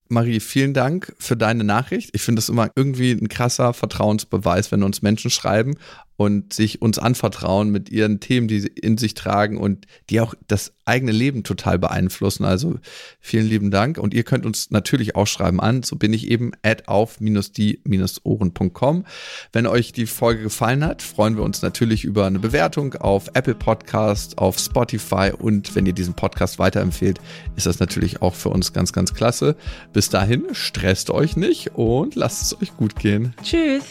Marie, 0.08 0.40
vielen 0.40 0.74
Dank 0.74 1.14
für 1.20 1.38
deine 1.38 1.64
Nachricht. 1.64 2.10
Ich 2.14 2.22
finde 2.22 2.40
es 2.40 2.50
immer 2.50 2.70
irgendwie 2.76 3.12
ein 3.12 3.30
krasser 3.30 3.74
Vertrauensbeweis, 3.74 4.72
wenn 4.72 4.84
uns 4.84 5.02
Menschen 5.02 5.32
schreiben 5.32 5.76
und 6.22 6.54
sich 6.54 6.82
uns 6.84 7.00
anvertrauen 7.00 7.72
mit 7.72 7.90
ihren 7.90 8.20
Themen, 8.20 8.48
die 8.48 8.60
sie 8.60 8.68
in 8.68 9.00
sich 9.00 9.16
tragen 9.16 9.58
und 9.58 9.88
die 10.12 10.22
auch 10.22 10.36
das 10.48 10.74
eigene 10.86 11.12
Leben 11.12 11.44
total 11.44 11.80
beeinflussen. 11.80 12.46
Also 12.46 12.76
vielen 13.20 13.48
lieben 13.48 13.72
Dank. 13.72 13.98
Und 13.98 14.14
ihr 14.14 14.22
könnt 14.24 14.46
uns 14.46 14.70
natürlich 14.70 15.16
auch 15.16 15.26
schreiben 15.26 15.60
an. 15.60 15.82
So 15.82 15.96
bin 15.96 16.14
ich 16.14 16.30
eben 16.30 16.52
at 16.62 16.88
auf-die-ohren.com. 16.88 19.06
Wenn 19.52 19.66
euch 19.66 19.94
die 19.94 20.06
Folge 20.06 20.44
gefallen 20.44 20.86
hat, 20.86 21.02
freuen 21.02 21.38
wir 21.38 21.44
uns 21.44 21.64
natürlich 21.64 22.04
über 22.04 22.28
eine 22.28 22.38
Bewertung 22.38 22.94
auf 22.96 23.32
Apple 23.34 23.56
Podcast, 23.56 24.38
auf 24.38 24.60
Spotify 24.60 25.32
und 25.36 25.74
wenn 25.76 25.88
ihr 25.88 25.94
diesen 25.94 26.14
Podcast 26.14 26.60
weiterempfehlt, 26.60 27.20
ist 27.56 27.66
das 27.66 27.80
natürlich 27.80 28.22
auch 28.22 28.36
für 28.36 28.50
uns 28.50 28.74
ganz, 28.74 28.94
ganz 28.94 29.16
klasse. 29.16 29.56
Bis 29.92 30.10
dahin, 30.10 30.50
stresst 30.52 31.10
euch 31.10 31.36
nicht 31.36 31.72
und 31.76 32.14
lasst 32.14 32.44
es 32.44 32.62
euch 32.62 32.78
gut 32.78 32.96
gehen. 32.96 33.34
Tschüss. 33.42 33.82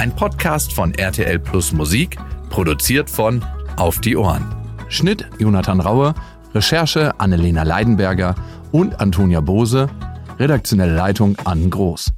Ein 0.00 0.16
Podcast 0.16 0.72
von 0.72 0.94
RTL 0.94 1.38
Plus 1.38 1.74
Musik, 1.74 2.16
produziert 2.48 3.10
von 3.10 3.44
Auf 3.76 4.00
die 4.00 4.16
Ohren. 4.16 4.46
Schnitt 4.88 5.28
Jonathan 5.38 5.78
Raue, 5.78 6.14
Recherche 6.54 7.12
Annelena 7.20 7.64
Leidenberger 7.64 8.34
und 8.72 8.98
Antonia 8.98 9.42
Bose, 9.42 9.90
redaktionelle 10.38 10.94
Leitung 10.94 11.36
Ann 11.44 11.68
Groß. 11.68 12.14